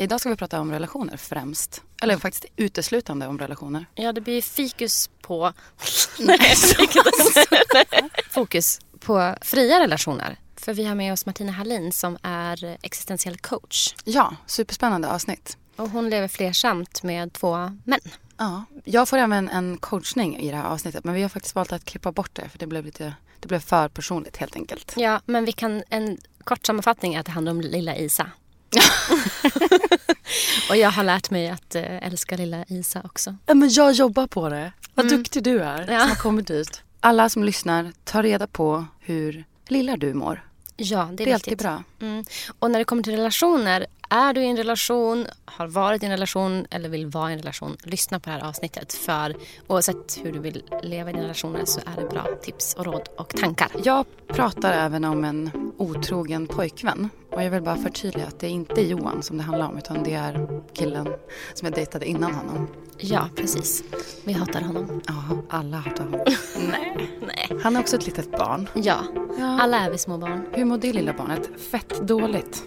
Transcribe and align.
Idag 0.00 0.20
ska 0.20 0.28
vi 0.28 0.36
prata 0.36 0.60
om 0.60 0.72
relationer 0.72 1.16
främst. 1.16 1.82
Eller 2.02 2.16
faktiskt 2.16 2.44
uteslutande 2.56 3.26
om 3.26 3.38
relationer. 3.38 3.86
Ja, 3.94 4.12
det 4.12 4.20
blir 4.20 4.42
fikus 4.42 5.10
på... 5.22 5.52
Nej, 6.18 6.38
fokus 8.30 8.80
på 9.00 9.34
fria 9.40 9.80
relationer. 9.80 10.36
För 10.56 10.74
vi 10.74 10.84
har 10.84 10.94
med 10.94 11.12
oss 11.12 11.26
Martina 11.26 11.52
Hallin 11.52 11.92
som 11.92 12.18
är 12.22 12.78
existentiell 12.82 13.38
coach. 13.38 13.94
Ja, 14.04 14.36
superspännande 14.46 15.08
avsnitt. 15.08 15.56
Och 15.76 15.90
hon 15.90 16.10
lever 16.10 16.28
flersamt 16.28 17.02
med 17.02 17.32
två 17.32 17.56
män. 17.84 18.00
Ja, 18.36 18.64
jag 18.84 19.08
får 19.08 19.16
även 19.16 19.48
en 19.48 19.78
coachning 19.78 20.36
i 20.36 20.50
det 20.50 20.56
här 20.56 20.64
avsnittet 20.64 21.04
men 21.04 21.14
vi 21.14 21.22
har 21.22 21.28
faktiskt 21.28 21.54
valt 21.54 21.72
att 21.72 21.84
klippa 21.84 22.12
bort 22.12 22.34
det 22.34 22.48
för 22.48 22.58
det 22.58 22.66
blev 22.66 22.84
lite 22.84 23.14
det 23.40 23.48
blev 23.48 23.60
för 23.60 23.88
personligt 23.88 24.36
helt 24.36 24.56
enkelt. 24.56 24.94
Ja, 24.96 25.20
men 25.26 25.44
vi 25.44 25.52
kan 25.52 25.82
en 25.90 26.18
kort 26.44 26.66
sammanfattning 26.66 27.14
är 27.14 27.20
att 27.20 27.26
det 27.26 27.32
handlar 27.32 27.52
om 27.52 27.60
lilla 27.60 27.96
Isa. 27.96 28.30
och 30.70 30.76
jag 30.76 30.90
har 30.90 31.04
lärt 31.04 31.30
mig 31.30 31.48
att 31.48 31.74
äh, 31.74 32.06
älska 32.06 32.36
lilla 32.36 32.64
Isa 32.68 33.00
också. 33.04 33.34
Ja, 33.46 33.54
men 33.54 33.68
jag 33.68 33.92
jobbar 33.92 34.26
på 34.26 34.48
det. 34.48 34.72
Vad 34.94 35.06
Mm. 35.06 35.18
duktig 35.18 35.42
du 35.42 35.60
är 35.60 35.92
Ja. 35.92 36.00
som 36.00 36.08
har 36.08 36.16
kommit 36.16 36.46
dit. 36.46 36.82
Alla 37.00 37.28
som 37.28 37.44
lyssnar, 37.44 37.92
ta 38.04 38.22
reda 38.22 38.46
på 38.46 38.86
hur 39.00 39.44
lilla 39.68 39.96
du 39.96 40.14
mår. 40.14 40.44
Ja, 40.76 40.98
det 41.12 41.22
är, 41.22 41.26
Det 41.26 41.30
är 41.30 41.34
viktigt. 41.34 41.34
alltid 41.34 41.58
bra. 41.58 41.82
Mm. 42.08 42.24
Och 42.58 42.70
när 42.70 42.78
det 42.78 42.84
kommer 42.84 43.02
till 43.02 43.16
relationer, 43.16 43.86
är 44.10 44.32
du 44.32 44.42
i 44.42 44.46
en 44.46 44.56
relation, 44.56 45.26
har 45.44 45.66
varit 45.66 46.02
i 46.02 46.06
en 46.06 46.12
relation 46.12 46.66
eller 46.70 46.88
vill 46.88 47.06
vara 47.06 47.30
i 47.30 47.32
en 47.32 47.38
relation, 47.38 47.76
lyssna 47.82 48.20
på 48.20 48.30
det 48.30 48.36
här 48.36 48.44
avsnittet. 48.48 48.92
För 48.92 49.36
oavsett 49.66 50.18
hur 50.22 50.32
du 50.32 50.38
vill 50.38 50.62
leva 50.82 51.10
i 51.10 51.12
dina 51.12 51.24
relationer 51.24 51.64
så 51.64 51.80
är 51.80 52.00
det 52.02 52.08
bra 52.08 52.26
tips 52.42 52.74
och 52.74 52.84
råd 52.84 53.08
och 53.18 53.28
tankar. 53.36 53.68
Jag 53.84 54.06
pratar 54.28 54.72
även 54.72 55.04
om 55.04 55.24
en 55.24 55.50
otrogen 55.78 56.46
pojkvän. 56.46 57.10
Och 57.38 57.44
jag 57.44 57.50
vill 57.50 57.62
bara 57.62 57.76
förtydliga 57.76 58.26
att 58.26 58.40
det 58.40 58.46
är 58.46 58.50
inte 58.50 58.80
Johan 58.82 59.22
som 59.22 59.36
det 59.38 59.42
handlar 59.42 59.66
om 59.68 59.78
utan 59.78 60.02
det 60.02 60.14
är 60.14 60.60
killen 60.74 61.06
som 61.54 61.66
jag 61.66 61.74
dejtade 61.74 62.06
innan 62.06 62.34
honom. 62.34 62.68
Ja, 62.98 63.28
precis. 63.36 63.82
Vi 64.24 64.32
hatar 64.32 64.60
honom. 64.60 65.00
Ja, 65.06 65.14
alla 65.50 65.76
hatar 65.76 66.04
honom. 66.04 66.20
Nej. 66.70 67.10
Nej. 67.26 67.60
Han 67.62 67.76
är 67.76 67.80
också 67.80 67.96
ett 67.96 68.06
litet 68.06 68.30
barn. 68.30 68.68
Ja, 68.74 68.96
Ja. 69.38 69.60
alla 69.62 69.78
är 69.78 69.90
vi 69.90 69.98
små 69.98 70.18
barn. 70.18 70.46
Hur 70.52 70.64
mår 70.64 70.78
det 70.78 70.92
lilla 70.92 71.12
barnet? 71.12 71.50
Fett 71.70 72.00
dåligt. 72.08 72.62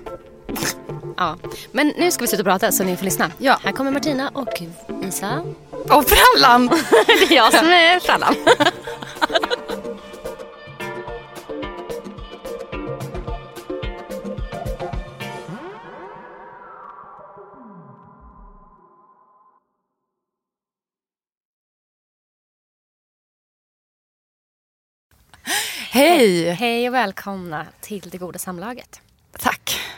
Ja. 1.17 1.37
Men 1.71 1.87
nu 1.87 2.11
ska 2.11 2.21
vi 2.23 2.27
sluta 2.27 2.43
prata 2.43 2.71
så 2.71 2.83
ni 2.83 2.97
får 2.97 3.05
lyssna. 3.05 3.31
Ja. 3.37 3.57
Här 3.63 3.71
kommer 3.71 3.91
Martina 3.91 4.29
och 4.33 4.61
Isa. 5.07 5.41
Och 5.89 6.05
frallan! 6.09 6.67
Det 7.07 7.33
är 7.33 7.35
jag 7.35 7.53
som 7.53 7.67
är 7.67 7.99
frallan. 7.99 8.35
Hej! 25.93 26.51
Hej 26.51 26.87
och 26.87 26.93
välkomna 26.93 27.65
till 27.81 28.09
Det 28.11 28.17
goda 28.17 28.39
samlaget. 28.39 29.01
Tack. 29.39 29.79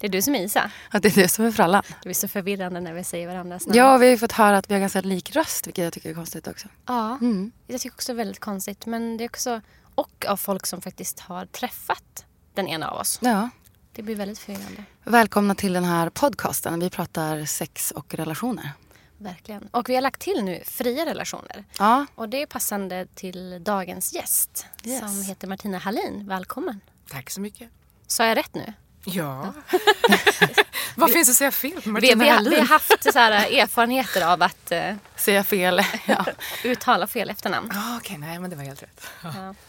Det 0.00 0.06
är 0.06 0.08
du 0.08 0.22
som 0.22 0.34
är 0.34 0.38
Isa. 0.44 0.70
Att 0.90 1.02
det 1.02 1.16
är 1.16 1.22
du 1.22 1.28
som 1.28 1.44
är 1.44 1.50
frallan. 1.50 1.82
Det 1.88 2.04
blir 2.08 2.14
så 2.14 2.28
förvirrande 2.28 2.80
när 2.80 2.92
vi 2.92 3.04
säger 3.04 3.26
varandras 3.28 3.66
namn. 3.66 3.78
Ja, 3.78 3.96
vi 3.96 4.06
har 4.06 4.10
ju 4.10 4.18
fått 4.18 4.32
höra 4.32 4.56
att 4.58 4.70
vi 4.70 4.74
har 4.74 4.80
ganska 4.80 5.00
lik 5.00 5.36
röst, 5.36 5.66
vilket 5.66 5.84
jag 5.84 5.92
tycker 5.92 6.10
är 6.10 6.14
konstigt 6.14 6.46
också. 6.48 6.68
Ja, 6.86 7.18
Mm. 7.20 7.52
jag 7.66 7.80
tycker 7.80 7.94
också 7.96 8.12
väldigt 8.12 8.40
konstigt. 8.40 8.86
Men 8.86 9.16
det 9.16 9.24
är 9.24 9.28
också, 9.28 9.60
och 9.94 10.26
av 10.28 10.36
folk 10.36 10.66
som 10.66 10.80
faktiskt 10.80 11.20
har 11.20 11.46
träffat 11.46 12.24
den 12.54 12.68
ena 12.68 12.88
av 12.90 12.98
oss. 13.00 13.18
Ja. 13.22 13.48
Det 13.92 14.02
blir 14.02 14.14
väldigt 14.16 14.38
förvirrande. 14.38 14.84
Välkomna 15.04 15.54
till 15.54 15.72
den 15.72 15.84
här 15.84 16.10
podcasten. 16.10 16.80
Vi 16.80 16.90
pratar 16.90 17.44
sex 17.44 17.90
och 17.90 18.14
relationer. 18.14 18.70
Verkligen. 19.18 19.68
Och 19.70 19.88
vi 19.88 19.94
har 19.94 20.02
lagt 20.02 20.20
till 20.20 20.44
nu 20.44 20.62
fria 20.66 21.06
relationer. 21.06 21.64
Ja, 21.78 22.06
Och 22.14 22.28
det 22.28 22.42
är 22.42 22.46
passande 22.46 23.06
till 23.14 23.64
dagens 23.64 24.12
gäst 24.14 24.66
Yes. 24.84 25.00
som 25.00 25.22
heter 25.22 25.48
Martina 25.48 25.78
Hallin. 25.78 26.28
Välkommen. 26.28 26.80
Tack 27.10 27.30
så 27.30 27.40
mycket. 27.40 27.68
Sa 28.06 28.26
jag 28.26 28.36
rätt 28.38 28.54
nu? 28.54 28.72
Ja. 29.04 29.52
Vad 30.96 31.10
finns 31.12 31.28
att 31.28 31.34
säga 31.36 31.50
fel 31.52 31.72
på 31.72 31.80
Vi, 31.80 31.90
Martina 31.90 32.24
vi, 32.24 32.28
har- 32.30 32.36
Hallin? 32.36 32.50
vi 32.50 32.58
har 32.60 32.66
haft 32.66 33.12
så 33.12 33.18
här 33.18 33.32
erfarenheter 33.32 34.26
av 34.32 34.42
att 34.42 34.72
eh, 34.72 34.94
säger 35.16 35.38
jag 35.38 35.46
fel? 35.46 35.80
Ja. 36.06 36.24
uttala 36.64 37.06
fel 37.06 37.30
efternamn. 37.30 37.70
Ah, 37.74 37.96
Okej, 37.96 38.18
nej 38.18 38.38
men 38.38 38.50
det 38.50 38.56
var 38.56 38.62
helt 38.64 38.82
rätt. 38.82 39.06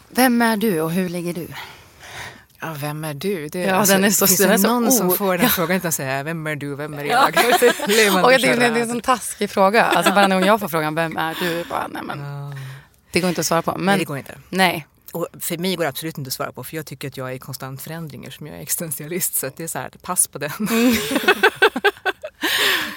Vem 0.08 0.42
är 0.42 0.56
du 0.56 0.80
och 0.80 0.90
hur 0.92 1.08
ligger 1.08 1.34
du? 1.34 1.48
Ja, 2.60 2.74
vem 2.80 3.04
är 3.04 3.14
du? 3.14 3.48
Det, 3.48 3.68
alltså, 3.70 3.92
Ja, 3.92 3.96
den 3.98 4.04
är 4.04 4.10
så- 4.10 4.26
finns 4.26 4.38
den 4.38 4.48
det 4.48 4.54
är 4.54 4.58
så 4.58 4.68
någon 4.80 4.92
som 4.92 5.08
o- 5.08 5.12
får 5.12 5.32
den 5.32 5.40
här 5.40 5.48
frågan 5.48 5.76
utan 5.76 5.88
att 5.88 5.94
säga 5.94 6.22
vem 6.22 6.46
är 6.46 6.56
du, 6.56 6.74
vem 6.74 6.94
är 6.94 7.04
jag? 7.04 7.34
Levande 7.88 8.22
Och 8.26 8.32
jag 8.32 8.40
tycker 8.40 8.56
det 8.60 8.66
är 8.66 8.76
en 8.76 8.88
sån 8.88 9.00
taskig 9.00 9.50
fråga. 9.50 9.84
Alltså 9.84 10.12
varje 10.14 10.28
gång 10.34 10.44
jag 10.44 10.60
får 10.60 10.68
frågan, 10.68 10.94
vem 10.94 11.16
är 11.16 11.34
du? 11.40 11.64
Bara, 11.70 11.88
nej, 11.88 12.02
men, 12.04 12.18
det 13.12 13.20
går 13.20 13.28
inte 13.28 13.40
att 13.40 13.46
svara 13.46 13.62
på. 13.62 13.72
Men, 13.76 13.84
Nej, 13.86 13.98
det 13.98 14.04
går 14.04 14.18
inte. 14.18 14.38
Nej. 14.48 14.86
Och 15.12 15.26
för 15.40 15.58
mig 15.58 15.76
går 15.76 15.84
det 15.84 15.88
absolut 15.88 16.18
inte 16.18 16.28
att 16.28 16.32
svara 16.34 16.52
på 16.52 16.64
för 16.64 16.76
jag 16.76 16.86
tycker 16.86 17.08
att 17.08 17.16
jag 17.16 17.30
är 17.30 17.34
i 17.34 17.38
konstant 17.38 17.82
förändring 17.82 18.24
eftersom 18.24 18.46
jag 18.46 18.56
är 18.56 18.60
existentialist. 18.62 19.34
Så 19.34 19.50
det 19.56 19.64
är 19.64 19.68
så 19.68 19.78
här, 19.78 19.90
pass 20.02 20.26
på 20.26 20.38
den. 20.38 20.50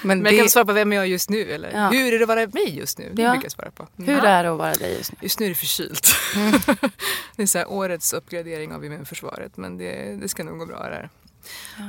Men, 0.02 0.18
Men 0.18 0.24
det, 0.24 0.30
jag 0.36 0.44
kan 0.44 0.50
svara 0.50 0.64
på 0.64 0.72
vem 0.72 0.92
är 0.92 0.96
jag 0.96 1.08
just 1.08 1.30
nu 1.30 1.52
eller 1.52 1.70
Ja. 1.72 1.88
hur 1.88 2.14
är 2.14 2.18
det 2.18 2.24
att 2.24 2.28
vara 2.28 2.46
mig 2.46 2.76
just 2.78 2.98
nu? 2.98 3.10
Det 3.12 3.22
Ja. 3.22 3.30
brukar 3.30 3.44
jag 3.44 3.52
svara 3.52 3.70
på. 3.70 3.88
Mm. 3.98 4.14
hur 4.14 4.24
är 4.24 4.42
det 4.44 4.50
att 4.50 4.58
vara 4.58 4.74
dig 4.74 4.96
just 4.96 5.12
nu? 5.12 5.18
Just 5.22 5.38
nu 5.40 5.46
är 5.46 5.48
det 5.50 5.54
förkylt. 5.54 6.14
det 7.36 7.42
är 7.42 7.46
så 7.46 7.58
här 7.58 7.70
årets 7.70 8.12
uppgradering 8.12 8.72
av 8.72 8.84
immunförsvaret 8.84 9.56
men 9.56 9.78
det, 9.78 10.16
det 10.20 10.28
ska 10.28 10.44
nog 10.44 10.58
gå 10.58 10.66
bra 10.66 10.78
där. 10.82 11.10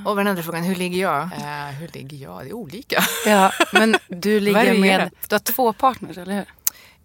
Och 0.05 0.15
den 0.15 0.27
andra 0.27 0.43
frågan, 0.43 0.63
hur 0.63 0.75
ligger 0.75 1.01
jag? 1.01 1.21
Eh, 1.23 1.75
hur 1.79 1.87
ligger 1.87 2.17
jag? 2.17 2.43
Det 2.45 2.49
är 2.49 2.53
olika. 2.53 3.03
Ja, 3.25 3.51
men 3.73 3.95
du 4.07 4.39
ligger 4.39 4.77
med, 4.79 5.11
du 5.29 5.35
har 5.35 5.39
två 5.39 5.73
partners, 5.73 6.17
eller 6.17 6.33
hur? 6.35 6.45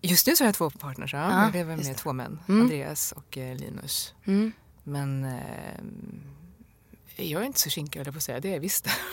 Just 0.01 0.27
nu 0.27 0.37
så 0.37 0.45
har 0.45 0.49
jag 0.49 0.55
två 0.55 0.71
partners. 0.71 1.13
Ja. 1.15 1.19
Ja, 1.31 1.43
jag 1.45 1.53
lever 1.53 1.77
med 1.77 1.85
det. 1.87 1.95
två 1.95 2.13
män, 2.13 2.41
Mm. 2.49 2.61
Andreas 2.61 3.13
och 3.13 3.39
eh, 3.39 3.57
Linus. 3.57 4.15
Mm. 4.27 4.53
Men 4.85 5.25
eh, 5.25 5.41
jag 7.25 7.43
är 7.43 7.47
inte 7.47 7.61
så 7.61 7.71
kinkig 7.71 7.99
höll 8.01 8.07
jag 8.07 8.15
på 8.15 8.19
att 8.19 8.23
säga, 8.23 8.41
det 8.41 8.49
är 8.49 8.53
jag 8.53 8.61
visst. 8.61 8.87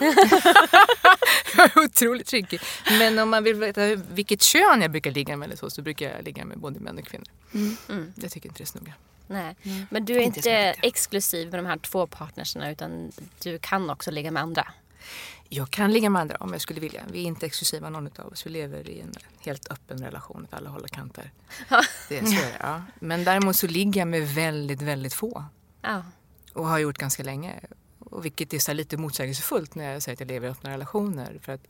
jag 1.56 1.76
är 1.76 1.84
otroligt 1.84 2.30
kinkig. 2.30 2.60
Men 2.98 3.18
om 3.18 3.30
man 3.30 3.44
vill 3.44 3.54
veta 3.54 3.94
vilket 3.94 4.42
kön 4.42 4.82
jag 4.82 4.90
brukar 4.90 5.10
ligga 5.10 5.36
med 5.36 5.46
eller 5.46 5.56
så, 5.56 5.70
så 5.70 5.82
brukar 5.82 6.10
jag 6.10 6.24
ligga 6.24 6.44
med 6.44 6.58
både 6.58 6.80
män 6.80 6.98
och 6.98 7.04
kvinnor. 7.04 7.26
Mm. 7.88 8.12
Jag 8.16 8.30
tycker 8.32 8.48
inte 8.48 8.58
det 8.58 8.64
är 8.64 8.66
så 8.66 8.78
noga. 8.78 8.94
Nej. 9.26 9.56
Men 9.90 10.04
du 10.04 10.14
är 10.14 10.20
Inte 10.20 10.38
inte 10.38 10.74
exklusiv 10.82 11.50
med 11.50 11.58
de 11.58 11.66
här 11.66 11.76
två 11.76 12.06
partnerserna 12.06 12.70
utan 12.70 13.12
du 13.42 13.58
kan 13.58 13.90
också 13.90 14.10
ligga 14.10 14.30
med 14.30 14.42
andra. 14.42 14.72
Jag 15.48 15.70
kan 15.70 15.92
ligga 15.92 16.10
med 16.10 16.22
andra 16.22 16.36
om 16.36 16.52
jag 16.52 16.60
skulle 16.60 16.80
vilja. 16.80 17.02
Vi 17.12 17.22
är 17.22 17.24
inte 17.24 17.46
exklusiva 17.46 17.90
någon 17.90 18.10
av 18.18 18.26
oss. 18.26 18.46
Vi 18.46 18.50
lever 18.50 18.88
i 18.90 19.00
en 19.00 19.12
helt 19.38 19.70
öppen 19.70 19.98
relation 19.98 20.44
åt 20.44 20.54
alla 20.54 20.70
håll 20.70 20.82
och 20.82 20.90
kanter. 20.90 21.30
Det 22.08 22.18
är 22.18 22.24
så 22.24 22.30
det, 22.30 22.56
ja. 22.60 22.82
Men 23.00 23.24
däremot 23.24 23.56
så 23.56 23.66
ligger 23.66 24.00
jag 24.00 24.08
med 24.08 24.28
väldigt, 24.28 24.82
väldigt 24.82 25.14
få. 25.14 25.44
Ja. 25.82 26.04
Och 26.52 26.66
har 26.66 26.78
gjort 26.78 26.98
ganska 26.98 27.22
länge. 27.22 27.60
Och 28.16 28.24
vilket 28.24 28.54
är 28.54 28.58
så 28.58 28.72
lite 28.72 28.96
motsägelsefullt 28.96 29.74
när 29.74 29.92
jag 29.92 30.02
säger 30.02 30.16
att 30.16 30.20
jag 30.20 30.28
lever 30.28 30.48
i 30.48 30.50
öppna 30.50 30.70
relationer. 30.70 31.38
För 31.42 31.52
att 31.52 31.66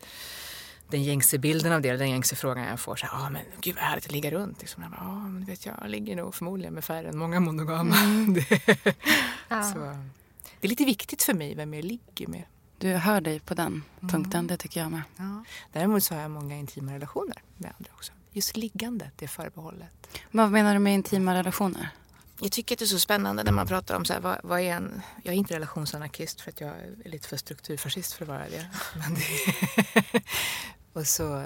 den 0.89 1.03
gängse 1.03 1.39
bilden 1.39 1.73
av 1.73 1.81
det, 1.83 1.97
den 1.97 2.11
gängse 2.11 2.37
frågan 2.37 2.65
jag 2.65 2.81
får, 2.81 2.97
så 2.97 3.07
här, 3.07 3.27
ah, 3.27 3.31
men 3.31 3.43
gud 3.61 3.75
vad 3.75 3.85
härligt 3.85 4.05
att 4.07 4.13
ligga 4.13 4.31
runt. 4.31 4.61
Liksom. 4.61 4.83
Jag 4.83 4.93
bara, 4.93 5.01
ah, 5.01 5.29
men 5.29 5.45
vet 5.45 5.67
jag, 5.67 5.75
jag 5.81 5.91
ligger 5.91 6.17
nog 6.17 6.35
förmodligen 6.35 6.75
med 6.75 6.85
färre 6.85 7.09
än 7.09 7.19
många 7.19 7.41
monogama. 7.41 7.95
det, 8.35 8.61
Ja. 9.49 9.63
så, 9.63 9.79
det 10.61 10.67
är 10.67 10.69
lite 10.69 10.85
viktigt 10.85 11.23
för 11.23 11.35
mig 11.35 11.55
vem 11.55 11.75
jag 11.75 11.85
ligger 11.85 12.27
med. 12.27 12.43
Du 12.79 12.93
hör 12.93 13.21
dig 13.21 13.41
på 13.41 13.55
den 13.55 13.83
punkten, 14.01 14.47
det 14.47 14.57
tycker 14.57 14.81
jag 14.81 14.91
med. 14.91 15.03
Ja. 15.17 15.45
Däremot 15.73 16.03
så 16.05 16.15
har 16.15 16.23
jag 16.23 16.31
många 16.31 16.57
intima 16.57 16.95
relationer 16.95 17.43
med 17.57 17.73
andra 17.79 17.91
också. 17.95 18.13
Just 18.33 18.57
liggandet 18.57 19.23
är 19.23 19.27
förbehållet. 19.27 20.21
Men 20.31 20.45
vad 20.45 20.53
menar 20.53 20.75
du 20.75 20.81
med 20.81 20.95
intima 20.95 21.35
relationer? 21.35 21.89
Jag 22.41 22.53
tycker 22.53 22.75
att 22.75 22.79
det 22.79 22.85
är 22.85 22.87
så 22.87 22.99
spännande 22.99 23.45
när 23.45 23.53
man 23.53 23.67
pratar 23.67 23.97
om 23.97 24.05
så 24.05 24.13
här, 24.13 24.21
vad, 24.21 24.41
vad 24.43 24.61
är 24.61 24.73
en... 24.75 25.03
Jag 25.23 25.35
är 25.35 25.39
inte 25.39 25.55
relationsanarkist 25.55 26.41
för 26.41 26.51
att 26.51 26.61
jag 26.61 26.71
är 26.71 27.09
lite 27.09 27.29
för 27.29 27.37
strukturfascist 27.37 28.13
för 28.13 28.25
att 28.25 28.29
vara 28.29 28.49
det. 28.49 28.71
Men, 28.99 29.15
det, 29.15 30.23
och 30.93 31.07
så, 31.07 31.39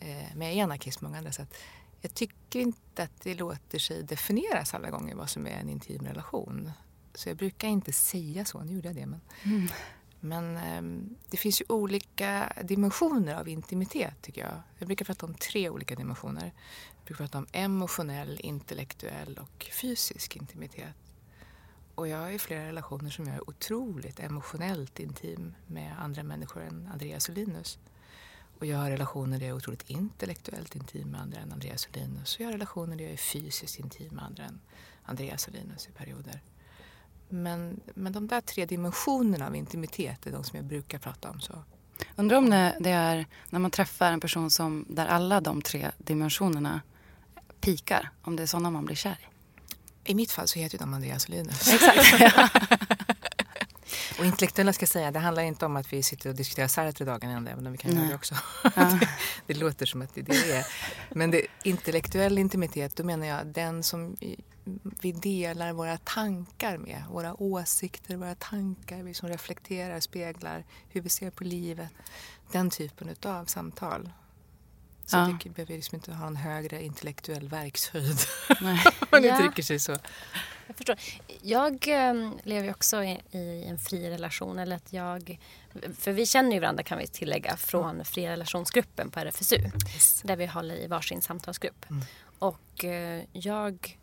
eh, 0.00 0.26
men 0.34 0.48
jag 0.48 0.52
är 0.56 0.62
anarkist 0.62 0.98
på 0.98 1.04
många 1.04 1.18
andra 1.18 1.32
sätt. 1.32 1.54
Jag 2.00 2.14
tycker 2.14 2.60
inte 2.60 3.02
att 3.02 3.20
det 3.22 3.34
låter 3.34 3.78
sig 3.78 4.02
definieras 4.02 4.74
alla 4.74 4.90
gånger 4.90 5.14
vad 5.14 5.30
som 5.30 5.46
är 5.46 5.50
en 5.50 5.68
intim 5.68 6.06
relation. 6.06 6.70
Så 7.14 7.28
jag 7.28 7.36
brukar 7.36 7.68
inte 7.68 7.92
säga 7.92 8.44
så, 8.44 8.60
nu 8.60 8.72
gjorde 8.72 8.88
jag 8.88 8.96
det. 8.96 9.06
Men, 9.06 9.20
mm. 9.42 9.68
men 10.20 10.56
eh, 10.56 11.10
det 11.30 11.36
finns 11.36 11.60
ju 11.60 11.64
olika 11.68 12.52
dimensioner 12.64 13.34
av 13.34 13.48
intimitet 13.48 14.22
tycker 14.22 14.40
jag. 14.40 14.62
Jag 14.78 14.86
brukar 14.86 15.04
prata 15.04 15.26
om 15.26 15.34
tre 15.34 15.68
olika 15.68 15.94
dimensioner 15.94 16.52
brukar 17.08 17.24
prata 17.24 17.38
om 17.38 17.46
emotionell, 17.52 18.40
intellektuell 18.42 19.38
och 19.38 19.70
fysisk 19.80 20.36
intimitet. 20.36 20.94
Och 21.94 22.08
jag 22.08 22.18
har 22.18 22.30
ju 22.30 22.38
flera 22.38 22.66
relationer 22.66 23.10
som 23.10 23.26
jag 23.26 23.36
är 23.36 23.50
otroligt 23.50 24.20
emotionellt 24.20 25.00
intim 25.00 25.54
med 25.66 26.02
andra 26.02 26.22
människor 26.22 26.62
än 26.62 26.88
Andreas 26.92 27.28
och 27.28 27.34
Linus. 27.34 27.78
Och 28.58 28.66
jag 28.66 28.78
har 28.78 28.90
relationer 28.90 29.38
där 29.38 29.46
jag 29.46 29.54
är 29.54 29.56
otroligt 29.56 29.90
intellektuellt 29.90 30.76
intim 30.76 31.08
med 31.08 31.20
andra 31.20 31.38
än 31.38 31.52
Andreas 31.52 31.86
och 31.86 31.96
Linus. 31.96 32.34
Och 32.34 32.40
jag 32.40 32.46
har 32.46 32.52
relationer 32.52 32.96
där 32.96 33.04
jag 33.04 33.12
är 33.12 33.16
fysiskt 33.16 33.78
intim 33.78 34.14
med 34.14 34.24
andra 34.24 34.44
än 34.44 34.60
Andreas 35.02 35.46
och 35.46 35.52
Linus 35.52 35.88
i 35.88 35.92
perioder. 35.92 36.42
Men, 37.28 37.80
men 37.94 38.12
de 38.12 38.26
där 38.26 38.40
tre 38.40 38.66
dimensionerna 38.66 39.46
av 39.46 39.56
intimitet 39.56 40.26
är 40.26 40.32
de 40.32 40.44
som 40.44 40.56
jag 40.56 40.64
brukar 40.64 40.98
prata 40.98 41.30
om. 41.30 41.40
så. 41.40 41.62
Undrar 42.16 42.36
om 42.36 42.50
det 42.80 42.90
är 42.90 43.26
när 43.50 43.58
man 43.58 43.70
träffar 43.70 44.12
en 44.12 44.20
person 44.20 44.50
som, 44.50 44.84
där 44.88 45.06
alla 45.06 45.40
de 45.40 45.62
tre 45.62 45.90
dimensionerna 45.98 46.80
pikar, 47.60 48.10
om 48.22 48.36
det 48.36 48.42
är 48.42 48.46
sådana 48.46 48.70
man 48.70 48.84
blir 48.84 48.96
kär 48.96 49.18
i. 49.20 49.38
I 50.10 50.14
mitt 50.14 50.32
fall 50.32 50.48
så 50.48 50.58
heter 50.58 50.78
de 50.78 50.94
Andreas 50.94 51.24
och 51.24 51.30
Linus. 51.30 51.72
Exakt. 51.72 52.38
och 54.18 54.24
intellektuella 54.24 54.72
ska 54.72 54.82
jag 54.82 54.88
säga, 54.88 55.10
det 55.10 55.18
handlar 55.18 55.42
inte 55.42 55.66
om 55.66 55.76
att 55.76 55.92
vi 55.92 56.02
sitter 56.02 56.30
och 56.30 56.36
diskuterar 56.36 56.68
Sartre 56.68 57.04
dagen 57.04 57.30
ända, 57.30 57.50
även 57.50 57.66
om 57.66 57.72
vi 57.72 57.78
kan 57.78 57.96
göra 57.96 58.08
det 58.08 58.14
också. 58.14 58.34
Ja. 58.62 58.70
det, 59.00 59.08
det, 59.46 59.54
låter 59.54 59.86
som 59.86 60.02
att 60.02 60.14
det 60.14 60.20
är 60.20 60.24
det 60.24 60.52
är. 60.52 60.66
Men 61.10 61.30
det, 61.30 61.46
intellektuell 61.64 62.38
intimitet, 62.38 62.96
då 62.96 63.04
menar 63.04 63.26
jag 63.26 63.46
den 63.46 63.82
som 63.82 64.16
vi 65.00 65.12
delar 65.12 65.72
våra 65.72 65.98
tankar 65.98 66.78
med. 66.78 67.04
Våra 67.10 67.42
åsikter, 67.42 68.16
våra 68.16 68.34
tankar, 68.34 69.02
vi 69.02 69.14
som 69.14 69.28
reflekterar, 69.28 70.00
speglar 70.00 70.64
hur 70.88 71.00
vi 71.00 71.08
ser 71.08 71.30
på 71.30 71.44
livet. 71.44 71.88
Den 72.52 72.70
typen 72.70 73.16
av 73.22 73.44
samtal. 73.44 74.10
Så 75.08 75.16
ja. 75.16 75.38
det 75.42 75.50
behöver 75.50 75.74
liksom 75.74 75.94
inte 75.94 76.12
ha 76.12 76.26
en 76.26 76.36
högre 76.36 76.84
intellektuell 76.84 77.48
verkshöjd. 77.48 78.18
Nej. 78.60 78.84
man 79.10 79.24
ja. 79.24 79.38
uttrycker 79.38 79.62
sig 79.62 79.78
så. 79.78 79.96
Jag 80.66 80.76
förstår. 80.76 80.96
Jag 81.42 81.88
äh, 81.88 82.30
lever 82.42 82.70
också 82.70 83.04
i, 83.04 83.20
i, 83.30 83.64
en 83.64 83.78
fri 83.78 84.10
relation. 84.10 84.58
Eller 84.58 84.76
att 84.76 84.92
jag, 84.92 85.38
för 85.98 86.12
vi 86.12 86.26
känner 86.26 86.52
ju 86.52 86.60
varandra 86.60 86.82
kan 86.82 86.98
vi 86.98 87.06
tillägga 87.06 87.56
från 87.56 87.90
mm. 87.90 88.04
fria 88.04 88.30
relationsgruppen 88.30 89.10
på 89.10 89.20
RFSU. 89.20 89.56
Yes. 89.94 90.22
Där 90.24 90.36
vi 90.36 90.46
håller 90.46 90.74
i 90.74 90.86
varsin 90.86 91.22
samtalsgrupp. 91.22 91.90
Mm. 91.90 92.04
Och 92.38 92.84
äh, 92.84 93.22
jag 93.32 93.98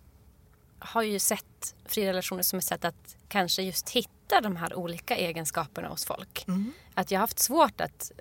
har 0.80 1.02
ju 1.04 1.20
sett 1.20 1.76
fria 1.86 2.10
relationer 2.10 2.44
som 2.44 2.60
ett 2.60 2.66
sätt 2.66 2.86
att 2.86 3.16
kanske 3.28 3.62
just 3.62 3.90
hitta 3.90 4.42
de 4.42 4.56
här 4.56 4.74
olika 4.74 5.16
egenskaperna 5.16 5.88
hos 5.88 6.06
folk. 6.06 6.46
Mm. 6.48 6.74
Att 6.94 7.12
jag 7.12 7.20
har 7.20 7.22
haft 7.24 7.40
svårt 7.40 7.82
att 7.82 8.12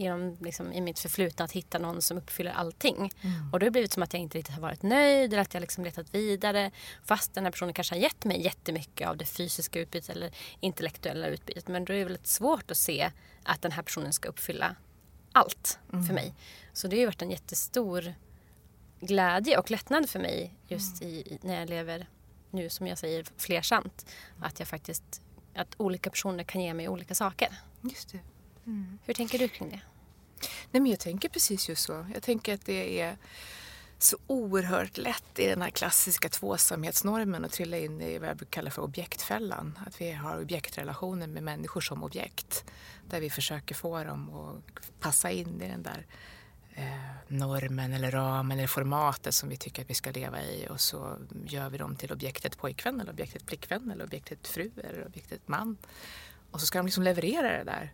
genom, 0.00 0.36
liksom, 0.40 0.72
i 0.72 0.80
mitt 0.80 0.98
förflutna 0.98 1.44
att 1.44 1.52
hitta 1.52 1.78
någon 1.78 2.02
som 2.02 2.18
uppfyller 2.18 2.52
allting. 2.52 2.96
Mm. 2.96 3.52
Och 3.52 3.58
då 3.58 3.64
har 3.64 3.70
det 3.70 3.70
blivit 3.70 3.92
som 3.92 4.02
att 4.02 4.12
jag 4.12 4.22
inte 4.22 4.38
riktigt 4.38 4.54
har 4.54 4.62
varit 4.62 4.82
nöjd 4.82 5.32
eller 5.32 5.42
att 5.42 5.54
jag 5.54 5.60
liksom 5.60 5.84
letat 5.84 6.14
vidare. 6.14 6.70
Fast 7.04 7.34
den 7.34 7.44
här 7.44 7.50
personen 7.50 7.74
kanske 7.74 7.94
har 7.94 8.00
gett 8.00 8.24
mig 8.24 8.42
jättemycket 8.44 9.08
av 9.08 9.16
det 9.16 9.24
fysiska 9.24 9.80
utbytet 9.80 10.16
eller 10.16 10.30
intellektuella 10.60 11.26
utbytet. 11.26 11.68
Men 11.68 11.84
då 11.84 11.92
är 11.92 11.98
det 11.98 12.04
väldigt 12.04 12.26
svårt 12.26 12.70
att 12.70 12.76
se 12.76 13.10
att 13.42 13.62
den 13.62 13.72
här 13.72 13.82
personen 13.82 14.12
ska 14.12 14.28
uppfylla 14.28 14.76
allt 15.32 15.78
mm. 15.92 16.06
för 16.06 16.14
mig. 16.14 16.34
Så 16.72 16.88
det 16.88 16.96
har 16.96 17.00
ju 17.00 17.06
varit 17.06 17.22
en 17.22 17.30
jättestor 17.30 18.14
glädje 19.00 19.58
och 19.58 19.70
lättnad 19.70 20.10
för 20.10 20.18
mig 20.18 20.54
just 20.68 21.02
mm. 21.02 21.14
i, 21.14 21.38
när 21.42 21.60
jag 21.60 21.70
lever 21.70 22.06
nu 22.50 22.68
som 22.68 22.86
jag 22.86 22.98
säger 22.98 23.26
flersamt. 23.36 24.06
Att 24.40 24.58
jag 24.58 24.68
faktiskt, 24.68 25.22
att 25.54 25.74
olika 25.76 26.10
personer 26.10 26.44
kan 26.44 26.60
ge 26.60 26.74
mig 26.74 26.88
olika 26.88 27.14
saker. 27.14 27.48
Just 27.82 28.12
det. 28.12 28.18
Mm. 28.66 28.98
Hur 29.04 29.14
tänker 29.14 29.38
du 29.38 29.48
kring 29.48 29.70
det? 29.70 29.80
Nej, 30.70 30.80
men 30.80 30.86
jag 30.86 31.00
tänker 31.00 31.28
precis 31.28 31.68
just 31.68 31.82
så. 31.84 32.06
Jag 32.14 32.22
tänker 32.22 32.54
att 32.54 32.66
det 32.66 33.00
är 33.00 33.16
så 34.02 34.16
oerhört 34.26 34.98
lätt 34.98 35.38
i 35.38 35.46
den 35.46 35.62
här 35.62 35.70
klassiska 35.70 36.28
tvåsamhetsnormen 36.28 37.44
att 37.44 37.52
trilla 37.52 37.78
in 37.78 38.00
i 38.00 38.18
vad 38.18 38.28
jag 38.28 38.36
brukar 38.36 38.50
kalla 38.50 38.70
för 38.70 38.82
objektfällan. 38.82 39.78
Att 39.86 40.00
vi 40.00 40.12
har 40.12 40.40
objektrelationer 40.40 41.26
med 41.26 41.42
människor 41.42 41.80
som 41.80 42.04
objekt. 42.04 42.64
Där 43.10 43.20
vi 43.20 43.30
försöker 43.30 43.74
få 43.74 44.04
dem 44.04 44.34
att 44.34 45.00
passa 45.00 45.30
in 45.30 45.62
i 45.62 45.68
den 45.68 45.82
där 45.82 46.06
eh, 46.74 46.84
normen 47.28 47.92
eller 47.92 48.10
ramen 48.10 48.58
eller 48.58 48.68
formatet 48.68 49.34
som 49.34 49.48
vi 49.48 49.56
tycker 49.56 49.82
att 49.82 49.90
vi 49.90 49.94
ska 49.94 50.10
leva 50.10 50.42
i 50.42 50.66
och 50.70 50.80
så 50.80 51.16
gör 51.46 51.70
vi 51.70 51.78
dem 51.78 51.96
till 51.96 52.12
objektet 52.12 52.58
pojkvän 52.58 53.00
eller 53.00 53.12
objektet 53.12 53.42
flickvän 53.46 53.90
eller 53.90 54.04
objektet 54.04 54.48
fru 54.48 54.70
eller 54.76 55.06
objektet 55.06 55.48
man. 55.48 55.76
Och 56.50 56.60
så 56.60 56.66
ska 56.66 56.78
de 56.78 56.86
liksom 56.86 57.02
leverera 57.02 57.58
det 57.58 57.64
där. 57.64 57.92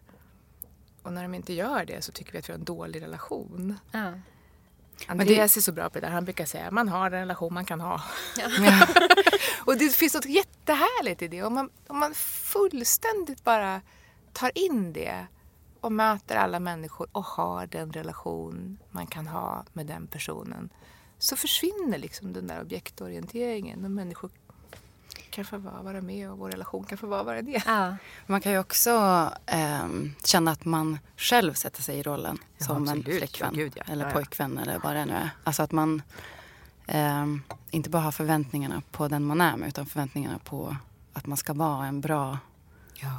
Och 1.07 1.13
när 1.13 1.23
de 1.23 1.35
inte 1.35 1.53
gör 1.53 1.85
det 1.85 2.03
så 2.03 2.13
tycker 2.13 2.33
vi 2.33 2.39
att 2.39 2.49
vi 2.49 2.53
har 2.53 2.59
en 2.59 2.65
dålig 2.65 3.03
relation. 3.03 3.79
Ja. 3.93 4.13
Andreas 5.07 5.55
det... 5.55 5.61
är 5.61 5.63
så 5.63 5.73
bra 5.73 5.91
på 5.91 6.01
det 6.01 6.07
där. 6.07 6.13
Han 6.13 6.25
brukar 6.25 6.45
säga 6.45 6.67
att 6.67 6.73
man 6.73 6.89
har 6.89 7.11
den 7.11 7.21
relation 7.21 7.55
man 7.55 7.65
kan 7.65 7.81
ha. 7.81 8.03
Ja. 8.39 8.87
och 9.67 9.79
det 9.79 9.89
finns 9.89 10.15
något 10.15 10.27
jättehärligt 10.27 11.23
i 11.23 11.29
det. 11.29 11.43
Om 11.43 11.55
man, 11.55 11.71
om 11.87 11.99
man 11.99 12.15
fullständigt 12.15 13.45
bara 13.45 13.81
tar 14.33 14.51
in 14.55 14.93
det 14.93 15.27
och 15.81 15.93
möter 15.93 16.37
alla 16.37 16.61
människor 16.61 17.09
och 17.13 17.25
har 17.25 17.67
den 17.67 17.93
relation 17.93 18.79
man 18.91 19.07
kan 19.07 19.27
ha 19.27 19.65
med 19.73 19.87
den 19.87 20.07
personen 20.07 20.71
så 21.19 21.37
försvinner 21.37 21.99
liksom 21.99 22.33
den 22.33 22.47
där 22.47 22.63
objektorienteringen 22.63 23.85
och 23.85 23.91
människor 23.91 24.31
kan 25.31 25.45
få 25.45 25.59
vara 25.59 26.01
med 26.01 26.31
och 26.31 26.39
vår 26.39 26.51
relation 26.51 26.85
kan 26.85 26.99
få 26.99 27.07
vara 27.07 27.43
det. 27.43 27.63
Ja. 27.67 27.97
Man 28.27 28.41
kan 28.41 28.53
ju 28.53 28.59
också 28.59 28.91
eh, 29.47 29.87
känna 30.25 30.51
att 30.51 30.65
man 30.65 30.99
själv 31.17 31.55
sätter 31.55 31.83
sig 31.83 31.99
i 31.99 32.03
rollen 32.03 32.39
ja, 32.59 32.67
som 32.67 32.83
absolut. 32.83 33.09
en 33.09 33.19
flickvän 33.19 33.55
Gud, 33.55 33.73
ja. 33.77 33.83
eller 33.93 34.11
pojkvän 34.11 34.59
eller 34.59 34.79
vad 34.79 34.97
det 34.97 35.05
nu 35.05 35.13
är. 35.13 35.31
Alltså 35.45 35.63
att 35.63 35.73
man 35.73 36.03
eh, 36.87 37.27
inte 37.71 37.91
bara 37.91 38.03
har 38.03 38.13
förväntningarna 38.13 38.83
på 38.91 39.09
den 39.09 39.25
man 39.25 39.41
är 39.41 39.57
med 39.57 39.69
utan 39.69 39.87
förväntningarna 39.87 40.39
på 40.39 40.77
att 41.13 41.27
man 41.27 41.37
ska 41.37 41.53
vara 41.53 41.87
en 41.87 42.01
bra 42.01 42.39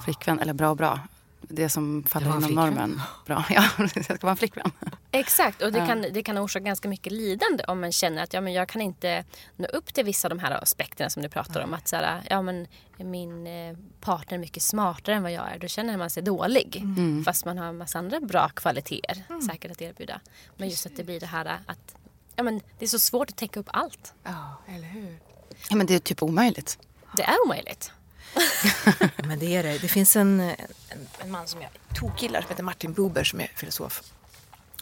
flickvän. 0.06 0.39
Eller 0.39 0.54
bra 0.54 0.69
och 0.69 0.77
bra 0.77 1.00
det 1.47 1.69
som 1.69 2.03
faller 2.03 2.38
inom 2.38 2.51
normen. 2.51 3.01
Bra. 3.25 3.45
Ja, 3.49 3.63
det 3.94 4.04
ska 4.04 4.18
vara 4.21 4.31
en 4.31 4.37
flickvän. 4.37 4.71
Exakt, 5.11 5.61
och 5.61 5.71
det 5.71 5.80
kan, 5.80 6.01
det 6.01 6.23
kan 6.23 6.37
orsaka 6.37 6.66
ganska 6.66 6.89
mycket 6.89 7.13
lidande 7.13 7.63
om 7.68 7.81
man 7.81 7.92
känner 7.92 8.23
att 8.23 8.33
ja, 8.33 8.42
men 8.42 8.54
jag 8.54 8.69
kan 8.69 8.81
inte 8.81 9.23
nå 9.56 9.68
upp 9.68 9.94
till 9.94 10.06
vissa 10.06 10.27
av 10.27 10.30
de 10.30 10.39
här 10.39 10.63
aspekterna 10.63 11.09
som 11.09 11.23
du 11.23 11.30
pratar 11.30 11.61
om. 11.61 11.73
Att 11.73 11.87
så 11.87 11.95
här, 11.95 12.21
ja, 12.30 12.42
men 12.42 12.68
min 12.97 13.47
eh, 13.47 13.77
partner 14.01 14.37
är 14.37 14.39
mycket 14.39 14.63
smartare 14.63 15.16
än 15.16 15.23
vad 15.23 15.31
jag 15.31 15.51
är. 15.51 15.59
Då 15.59 15.68
känner 15.68 15.97
man 15.97 16.09
sig 16.09 16.23
dålig. 16.23 16.75
Mm. 16.75 17.23
Fast 17.23 17.45
man 17.45 17.57
har 17.57 17.66
en 17.66 17.77
massa 17.77 17.99
andra 17.99 18.19
bra 18.19 18.49
kvaliteter 18.49 19.23
mm. 19.30 19.42
säkert 19.42 19.71
att 19.71 19.81
erbjuda. 19.81 20.19
Men 20.57 20.69
just 20.69 20.85
att 20.85 20.95
det 20.95 21.04
blir 21.04 21.19
det 21.19 21.25
här 21.25 21.59
att 21.66 21.95
ja, 22.35 22.44
men 22.44 22.61
det 22.80 22.85
är 22.85 22.89
så 22.89 22.99
svårt 22.99 23.30
att 23.30 23.37
täcka 23.37 23.59
upp 23.59 23.69
allt. 23.69 24.13
Ja, 24.23 24.61
eller 24.68 24.87
hur? 24.87 25.19
Ja, 25.69 25.75
men 25.75 25.87
det 25.87 25.95
är 25.95 25.99
typ 25.99 26.23
omöjligt. 26.23 26.80
Det 27.16 27.23
är 27.23 27.45
omöjligt. 27.45 27.92
Men 29.27 29.39
det 29.39 29.56
är 29.56 29.63
det. 29.63 29.77
Det 29.77 29.87
finns 29.87 30.15
en, 30.15 30.39
en, 30.39 30.56
en 31.19 31.31
man 31.31 31.47
som 31.47 31.61
jag 31.61 31.69
tokgillar 31.95 32.41
som 32.41 32.49
heter 32.49 32.63
Martin 32.63 32.94
Buber 32.94 33.23
som 33.23 33.39
är 33.39 33.47
filosof. 33.56 34.03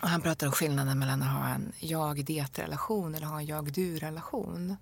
Och 0.01 0.09
han 0.09 0.21
pratar 0.21 0.47
om 0.47 0.53
skillnaden 0.53 0.99
mellan 0.99 1.21
att 1.21 1.41
ha 1.41 1.47
en 1.47 1.71
jag-det-relation 1.79 3.15
eller 3.15 3.27
ha 3.27 3.39
en 3.39 3.45
jag-du-relation. 3.45 4.77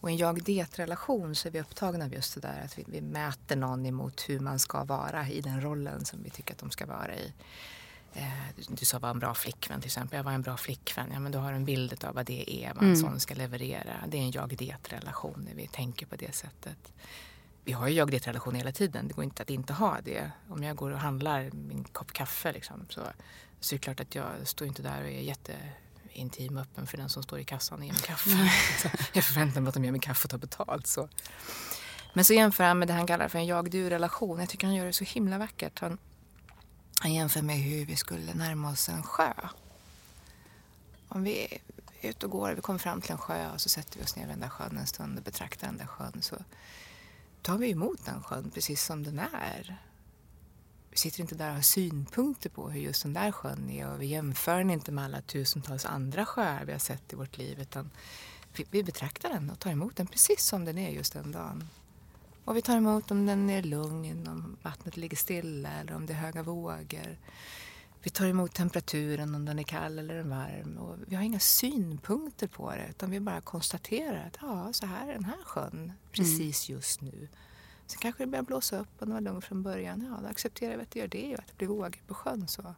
Och 0.00 0.10
i 0.10 0.12
en 0.12 0.18
jag-det-relation 0.18 1.34
så 1.34 1.48
är 1.48 1.52
vi 1.52 1.60
upptagna 1.60 2.04
av 2.04 2.12
just 2.12 2.34
det 2.34 2.40
där 2.40 2.62
att 2.64 2.78
vi, 2.78 2.84
vi 2.86 3.00
mäter 3.00 3.56
någon 3.56 3.86
emot 3.86 4.24
hur 4.28 4.40
man 4.40 4.58
ska 4.58 4.84
vara 4.84 5.28
i 5.28 5.40
den 5.40 5.62
rollen 5.62 6.04
som 6.04 6.22
vi 6.22 6.30
tycker 6.30 6.54
att 6.54 6.60
de 6.60 6.70
ska 6.70 6.86
vara 6.86 7.14
i. 7.14 7.32
Eh, 8.14 8.64
du 8.68 8.84
sa 8.84 8.98
var 8.98 9.10
en 9.10 9.18
bra 9.18 9.34
flickvän 9.34 9.80
till 9.80 9.88
exempel. 9.88 10.16
Jag 10.16 10.24
var 10.24 10.32
en 10.32 10.42
bra 10.42 10.56
flickvän. 10.56 11.10
Ja, 11.12 11.20
men 11.20 11.32
du 11.32 11.38
har 11.38 11.52
en 11.52 11.64
bild 11.64 12.04
av 12.04 12.14
vad 12.14 12.26
det 12.26 12.64
är, 12.64 12.74
vad 12.74 12.82
en 12.82 12.88
mm. 12.88 13.00
sån 13.00 13.20
ska 13.20 13.34
leverera. 13.34 13.94
Det 14.08 14.16
är 14.16 14.22
en 14.22 14.30
jag-det-relation 14.30 15.46
när 15.48 15.54
vi 15.54 15.66
tänker 15.66 16.06
på 16.06 16.16
det 16.16 16.34
sättet 16.34 16.92
vi 17.70 17.74
har 17.74 17.88
ju 17.88 17.94
jag 17.94 18.10
det 18.10 18.26
relation 18.26 18.54
hela 18.54 18.72
tiden. 18.72 19.08
Det 19.08 19.14
går 19.14 19.24
inte 19.24 19.42
att 19.42 19.50
inte 19.50 19.72
ha 19.72 20.00
det. 20.04 20.30
Om 20.48 20.62
jag 20.62 20.76
går 20.76 20.90
och 20.90 20.98
handlar 20.98 21.50
min 21.50 21.84
kopp 21.84 22.12
kaffe 22.12 22.52
liksom, 22.52 22.86
så, 22.88 23.00
så 23.60 23.74
är 23.74 23.78
det 23.78 23.82
klart 23.82 24.00
att 24.00 24.14
jag 24.14 24.26
står 24.44 24.66
inte 24.66 24.82
där 24.82 25.02
och 25.02 25.08
är 25.08 25.20
jätteintim 25.20 26.56
och 26.56 26.62
öppen 26.62 26.86
för 26.86 26.96
den 26.96 27.08
som 27.08 27.22
står 27.22 27.38
i 27.38 27.44
kassan 27.44 27.78
och 27.78 27.84
ger 27.84 27.92
mig 27.92 28.02
kaffe. 28.02 28.30
jag 29.12 29.24
förväntar 29.24 29.60
mig 29.60 29.68
att 29.68 29.74
de 29.74 29.84
ger 29.84 29.92
mig 29.92 30.00
kaffe 30.00 30.26
och 30.26 30.30
tar 30.30 30.38
betalt. 30.38 30.86
Så. 30.86 31.08
Men 32.14 32.24
så 32.24 32.32
jämför 32.32 32.64
han 32.64 32.78
med 32.78 32.88
det 32.88 32.94
han 32.94 33.06
kallar 33.06 33.28
för 33.28 33.38
en 33.38 33.46
jag-du-relation. 33.46 34.40
Jag 34.40 34.48
tycker 34.48 34.66
han 34.66 34.76
gör 34.76 34.86
det 34.86 34.92
så 34.92 35.04
himla 35.04 35.38
vackert. 35.38 35.80
Han, 35.80 35.98
han 37.00 37.14
jämför 37.14 37.42
med 37.42 37.56
hur 37.56 37.86
vi 37.86 37.96
skulle 37.96 38.34
närma 38.34 38.70
oss 38.70 38.88
en 38.88 39.02
sjö. 39.02 39.32
Om 41.08 41.22
vi 41.22 41.58
ute 42.00 42.26
och 42.26 42.32
går, 42.32 42.52
vi 42.52 42.60
kommer 42.60 42.78
fram 42.78 43.00
till 43.00 43.12
en 43.12 43.18
sjö 43.18 43.50
och 43.54 43.60
så 43.60 43.68
sätter 43.68 43.98
vi 43.98 44.04
oss 44.04 44.16
ner 44.16 44.22
vid 44.22 44.32
den 44.32 44.40
där 44.40 44.48
sjön 44.48 44.76
en 44.78 44.86
stund 44.86 45.18
och 45.18 45.24
betraktar 45.24 45.66
den 45.66 45.76
där 45.76 45.86
sjön 45.86 46.22
så 46.22 46.36
tar 47.42 47.58
vi 47.58 47.70
emot 47.70 48.04
den 48.04 48.22
sjön 48.22 48.50
precis 48.50 48.84
som 48.84 49.02
den 49.02 49.18
är. 49.18 49.82
Vi 50.90 50.96
sitter 50.96 51.20
inte 51.20 51.34
där 51.34 51.48
och 51.48 51.54
har 51.54 51.62
synpunkter 51.62 52.50
på 52.50 52.70
hur 52.70 52.80
just 52.80 53.02
den 53.02 53.12
där 53.12 53.32
sjön 53.32 53.70
är 53.70 53.92
och 53.92 54.02
vi 54.02 54.06
jämför 54.06 54.58
den 54.58 54.70
inte 54.70 54.92
med 54.92 55.04
alla 55.04 55.20
tusentals 55.20 55.84
andra 55.84 56.26
sjöar 56.26 56.64
vi 56.64 56.72
har 56.72 56.78
sett 56.78 57.12
i 57.12 57.16
vårt 57.16 57.38
liv 57.38 57.60
utan 57.60 57.90
vi, 58.56 58.66
vi 58.70 58.82
betraktar 58.82 59.28
den 59.28 59.50
och 59.50 59.58
tar 59.58 59.70
emot 59.70 59.96
den 59.96 60.06
precis 60.06 60.44
som 60.44 60.64
den 60.64 60.78
är 60.78 60.90
just 60.90 61.12
den 61.12 61.32
dagen. 61.32 61.68
Och 62.44 62.56
vi 62.56 62.62
tar 62.62 62.76
emot 62.76 63.10
om 63.10 63.26
den 63.26 63.50
är 63.50 63.62
lugn, 63.62 64.28
om 64.28 64.56
vattnet 64.62 64.96
ligger 64.96 65.16
stilla 65.16 65.68
eller 65.68 65.94
om 65.94 66.06
det 66.06 66.12
är 66.12 66.16
höga 66.16 66.42
vågor. 66.42 67.18
Vi 68.02 68.10
tar 68.10 68.26
emot 68.26 68.54
temperaturen, 68.54 69.34
om 69.34 69.44
den 69.44 69.58
är 69.58 69.62
kall 69.62 69.98
eller 69.98 70.22
varm. 70.22 70.78
Och 70.78 70.96
vi 71.06 71.16
har 71.16 71.22
inga 71.22 71.40
synpunkter 71.40 72.46
på 72.46 72.70
det 72.70 72.86
utan 72.90 73.10
vi 73.10 73.20
bara 73.20 73.40
konstaterar 73.40 74.26
att 74.26 74.38
ja, 74.40 74.72
så 74.72 74.86
här 74.86 75.08
är 75.08 75.12
den 75.12 75.24
här 75.24 75.44
sjön 75.44 75.92
precis 76.12 76.68
mm. 76.68 76.76
just 76.76 77.00
nu. 77.00 77.28
Sen 77.86 77.98
kanske 78.00 78.22
det 78.22 78.26
börjar 78.26 78.42
blåsa 78.42 78.78
upp 78.78 78.88
och 78.98 79.06
den 79.06 79.14
var 79.14 79.20
lugn 79.20 79.42
från 79.42 79.62
början. 79.62 80.08
Ja, 80.10 80.22
då 80.22 80.28
accepterar 80.28 80.76
vi 80.76 80.82
att 80.82 80.90
det 80.90 80.98
gör 80.98 81.08
det 81.08 81.34
och 81.34 81.38
att 81.38 81.46
det 81.46 81.56
blir 81.56 81.68
vågor 81.68 82.02
på 82.06 82.14
sjön. 82.14 82.48
Så. 82.48 82.74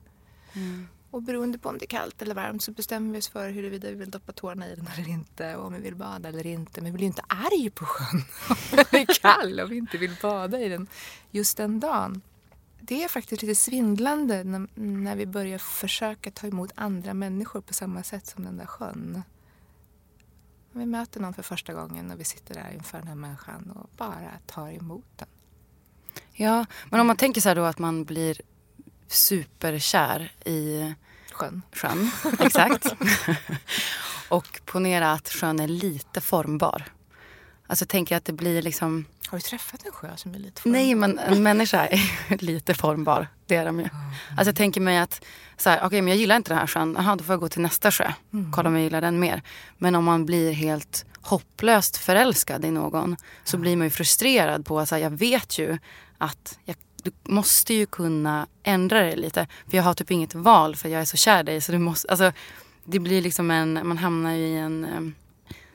Mm. 0.52 0.88
Och 1.10 1.22
beroende 1.22 1.58
på 1.58 1.68
om 1.68 1.78
det 1.78 1.84
är 1.84 1.98
kallt 1.98 2.22
eller 2.22 2.34
varmt 2.34 2.62
så 2.62 2.72
bestämmer 2.72 3.12
vi 3.12 3.18
oss 3.18 3.28
för 3.28 3.50
huruvida 3.50 3.88
vi 3.88 3.94
vill 3.94 4.10
doppa 4.10 4.32
tårna 4.32 4.68
i 4.68 4.74
den 4.74 4.88
eller 4.94 5.08
inte 5.08 5.56
och 5.56 5.66
om 5.66 5.72
vi 5.72 5.80
vill 5.80 5.96
bada 5.96 6.28
eller 6.28 6.46
inte. 6.46 6.80
Men 6.80 6.92
vi 6.92 6.96
blir 6.96 7.06
inte 7.06 7.22
arg 7.28 7.70
på 7.70 7.84
sjön 7.84 8.22
om 8.48 8.56
den 8.70 9.00
är 9.00 9.20
kall 9.20 9.60
och 9.60 9.72
vi 9.72 9.76
inte 9.76 9.98
vill 9.98 10.16
bada 10.22 10.60
i 10.60 10.68
den 10.68 10.86
just 11.30 11.56
den 11.56 11.80
dagen. 11.80 12.22
Det 12.84 13.04
är 13.04 13.08
faktiskt 13.08 13.42
lite 13.42 13.54
svindlande 13.54 14.44
när, 14.44 14.68
när 14.74 15.16
vi 15.16 15.26
börjar 15.26 15.58
försöka 15.58 16.30
ta 16.30 16.46
emot 16.46 16.72
andra 16.74 17.14
människor 17.14 17.60
på 17.60 17.74
samma 17.74 18.02
sätt 18.02 18.26
som 18.26 18.44
den 18.44 18.56
där 18.56 18.66
sjön. 18.66 19.22
Vi 20.72 20.86
möter 20.86 21.20
någon 21.20 21.34
för 21.34 21.42
första 21.42 21.72
gången 21.72 22.10
och 22.10 22.20
vi 22.20 22.24
sitter 22.24 22.54
där 22.54 22.70
inför 22.74 22.98
den 22.98 23.08
här 23.08 23.14
människan 23.14 23.70
och 23.70 23.90
bara 23.96 24.30
tar 24.46 24.70
emot 24.70 25.04
den. 25.16 25.28
Ja, 26.32 26.66
men 26.90 27.00
om 27.00 27.06
man 27.06 27.16
tänker 27.16 27.40
så 27.40 27.48
här 27.48 27.56
då 27.56 27.64
att 27.64 27.78
man 27.78 28.04
blir 28.04 28.40
superkär 29.06 30.32
i 30.44 30.94
sjön. 31.32 31.62
sjön 31.72 32.10
exakt. 32.38 32.86
och 34.28 34.60
ponera 34.64 35.12
att 35.12 35.28
sjön 35.28 35.60
är 35.60 35.68
lite 35.68 36.20
formbar. 36.20 36.92
Alltså 37.66 37.86
tänker 37.86 38.16
att 38.16 38.24
det 38.24 38.32
blir 38.32 38.62
liksom... 38.62 39.04
Har 39.32 39.38
du 39.38 39.42
träffat 39.42 39.84
en 39.84 39.92
sjö 39.92 40.16
som 40.16 40.34
är 40.34 40.38
lite 40.38 40.62
formbar? 40.62 40.78
Nej, 40.78 40.94
men 40.94 41.18
en 41.18 41.42
människa 41.42 41.86
är 41.86 42.36
lite 42.42 42.74
formbar. 42.74 43.28
Det 43.46 43.56
är 43.56 43.64
de 43.64 43.80
ju. 43.80 43.84
Mm. 43.84 43.96
Alltså 44.30 44.48
jag 44.48 44.56
tänker 44.56 44.80
mig 44.80 44.98
att, 44.98 45.24
så 45.56 45.70
här, 45.70 45.86
okay, 45.86 46.02
men 46.02 46.08
jag 46.08 46.16
gillar 46.16 46.36
inte 46.36 46.50
den 46.50 46.58
här 46.58 46.66
sjön. 46.66 46.94
Jaha, 46.98 47.16
då 47.16 47.24
får 47.24 47.32
jag 47.32 47.40
gå 47.40 47.48
till 47.48 47.62
nästa 47.62 47.90
sjö. 47.90 48.12
Mm. 48.32 48.52
Kolla 48.52 48.68
om 48.68 48.74
jag 48.74 48.84
gillar 48.84 49.00
den 49.00 49.18
mer. 49.18 49.42
Men 49.78 49.94
om 49.94 50.04
man 50.04 50.26
blir 50.26 50.52
helt 50.52 51.04
hopplöst 51.20 51.96
förälskad 51.96 52.64
i 52.64 52.70
någon 52.70 53.16
så 53.44 53.58
blir 53.58 53.76
man 53.76 53.86
ju 53.86 53.90
frustrerad 53.90 54.66
på 54.66 54.80
att 54.80 54.90
jag 54.90 55.10
vet 55.10 55.58
ju 55.58 55.78
att 56.18 56.58
jag 56.64 56.76
du 57.02 57.10
måste 57.22 57.74
ju 57.74 57.86
kunna 57.86 58.46
ändra 58.62 59.02
det 59.02 59.16
lite. 59.16 59.46
För 59.70 59.76
jag 59.76 59.84
har 59.84 59.94
typ 59.94 60.10
inget 60.10 60.34
val 60.34 60.76
för 60.76 60.88
jag 60.88 61.00
är 61.00 61.04
så 61.04 61.16
kär 61.16 61.40
i 61.40 61.42
dig. 61.42 61.60
Så 61.60 61.72
du 61.72 61.78
måste, 61.78 62.08
alltså, 62.08 62.32
det 62.84 62.98
blir 62.98 63.22
liksom 63.22 63.50
en, 63.50 63.80
man 63.88 63.98
hamnar 63.98 64.32
ju 64.32 64.46
i 64.46 64.56
en 64.56 65.14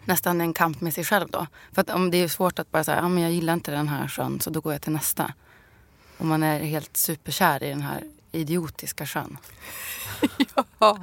nästan 0.08 0.42
en 0.42 0.54
kamp 0.54 0.82
med 0.82 0.94
sig 0.94 1.04
själv 1.04 1.28
då. 1.30 1.48
För 1.72 1.82
att 1.82 1.90
om 1.90 2.12
det 2.12 2.18
är 2.18 2.28
svårt 2.28 2.60
att 2.60 2.72
bara 2.72 2.84
säga, 2.84 2.98
ja 2.98 3.08
men 3.08 3.24
jag 3.24 3.32
gillar 3.32 3.54
inte 3.54 3.72
den 3.72 3.88
här 3.88 4.08
sjön 4.08 4.40
så 4.40 4.50
då 4.50 4.62
går 4.62 4.74
jag 4.74 4.82
till 4.82 4.92
nästa. 4.92 5.34
Om 6.18 6.28
man 6.28 6.44
är 6.44 6.60
helt 6.60 6.98
superkär 6.98 7.64
i 7.64 7.70
den 7.70 7.82
här 7.82 8.04
idiotiska 8.32 9.06
sjön. 9.06 9.38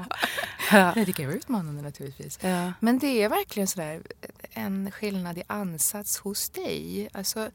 ja, 0.70 0.92
det 0.94 1.12
kan 1.12 1.26
vara 1.26 1.36
utmanande 1.36 1.82
naturligtvis. 1.82 2.38
Ja. 2.42 2.72
Men 2.80 2.98
det 2.98 3.22
är 3.22 3.28
verkligen 3.28 3.66
sådär 3.66 4.02
en 4.50 4.90
skillnad 4.90 5.38
i 5.38 5.42
ansats 5.46 6.18
hos 6.18 6.50
dig. 6.50 7.08
Alltså, 7.12 7.50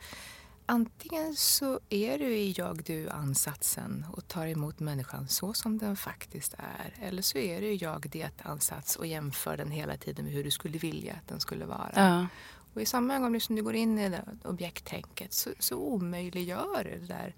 antingen 0.69 1.35
så 1.35 1.79
är 1.89 2.19
du 2.19 2.25
i 2.25 2.53
jag-du-ansatsen 2.57 4.05
och 4.11 4.27
tar 4.27 4.47
emot 4.47 4.79
människan 4.79 5.27
så 5.27 5.53
som 5.53 5.77
den 5.77 5.95
faktiskt 5.95 6.53
är. 6.53 7.07
Eller 7.07 7.21
så 7.21 7.37
är 7.37 7.61
du 7.61 7.67
i 7.67 7.75
jag-det-ansats 7.75 8.95
och 8.95 9.07
jämför 9.07 9.57
den 9.57 9.71
hela 9.71 9.97
tiden 9.97 10.25
med 10.25 10.33
hur 10.33 10.43
du 10.43 10.51
skulle 10.51 10.77
vilja 10.77 11.13
att 11.13 11.27
den 11.27 11.39
skulle 11.39 11.65
vara. 11.65 11.91
Ja. 11.95 12.27
Och 12.73 12.81
i 12.81 12.85
samma 12.85 13.15
ögonblick 13.15 13.43
som 13.43 13.55
du 13.55 13.63
går 13.63 13.75
in 13.75 13.99
i 13.99 14.09
det 14.09 14.23
objekttänket 14.43 15.33
så, 15.33 15.49
så 15.59 15.75
omöjliggör 15.75 16.83
det 16.83 17.07
där 17.07 17.35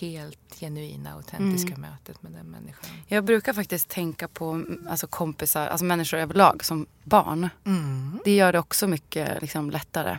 helt 0.00 0.54
genuina, 0.60 1.12
autentiska 1.12 1.74
mm. 1.74 1.80
mötet 1.80 2.22
med 2.22 2.32
den 2.32 2.46
människan. 2.50 2.90
Jag 3.06 3.24
brukar 3.24 3.52
faktiskt 3.52 3.88
tänka 3.88 4.28
på 4.28 4.64
alltså 4.88 5.06
kompisar, 5.06 5.66
alltså 5.66 5.84
människor 5.84 6.18
överlag 6.18 6.64
som 6.64 6.86
barn. 7.04 7.48
Mm. 7.64 8.18
Det 8.24 8.34
gör 8.34 8.52
det 8.52 8.58
också 8.58 8.86
mycket 8.86 9.42
liksom, 9.42 9.70
lättare 9.70 10.18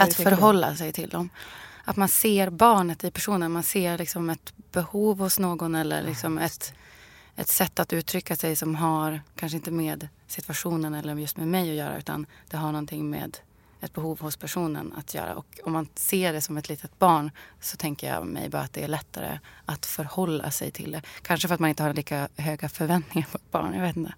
att 0.00 0.14
förhålla 0.14 0.76
sig 0.76 0.92
till 0.92 1.08
dem. 1.08 1.30
Att 1.84 1.96
man 1.96 2.08
ser 2.08 2.50
barnet 2.50 3.04
i 3.04 3.10
personen. 3.10 3.52
Man 3.52 3.62
ser 3.62 3.98
liksom 3.98 4.30
ett 4.30 4.52
behov 4.72 5.18
hos 5.18 5.38
någon 5.38 5.74
eller 5.74 6.02
liksom 6.02 6.38
ett, 6.38 6.74
ett 7.36 7.48
sätt 7.48 7.78
att 7.78 7.92
uttrycka 7.92 8.36
sig 8.36 8.56
som 8.56 8.74
har 8.74 9.20
kanske 9.36 9.56
inte 9.56 9.70
med 9.70 10.08
situationen 10.26 10.94
eller 10.94 11.14
just 11.14 11.36
med 11.36 11.48
mig 11.48 11.70
att 11.70 11.76
göra 11.76 11.98
utan 11.98 12.26
det 12.50 12.56
har 12.56 12.72
någonting 12.72 13.10
med 13.10 13.38
ett 13.80 13.92
behov 13.92 14.20
hos 14.20 14.36
personen 14.36 14.92
att 14.96 15.14
göra. 15.14 15.34
Och 15.34 15.60
om 15.64 15.72
man 15.72 15.88
ser 15.94 16.32
det 16.32 16.40
som 16.40 16.56
ett 16.56 16.68
litet 16.68 16.98
barn 16.98 17.30
så 17.60 17.76
tänker 17.76 18.14
jag 18.14 18.26
mig 18.26 18.48
bara 18.48 18.62
att 18.62 18.72
det 18.72 18.84
är 18.84 18.88
lättare 18.88 19.38
att 19.64 19.86
förhålla 19.86 20.50
sig 20.50 20.70
till 20.70 20.90
det. 20.90 21.02
Kanske 21.22 21.48
för 21.48 21.54
att 21.54 21.60
man 21.60 21.70
inte 21.70 21.82
har 21.82 21.94
lika 21.94 22.28
höga 22.36 22.68
förväntningar 22.68 23.28
på 23.32 23.38
ett 23.38 23.50
barn. 23.50 23.74
Jag 23.74 23.82
vet 23.82 23.96
inte. 23.96 24.14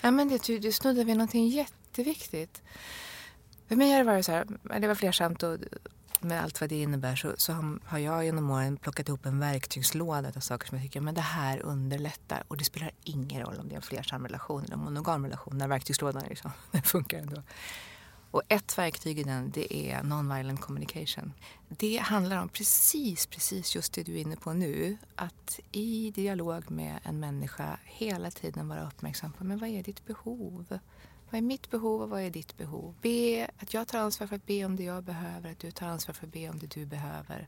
Ja, 0.00 0.10
men 0.10 0.28
det, 0.28 0.58
du 0.58 0.72
snuddar 0.72 1.04
vid 1.04 1.16
någonting 1.16 1.48
jätteviktigt. 1.48 2.62
För 3.68 3.76
mig 3.76 3.90
har 3.90 3.98
det 3.98 4.04
varit 4.04 4.26
så 4.26 4.32
här, 4.32 4.46
det 4.80 4.88
var 4.88 4.94
flersamt 4.94 5.42
och 5.42 5.58
med 6.20 6.42
allt 6.42 6.60
vad 6.60 6.70
det 6.70 6.82
innebär 6.82 7.16
så, 7.16 7.32
så 7.36 7.78
har 7.84 7.98
jag 7.98 8.24
genom 8.24 8.50
åren 8.50 8.76
plockat 8.76 9.08
ihop 9.08 9.26
en 9.26 9.38
verktygslåda 9.38 10.28
av 10.36 10.40
saker 10.40 10.66
som 10.68 10.78
jag 10.78 10.84
tycker 10.84 11.00
men 11.00 11.14
det 11.14 11.20
här 11.20 11.62
underlättar. 11.62 12.42
Och 12.48 12.56
det 12.56 12.64
spelar 12.64 12.90
ingen 13.04 13.42
roll 13.42 13.58
om 13.60 13.68
det 13.68 13.74
är 13.74 13.76
en 13.76 13.82
flersam 13.82 14.22
relation 14.26 14.64
eller 14.64 14.74
en 14.74 14.80
monogam 14.80 15.24
relation. 15.24 15.58
När 15.58 15.68
verktygslådan 15.68 16.24
liksom, 16.28 16.50
den 16.70 16.82
funkar 16.82 17.18
ändå. 17.18 17.42
Och 18.30 18.42
ett 18.48 18.78
verktyg 18.78 19.18
i 19.18 19.22
den 19.22 19.50
det 19.50 19.74
är 19.74 20.02
non-violent 20.02 20.60
communication. 20.60 21.32
Det 21.68 21.96
handlar 21.96 22.42
om 22.42 22.48
precis, 22.48 23.26
precis 23.26 23.74
just 23.74 23.92
det 23.92 24.02
du 24.02 24.14
är 24.14 24.20
inne 24.20 24.36
på 24.36 24.52
nu. 24.52 24.96
Att 25.14 25.60
i 25.72 26.10
dialog 26.10 26.70
med 26.70 26.98
en 27.02 27.20
människa 27.20 27.78
hela 27.84 28.30
tiden 28.30 28.68
vara 28.68 28.86
uppmärksam 28.86 29.32
på 29.32 29.44
men 29.44 29.58
vad 29.58 29.68
är 29.68 29.82
ditt 29.82 30.06
behov? 30.06 30.78
Vad 31.30 31.38
är 31.38 31.42
mitt 31.42 31.70
behov 31.70 32.02
och 32.02 32.08
vad 32.08 32.22
är 32.22 32.30
ditt 32.30 32.56
behov? 32.56 32.94
Be, 33.02 33.50
att 33.58 33.74
jag 33.74 33.88
tar 33.88 33.98
ansvar 33.98 34.26
för 34.26 34.36
att 34.36 34.46
be 34.46 34.64
om 34.64 34.76
det 34.76 34.84
jag 34.84 35.04
behöver, 35.04 35.50
att 35.50 35.58
du 35.58 35.70
tar 35.70 35.86
ansvar 35.86 36.14
för 36.14 36.26
att 36.26 36.32
be 36.32 36.48
om 36.48 36.58
det 36.58 36.66
du 36.66 36.86
behöver. 36.86 37.46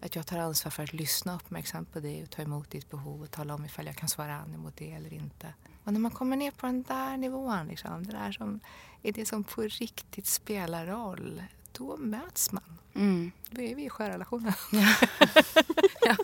Att 0.00 0.16
jag 0.16 0.26
tar 0.26 0.38
ansvar 0.38 0.70
för 0.70 0.82
att 0.82 0.92
lyssna 0.92 1.36
uppmärksamt 1.36 1.92
på 1.92 2.00
dig 2.00 2.22
och 2.22 2.30
ta 2.30 2.42
emot 2.42 2.70
ditt 2.70 2.90
behov 2.90 3.22
och 3.22 3.30
tala 3.30 3.54
om 3.54 3.64
ifall 3.64 3.86
jag 3.86 3.96
kan 3.96 4.08
svara 4.08 4.36
an 4.36 4.54
emot 4.54 4.76
det 4.76 4.92
eller 4.92 5.12
inte. 5.12 5.54
Och 5.84 5.92
när 5.92 6.00
man 6.00 6.10
kommer 6.10 6.36
ner 6.36 6.50
på 6.50 6.66
den 6.66 6.82
där 6.82 7.16
nivån, 7.16 7.66
liksom, 7.66 8.06
det 8.06 8.12
där 8.12 8.32
som 8.32 8.60
är 9.02 9.12
det 9.12 9.26
som 9.26 9.44
på 9.44 9.62
riktigt 9.62 10.26
spelar 10.26 10.86
roll, 10.86 11.42
då 11.72 11.96
möts 11.96 12.52
man. 12.52 12.78
Mm. 12.94 13.32
Då 13.50 13.62
är 13.62 13.74
vi 13.74 13.84
i 13.84 13.90
sjörelationen. 13.90 14.52
Ja. 14.72 14.96
ja. 16.00 16.16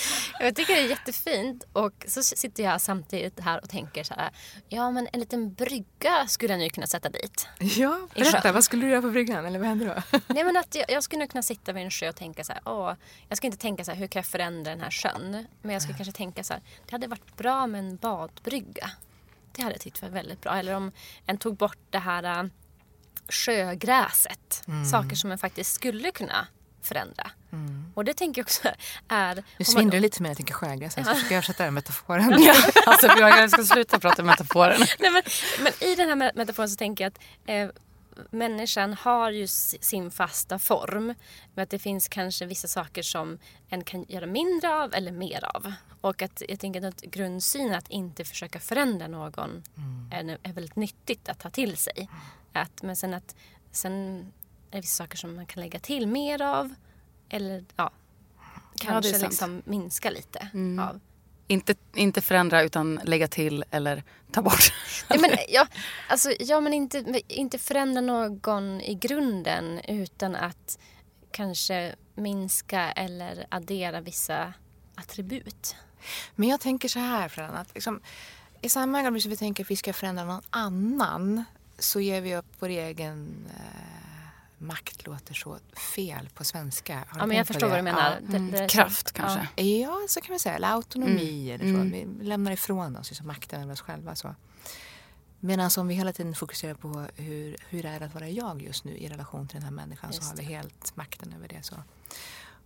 Jag 0.40 0.56
tycker 0.56 0.74
det 0.74 0.80
är 0.80 0.88
jättefint 0.88 1.64
och 1.72 2.04
så 2.06 2.22
sitter 2.22 2.62
jag 2.62 2.80
samtidigt 2.80 3.40
här 3.40 3.60
och 3.62 3.68
tänker 3.68 4.04
så 4.04 4.14
här. 4.14 4.30
Ja 4.68 4.90
men 4.90 5.08
en 5.12 5.20
liten 5.20 5.54
brygga 5.54 6.26
skulle 6.28 6.52
jag 6.52 6.60
nu 6.60 6.68
kunna 6.68 6.86
sätta 6.86 7.08
dit. 7.08 7.48
Ja, 7.58 8.08
berätta. 8.14 8.52
Vad 8.52 8.64
skulle 8.64 8.86
du 8.86 8.90
göra 8.90 9.02
på 9.02 9.10
bryggan? 9.10 9.46
Eller 9.46 9.58
vad 9.58 9.68
händer 9.68 9.86
då? 9.86 10.18
Nej 10.34 10.44
men 10.44 10.56
att 10.56 10.74
jag, 10.74 10.84
jag 10.88 11.02
skulle 11.02 11.26
kunna 11.26 11.42
sitta 11.42 11.72
vid 11.72 11.84
en 11.84 11.90
sjö 11.90 12.08
och 12.08 12.16
tänka 12.16 12.44
så 12.44 12.52
här. 12.52 12.62
Åh, 12.64 12.92
jag 13.28 13.38
ska 13.38 13.46
inte 13.46 13.58
tänka 13.58 13.84
så 13.84 13.90
här, 13.90 13.98
hur 13.98 14.06
kan 14.06 14.20
jag 14.20 14.26
förändra 14.26 14.70
den 14.70 14.80
här 14.80 14.90
sjön? 14.90 15.46
Men 15.62 15.72
jag 15.72 15.82
skulle 15.82 15.94
ja. 15.94 15.96
kanske 15.96 16.16
tänka 16.16 16.44
så 16.44 16.52
här. 16.52 16.62
Det 16.86 16.92
hade 16.92 17.06
varit 17.06 17.36
bra 17.36 17.66
med 17.66 17.78
en 17.78 17.96
badbrygga. 17.96 18.90
Det 19.52 19.62
hade 19.62 19.74
jag 19.74 19.80
tyckt 19.80 20.02
var 20.02 20.08
väldigt 20.08 20.40
bra. 20.40 20.56
Eller 20.56 20.74
om 20.74 20.92
en 21.26 21.38
tog 21.38 21.56
bort 21.56 21.78
det 21.90 21.98
här 21.98 22.44
äh, 22.44 22.50
sjögräset. 23.28 24.64
Mm. 24.68 24.84
Saker 24.84 25.16
som 25.16 25.28
man 25.28 25.38
faktiskt 25.38 25.74
skulle 25.74 26.10
kunna 26.10 26.46
förändra. 26.86 27.30
Mm. 27.52 27.92
Och 27.94 28.04
det 28.04 28.14
tänker 28.14 28.40
jag 28.40 28.44
också 28.44 28.68
är... 29.08 29.44
Nu 29.58 29.64
svindlar 29.64 29.96
man... 29.96 30.02
lite 30.02 30.16
för 30.16 30.22
mig 30.22 30.28
när 30.28 30.30
jag 30.30 30.36
tänker 30.36 30.54
skäggas. 30.54 30.96
Jag 30.96 31.06
ska 31.06 31.14
försöka 31.14 31.34
översätta 31.34 31.64
den 31.64 31.74
metaforen. 31.74 32.32
alltså, 32.86 33.06
jag 33.06 33.50
ska 33.50 33.64
sluta 33.64 33.98
prata 33.98 34.22
metaforen. 34.22 34.80
Nej, 34.98 35.10
men, 35.10 35.22
men, 35.62 35.72
i 35.90 35.94
den 35.94 36.08
här 36.08 36.32
metaforen 36.34 36.68
så 36.68 36.76
tänker 36.76 37.04
jag 37.04 37.12
att 37.12 37.20
eh, 37.46 37.82
människan 38.30 38.94
har 38.94 39.30
ju 39.30 39.46
sin 39.46 40.10
fasta 40.10 40.58
form. 40.58 41.14
Men 41.54 41.62
att 41.62 41.70
det 41.70 41.78
finns 41.78 42.08
kanske 42.08 42.46
vissa 42.46 42.68
saker 42.68 43.02
som 43.02 43.38
en 43.68 43.84
kan 43.84 44.04
göra 44.08 44.26
mindre 44.26 44.74
av 44.74 44.94
eller 44.94 45.12
mer 45.12 45.44
av. 45.44 45.72
Och 46.00 46.22
att 46.22 46.42
jag 46.48 46.60
tänker 46.60 46.84
att 46.84 47.00
grundsynen 47.00 47.74
att 47.74 47.88
inte 47.88 48.24
försöka 48.24 48.60
förändra 48.60 49.06
någon 49.08 49.62
mm. 49.76 50.30
är, 50.30 50.38
är 50.42 50.52
väldigt 50.52 50.76
nyttigt 50.76 51.28
att 51.28 51.38
ta 51.38 51.50
till 51.50 51.76
sig. 51.76 51.94
Mm. 51.96 52.22
Att, 52.52 52.82
men 52.82 52.96
sen 52.96 53.14
att 53.14 53.34
sen 53.70 54.26
är 54.70 54.76
det 54.76 54.80
vissa 54.80 55.04
saker 55.04 55.16
som 55.16 55.36
man 55.36 55.46
kan 55.46 55.60
lägga 55.60 55.78
till 55.78 56.06
mer 56.06 56.42
av. 56.42 56.74
Eller 57.28 57.64
ja, 57.76 57.90
kanske 58.76 59.12
ja, 59.12 59.26
liksom 59.26 59.62
minska 59.64 60.10
lite 60.10 60.48
mm. 60.54 60.88
av. 60.88 61.00
Inte, 61.48 61.74
inte 61.94 62.20
förändra 62.20 62.62
utan 62.62 63.00
lägga 63.04 63.28
till 63.28 63.64
eller 63.70 64.02
ta 64.32 64.42
bort. 64.42 64.72
ja, 65.08 65.16
men, 65.20 65.30
ja, 65.48 65.66
alltså, 66.08 66.32
ja, 66.40 66.60
men 66.60 66.72
inte, 66.72 67.22
inte 67.28 67.58
förändra 67.58 68.00
någon 68.00 68.80
i 68.80 68.94
grunden 68.94 69.80
utan 69.88 70.36
att 70.36 70.78
kanske 71.30 71.94
minska 72.14 72.92
eller 72.92 73.46
addera 73.48 74.00
vissa 74.00 74.52
attribut. 74.94 75.76
Men 76.34 76.48
jag 76.48 76.60
tänker 76.60 76.88
så 76.88 76.98
här, 76.98 77.28
Fran, 77.28 77.54
att 77.54 77.74
liksom, 77.74 78.00
i 78.60 78.68
samma 78.68 79.00
ögonblick 79.00 79.22
som 79.22 79.30
vi 79.30 79.36
tänker 79.36 79.64
att 79.64 79.70
vi 79.70 79.76
ska 79.76 79.92
förändra 79.92 80.24
någon 80.24 80.42
annan 80.50 81.44
så 81.78 82.00
ger 82.00 82.20
vi 82.20 82.36
upp 82.36 82.46
vår 82.58 82.68
egen 82.68 83.46
eh, 83.56 84.05
makt 84.58 85.06
låter 85.06 85.34
så 85.34 85.58
fel 85.94 86.28
på 86.34 86.44
svenska. 86.44 87.04
Har 87.08 87.20
ja, 87.20 87.26
men 87.26 87.36
jag 87.36 87.46
förstår 87.46 87.68
vad 87.68 87.78
du 87.78 87.82
menar. 87.82 88.20
Ja. 88.22 88.36
Mm. 88.36 88.50
Det, 88.50 88.68
Kraft 88.68 89.12
kanske? 89.12 89.48
Ja. 89.56 89.62
ja, 89.62 89.98
så 90.08 90.20
kan 90.20 90.32
man 90.32 90.40
säga. 90.40 90.54
Eller 90.54 90.68
autonomi. 90.68 91.50
Mm. 91.50 91.54
Eller 91.54 91.74
så. 91.74 91.80
Mm. 91.80 92.18
Vi 92.18 92.24
lämnar 92.24 92.52
ifrån 92.52 92.96
oss 92.96 93.10
liksom, 93.10 93.26
makten 93.26 93.62
över 93.62 93.72
oss 93.72 93.80
själva. 93.80 94.14
Så. 94.14 94.34
Medan 95.40 95.70
om 95.78 95.88
vi 95.88 95.94
hela 95.94 96.12
tiden 96.12 96.34
fokuserar 96.34 96.74
på 96.74 97.06
hur, 97.16 97.56
hur 97.68 97.82
det 97.82 97.88
är 97.88 98.00
att 98.00 98.14
vara 98.14 98.28
jag 98.28 98.62
just 98.62 98.84
nu 98.84 98.96
i 98.96 99.08
relation 99.08 99.48
till 99.48 99.54
den 99.56 99.64
här 99.64 99.70
människan 99.70 100.10
just 100.10 100.22
så 100.22 100.28
har 100.28 100.36
vi 100.36 100.42
helt 100.42 100.96
makten 100.96 101.32
över 101.32 101.48
det. 101.48 101.62
Så. 101.62 101.76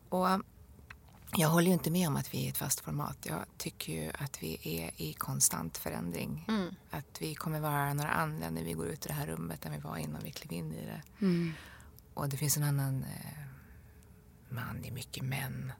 Och 0.09 0.29
jag 1.37 1.49
håller 1.49 1.67
ju 1.67 1.73
inte 1.73 1.91
med 1.91 2.09
om 2.09 2.17
att 2.17 2.35
vi 2.35 2.39
är 2.39 2.43
i 2.43 2.49
ett 2.49 2.59
fast 2.59 2.81
format. 2.81 3.17
Jag 3.23 3.45
tycker 3.57 3.93
ju 3.93 4.11
att 4.19 4.43
vi 4.43 4.59
är 4.63 5.03
i 5.03 5.13
konstant 5.13 5.79
förändring. 5.79 6.45
Mm. 6.49 6.75
Att 6.91 7.17
vi 7.21 7.35
kommer 7.35 7.61
vara 7.61 7.95
några 7.95 8.11
andra 8.11 8.51
när 8.51 8.65
vi 8.65 8.73
går 8.73 8.87
ut 8.87 9.07
i 9.07 9.09
det 9.09 9.15
här 9.15 9.27
rummet 9.27 9.67
än 9.67 9.73
vi 9.73 9.79
var 9.79 9.97
innan 9.97 10.23
vi 10.25 10.31
klev 10.31 10.53
in 10.53 10.73
i 10.73 10.87
det. 10.87 11.03
Mm. 11.21 11.53
Och 12.15 12.29
det 12.29 12.37
finns 12.37 12.57
en 12.57 12.63
annan 12.63 13.05
eh, 13.05 13.41
man, 14.49 14.83
det 14.83 14.89
är 14.89 14.93
mycket 14.93 15.25
män. 15.25 15.73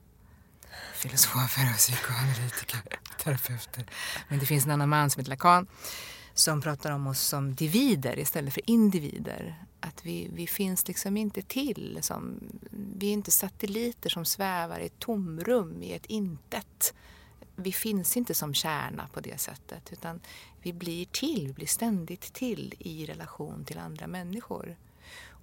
Filosofer 0.93 1.69
och 1.71 1.77
psykoanalytiker, 1.77 2.81
terapeuter. 3.23 3.85
Men 4.29 4.39
det 4.39 4.45
finns 4.45 4.65
en 4.65 4.71
annan 4.71 4.89
man 4.89 5.09
som 5.09 5.19
heter 5.19 5.29
Lacan 5.29 5.67
som 6.33 6.61
pratar 6.61 6.91
om 6.91 7.07
oss 7.07 7.21
som 7.21 7.55
divider 7.55 8.19
istället 8.19 8.53
för 8.53 8.69
individer. 8.69 9.65
Att 9.79 10.05
vi, 10.05 10.29
vi 10.33 10.47
finns 10.47 10.87
liksom 10.87 11.17
inte 11.17 11.41
till. 11.41 11.99
Som, 12.01 12.39
vi 12.71 13.07
är 13.07 13.13
inte 13.13 13.31
satelliter 13.31 14.09
som 14.09 14.25
svävar 14.25 14.79
i 14.79 14.85
ett 14.85 14.99
tomrum, 14.99 15.83
i 15.83 15.93
ett 15.93 16.05
intet. 16.05 16.93
Vi 17.55 17.71
finns 17.71 18.17
inte 18.17 18.33
som 18.33 18.53
kärna 18.53 19.07
på 19.13 19.19
det 19.19 19.39
sättet 19.39 19.93
utan 19.93 20.19
vi 20.61 20.73
blir 20.73 21.05
till, 21.05 21.47
vi 21.47 21.53
blir 21.53 21.67
ständigt 21.67 22.33
till 22.33 22.73
i 22.79 23.05
relation 23.05 23.65
till 23.65 23.77
andra 23.77 24.07
människor. 24.07 24.77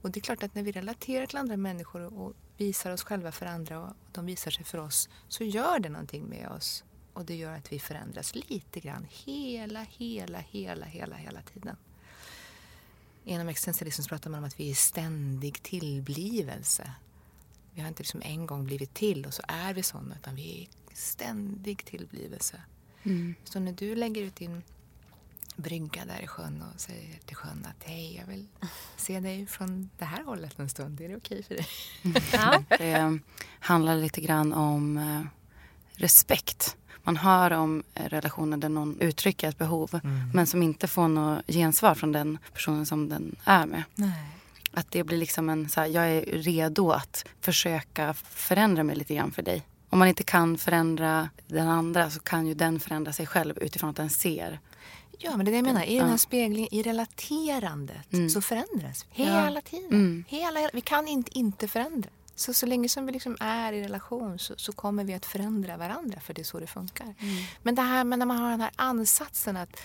Och 0.02 0.10
det 0.10 0.18
är 0.18 0.22
klart 0.22 0.42
att 0.42 0.54
när 0.54 0.62
vi 0.62 0.72
relaterar 0.72 1.26
till 1.26 1.36
andra 1.36 1.56
människor 1.56 2.14
och 2.14 2.32
visar 2.56 2.90
oss 2.90 3.02
själva 3.02 3.32
för 3.32 3.46
andra 3.46 3.80
och 3.80 3.94
de 4.12 4.26
visar 4.26 4.50
sig 4.50 4.64
för 4.64 4.78
oss 4.78 5.08
så 5.28 5.44
gör 5.44 5.78
det 5.78 5.88
någonting 5.88 6.24
med 6.24 6.48
oss. 6.48 6.84
Och 7.12 7.24
det 7.24 7.34
gör 7.34 7.52
att 7.52 7.72
vi 7.72 7.78
förändras 7.78 8.34
lite 8.34 8.80
grann 8.80 9.06
hela, 9.10 9.82
hela, 9.82 10.38
hela, 10.38 10.86
hela, 10.86 11.16
hela 11.16 11.42
tiden. 11.42 11.76
Inom 13.24 13.48
existentialism 13.48 14.02
pratar 14.02 14.30
man 14.30 14.38
om 14.38 14.44
att 14.44 14.60
vi 14.60 14.70
är 14.70 14.74
ständig 14.74 15.62
tillblivelse. 15.62 16.92
Vi 17.74 17.80
har 17.80 17.88
inte 17.88 18.02
liksom 18.02 18.22
en 18.24 18.46
gång 18.46 18.64
blivit 18.64 18.94
till 18.94 19.26
och 19.26 19.34
så 19.34 19.42
är 19.48 19.74
vi 19.74 19.82
sådana 19.82 20.14
utan 20.16 20.34
vi 20.34 20.62
är 20.62 20.96
ständig 20.96 21.84
tillblivelse. 21.84 22.62
Mm. 23.02 23.34
Så 23.44 23.60
när 23.60 23.72
du 23.72 23.94
lägger 23.94 24.22
ut 24.22 24.36
din 24.36 24.62
brygga 25.58 26.04
där 26.04 26.20
i 26.22 26.26
sjön 26.26 26.62
och 26.62 26.80
säger 26.80 27.18
till 27.26 27.36
sjön 27.36 27.66
att 27.70 27.88
hej, 27.88 28.16
jag 28.16 28.26
vill 28.26 28.46
se 28.96 29.20
dig 29.20 29.46
från 29.46 29.90
det 29.98 30.04
här 30.04 30.24
hållet 30.24 30.58
en 30.58 30.68
stund. 30.68 31.00
Är 31.00 31.08
det 31.08 31.16
okej 31.16 31.42
för 31.42 31.54
dig? 31.54 31.66
Ja. 32.32 32.62
det 32.78 33.18
handlar 33.58 33.96
lite 33.96 34.20
grann 34.20 34.52
om 34.52 34.96
eh, 34.96 35.22
respekt 35.92 36.76
man 37.08 37.16
hör 37.16 37.50
om 37.50 37.82
relationer 37.94 38.56
där 38.56 38.68
någon 38.68 39.00
uttrycker 39.00 39.48
ett 39.48 39.58
behov 39.58 40.00
mm. 40.04 40.30
men 40.34 40.46
som 40.46 40.62
inte 40.62 40.88
får 40.88 41.08
något 41.08 41.46
gensvar 41.46 41.94
från 41.94 42.12
den 42.12 42.38
personen 42.52 42.86
som 42.86 43.08
den 43.08 43.36
är 43.44 43.66
med. 43.66 43.82
Nej. 43.94 44.24
Att 44.72 44.90
det 44.90 45.04
blir 45.04 45.18
liksom 45.18 45.48
en 45.48 45.68
så 45.68 45.80
här, 45.80 45.86
jag 45.88 46.10
är 46.10 46.22
redo 46.22 46.90
att 46.90 47.24
försöka 47.40 48.14
förändra 48.14 48.82
mig 48.82 48.96
lite 48.96 49.14
grann 49.14 49.32
för 49.32 49.42
dig. 49.42 49.66
Om 49.88 49.98
man 49.98 50.08
inte 50.08 50.22
kan 50.22 50.58
förändra 50.58 51.28
den 51.46 51.68
andra 51.68 52.10
så 52.10 52.20
kan 52.20 52.46
ju 52.46 52.54
den 52.54 52.80
förändra 52.80 53.12
sig 53.12 53.26
själv 53.26 53.58
utifrån 53.58 53.90
att 53.90 53.96
den 53.96 54.10
ser. 54.10 54.60
Ja, 55.18 55.36
men 55.36 55.46
det 55.46 55.50
är 55.50 55.52
det 55.52 55.56
jag 55.56 55.64
menar. 55.64 55.84
I 55.84 55.98
den 55.98 56.08
här 56.08 56.16
speglingen, 56.16 56.74
i 56.74 56.82
relaterandet 56.82 58.12
mm. 58.12 58.30
så 58.30 58.40
förändras 58.40 59.06
vi 59.14 59.24
hela 59.24 59.50
ja. 59.50 59.60
tiden. 59.60 59.90
Mm. 59.90 60.24
Hela, 60.28 60.70
vi 60.72 60.80
kan 60.80 61.08
inte 61.08 61.38
inte 61.38 61.68
förändra. 61.68 62.10
Så, 62.34 62.52
så 62.52 62.66
länge 62.66 62.88
som 62.88 63.06
vi 63.06 63.12
liksom 63.12 63.36
är 63.40 63.72
i 63.72 63.82
relation 63.82 64.38
så, 64.38 64.54
så, 64.56 64.72
kommer 64.72 65.04
vi 65.04 65.14
att 65.14 65.26
förändra 65.26 65.76
varandra 65.76 66.20
för 66.20 66.34
det 66.34 66.42
är 66.42 66.44
så 66.44 66.60
det 66.60 66.66
funkar. 66.66 67.04
Mm. 67.04 67.44
Men 67.62 67.74
det 67.74 67.82
här 67.82 68.04
men 68.04 68.18
när 68.18 68.26
man 68.26 68.36
har 68.36 68.50
den 68.50 68.60
här 68.60 68.70
ansatsen 68.76 69.56
att 69.56 69.80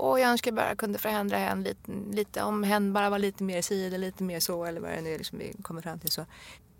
Åh, 0.00 0.20
jag 0.20 0.30
önskar 0.30 0.52
bara 0.52 0.74
kunde 0.74 0.98
förändra 0.98 1.36
henne 1.38 1.62
lite, 1.68 1.92
lite 2.12 2.42
om 2.42 2.62
hen 2.62 2.92
bara 2.92 3.10
var 3.10 3.18
lite 3.18 3.42
mer 3.44 3.62
si 3.62 3.86
eller 3.86 3.98
lite 3.98 4.22
mer 4.22 4.40
så 4.40 4.64
eller 4.64 4.80
vad 4.80 4.90
det 4.90 5.00
nu 5.00 5.14
är 5.14 5.18
liksom 5.18 5.38
vi 5.38 5.52
kommer 5.62 5.82
fram 5.82 5.98
till. 5.98 6.10
så. 6.10 6.26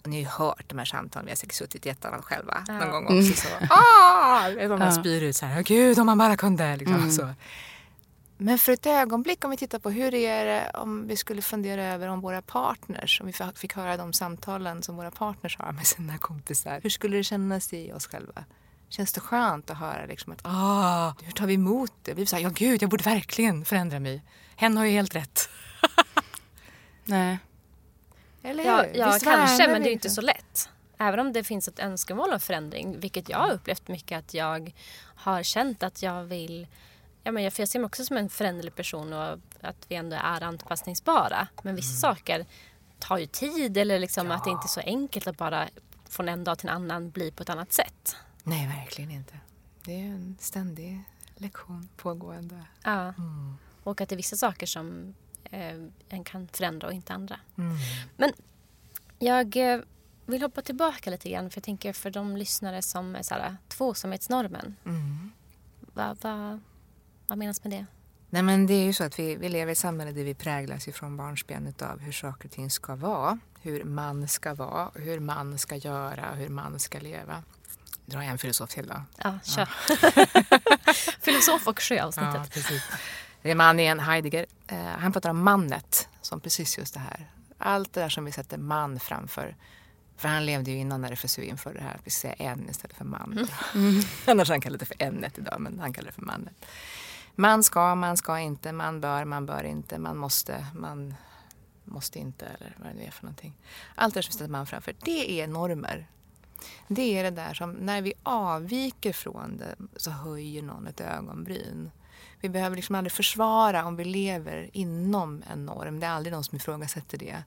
Ni 0.05 0.17
har 0.17 0.21
ju 0.21 0.45
hört 0.47 0.65
de 0.69 0.79
här 0.79 0.85
samtalen, 0.85 1.27
vi 1.27 1.31
har 1.31 1.37
säkert 1.37 1.57
suttit 1.57 1.87
i 1.87 1.89
ett 1.89 2.05
annat 2.05 2.25
själva 2.25 2.65
ja. 2.69 2.79
någon 2.79 2.91
gång 2.91 3.05
också. 3.05 3.17
Mm. 3.19 3.35
Så, 3.35 3.49
ah! 3.71 4.69
Man 4.69 4.81
ja. 4.81 4.93
spyr 4.93 5.23
ut 5.23 5.37
så 5.37 5.47
här, 5.47 5.63
gud 5.63 5.99
om 5.99 6.07
man 6.07 6.19
bara 6.19 6.37
kunde. 6.37 6.77
Liksom, 6.77 6.97
mm. 6.97 7.11
så. 7.11 7.29
Men 8.41 8.59
för 8.59 8.73
ett 8.73 8.87
ögonblick 8.87 9.45
om 9.45 9.51
vi 9.51 9.57
tittar 9.57 9.79
på 9.79 9.91
hur 9.91 10.15
är 10.15 10.45
det 10.45 10.71
om 10.75 11.07
vi 11.07 11.17
skulle 11.17 11.43
fundera 11.43 11.85
över 11.85 12.09
om 12.09 12.21
våra 12.21 12.43
partners, 12.43 13.21
om 13.21 13.27
vi 13.27 13.33
fick 13.55 13.75
höra 13.75 13.97
de 13.97 14.13
samtalen 14.13 14.83
som 14.83 14.97
våra 14.97 15.11
partners 15.11 15.57
har 15.59 15.73
med 15.73 15.87
sina 15.87 16.19
kompisar. 16.19 16.81
Hur 16.83 16.91
skulle 16.91 17.17
det 17.17 17.25
kännas 17.25 17.73
i 17.73 17.93
oss 17.93 18.07
själva? 18.07 18.45
Känns 18.89 19.13
det 19.13 19.21
skönt 19.21 19.71
att 19.71 19.79
höra 19.79 20.07
liksom 20.07 20.33
att 20.33 20.41
ah, 20.43 21.15
hur 21.23 21.33
tar 21.33 21.47
vi 21.47 21.55
emot 21.55 21.93
det? 22.03 22.15
Vi 22.15 22.27
säger 22.27 22.45
ja 22.45 22.51
gud, 22.55 22.83
jag 22.83 22.91
borde 22.91 23.05
verkligen 23.05 23.65
förändra 23.65 24.01
mig. 24.01 24.23
Hen 24.57 24.77
har 24.77 24.85
ju 24.85 24.91
helt 24.91 25.15
rätt. 25.15 25.49
Nej. 27.05 27.39
Eller 28.43 28.65
hur? 28.65 28.71
Ja, 28.71 28.87
ja 28.95 29.19
kanske, 29.23 29.69
men 29.69 29.83
det 29.83 29.91
är 29.91 29.93
inte 29.93 30.11
så 30.11 30.21
lätt. 30.21 30.69
Även 30.99 31.21
om 31.21 31.33
det 31.33 31.45
finns 31.45 31.69
ett 31.69 31.79
önskemål 31.79 32.33
om 32.33 32.41
förändring, 32.41 33.01
vilket 33.01 33.29
jag 33.29 33.39
har 33.39 33.51
upplevt 33.51 33.89
mycket 33.89 34.19
att 34.19 34.35
jag 34.35 34.73
har 35.15 35.43
känt 35.43 35.83
att 35.83 36.03
jag 36.03 36.25
vill 36.25 36.67
Ja, 37.29 37.33
men 37.33 37.43
jag, 37.43 37.53
för 37.53 37.63
jag 37.63 37.69
ser 37.69 37.79
mig 37.79 37.87
också 37.87 38.05
som 38.05 38.17
en 38.17 38.29
föränderlig 38.29 38.75
person 38.75 39.13
och 39.13 39.39
att 39.61 39.87
vi 39.89 39.97
ändå 39.97 40.17
är 40.17 40.43
anpassningsbara. 40.43 41.49
Men 41.63 41.77
vissa 41.77 42.07
mm. 42.07 42.17
saker 42.17 42.47
tar 42.99 43.19
ju 43.19 43.27
tid 43.27 43.77
eller 43.77 43.99
liksom 43.99 44.27
ja. 44.27 44.35
att 44.35 44.45
det 44.45 44.51
inte 44.51 44.67
är 44.67 44.69
så 44.69 44.81
enkelt 44.81 45.27
att 45.27 45.37
bara 45.37 45.69
från 46.09 46.29
en 46.29 46.45
dag 46.45 46.59
till 46.59 46.69
en 46.69 46.75
annan 46.75 47.11
bli 47.11 47.31
på 47.31 47.43
ett 47.43 47.51
annat 47.51 47.73
sätt. 47.73 48.17
Nej, 48.43 48.67
verkligen 48.67 49.11
inte. 49.11 49.39
Det 49.85 49.93
är 49.93 50.05
en 50.05 50.37
ständig 50.41 51.03
lektion 51.37 51.89
pågående. 51.97 52.65
Ja. 52.83 53.01
Mm. 53.01 53.57
Och 53.83 54.01
att 54.01 54.09
det 54.09 54.15
är 54.15 54.17
vissa 54.17 54.37
saker 54.37 54.67
som 54.67 55.15
eh, 55.45 55.77
en 56.09 56.25
kan 56.25 56.49
förändra 56.49 56.87
och 56.87 56.93
inte 56.93 57.13
andra. 57.13 57.41
Mm. 57.59 57.77
Men 58.17 58.33
jag 59.19 59.57
eh, 59.57 59.81
vill 60.27 60.43
hoppa 60.43 60.63
tillbaka 60.63 61.11
lite 61.11 61.31
grann 61.31 61.51
för 61.51 61.59
jag 61.59 61.65
tänker 61.65 61.93
för 61.93 62.11
de 62.11 62.37
lyssnare 62.37 62.83
som 62.83 63.17
är 63.17 63.23
så 63.23 63.35
här, 63.35 63.57
tvåsamhetsnormen. 63.69 64.77
Mm. 64.85 65.31
Vad 65.95 66.21
va, 66.21 66.61
vad 67.29 67.39
menas 67.39 67.65
med 67.65 67.73
det? 67.73 67.87
Nej, 68.31 68.43
men 68.43 68.67
det 68.67 68.75
är 68.75 68.85
ju 68.85 68.93
så 68.93 69.05
att 69.05 69.19
vi, 69.19 69.37
vi 69.37 69.49
lever 69.49 69.69
i 69.69 69.73
ett 69.73 69.79
samhälle 69.79 70.13
där 70.13 70.25
vi 70.25 70.35
präglas 70.35 70.89
ifrån 70.89 71.17
barnsben 71.17 71.75
av 71.81 72.01
hur 72.01 72.13
saker 72.13 72.49
och 72.49 72.53
ting 72.53 72.71
ska 72.71 72.97
vara. 72.97 73.39
Hur 73.61 73.85
man 73.85 74.29
ska 74.29 74.55
vara, 74.55 74.91
hur 74.95 75.21
man 75.21 75.59
ska 75.59 75.77
göra, 75.77 76.35
hur 76.35 76.49
man 76.49 76.79
ska 76.79 76.99
leva. 76.99 77.43
Drar 78.07 78.23
jag 78.23 78.31
en 78.31 78.39
filosof 78.39 78.71
till 78.71 78.87
då? 78.87 79.03
Ja, 79.25 79.39
kör. 79.45 79.69
Ja. 79.89 79.95
Filosof 81.21 81.69
och 81.69 81.83
sjöavsnittet. 81.83 82.35
Ja, 82.35 82.45
precis. 82.51 82.83
Det 83.43 83.51
är 83.51 83.55
man 83.55 83.81
igen, 83.81 84.01
Heidegger. 84.01 84.47
Eh, 84.67 84.79
han 84.79 85.13
pratar 85.13 85.31
om 85.31 85.43
mannet 85.43 86.09
som 86.21 86.41
precis 86.41 86.79
just 86.79 86.95
det 86.95 87.01
här. 87.01 87.31
Allt 87.59 87.93
det 87.93 88.01
där 88.01 88.09
som 88.09 88.25
vi 88.25 88.33
sätter 88.33 88.59
man 88.59 89.01
framför. 89.01 89.57
För 90.17 90.29
han 90.29 90.47
levde 90.47 90.71
ju 90.71 90.77
innan 90.77 91.05
RFSU 91.05 91.43
införde 91.43 91.79
det 91.79 91.85
här 91.85 91.95
att 91.95 92.07
vi 92.07 92.11
säger 92.11 92.43
en 92.43 92.71
istället 92.71 92.97
för 92.97 93.05
man. 93.05 93.49
Mm. 93.75 94.03
Annars 94.27 94.49
han 94.49 94.61
kallar 94.61 94.79
det 94.79 94.87
för 94.87 94.97
ämnet 94.99 95.39
idag, 95.39 95.61
men 95.61 95.79
han 95.81 95.93
kallar 95.93 96.07
det 96.07 96.13
för 96.13 96.23
mannet. 96.23 96.67
Man 97.41 97.63
ska, 97.63 97.95
man 97.95 98.17
ska 98.17 98.39
inte, 98.39 98.73
man 98.73 99.01
bör, 99.01 99.25
man 99.25 99.47
bör 99.47 99.65
inte, 99.65 99.99
man 99.99 100.17
måste, 100.17 100.67
man 100.75 101.15
måste 101.85 102.19
inte 102.19 102.47
eller 102.47 102.77
vad 102.79 102.89
det 102.89 102.95
nu 102.95 103.03
är 103.03 103.11
för 103.11 103.25
någonting. 103.25 103.59
Allt 103.95 104.15
det 104.15 104.23
som 104.23 104.33
sätter 104.33 104.49
man 104.49 104.67
framför, 104.67 104.95
det 105.05 105.41
är 105.41 105.47
normer. 105.47 106.11
Det 106.89 107.19
är 107.19 107.25
det 107.25 107.31
där 107.31 107.55
som 107.55 107.73
när 107.73 108.03
vi 108.03 108.13
avviker 108.23 109.13
från 109.13 109.57
det 109.57 109.77
så 109.97 110.11
höjer 110.11 110.63
någon 110.63 110.87
ett 110.87 111.01
ögonbryn. 111.01 111.91
Vi 112.41 112.49
behöver 112.49 112.77
liksom 112.77 112.95
aldrig 112.95 113.13
försvara 113.13 113.87
om 113.87 113.97
vi 113.97 114.05
lever 114.05 114.71
inom 114.73 115.43
en 115.53 115.67
norm. 115.67 116.01
Det 116.01 116.07
är 116.07 116.11
aldrig 116.11 116.33
någon 116.33 116.45
som 116.45 116.57
ifrågasätter 116.57 117.19
det. 117.19 117.43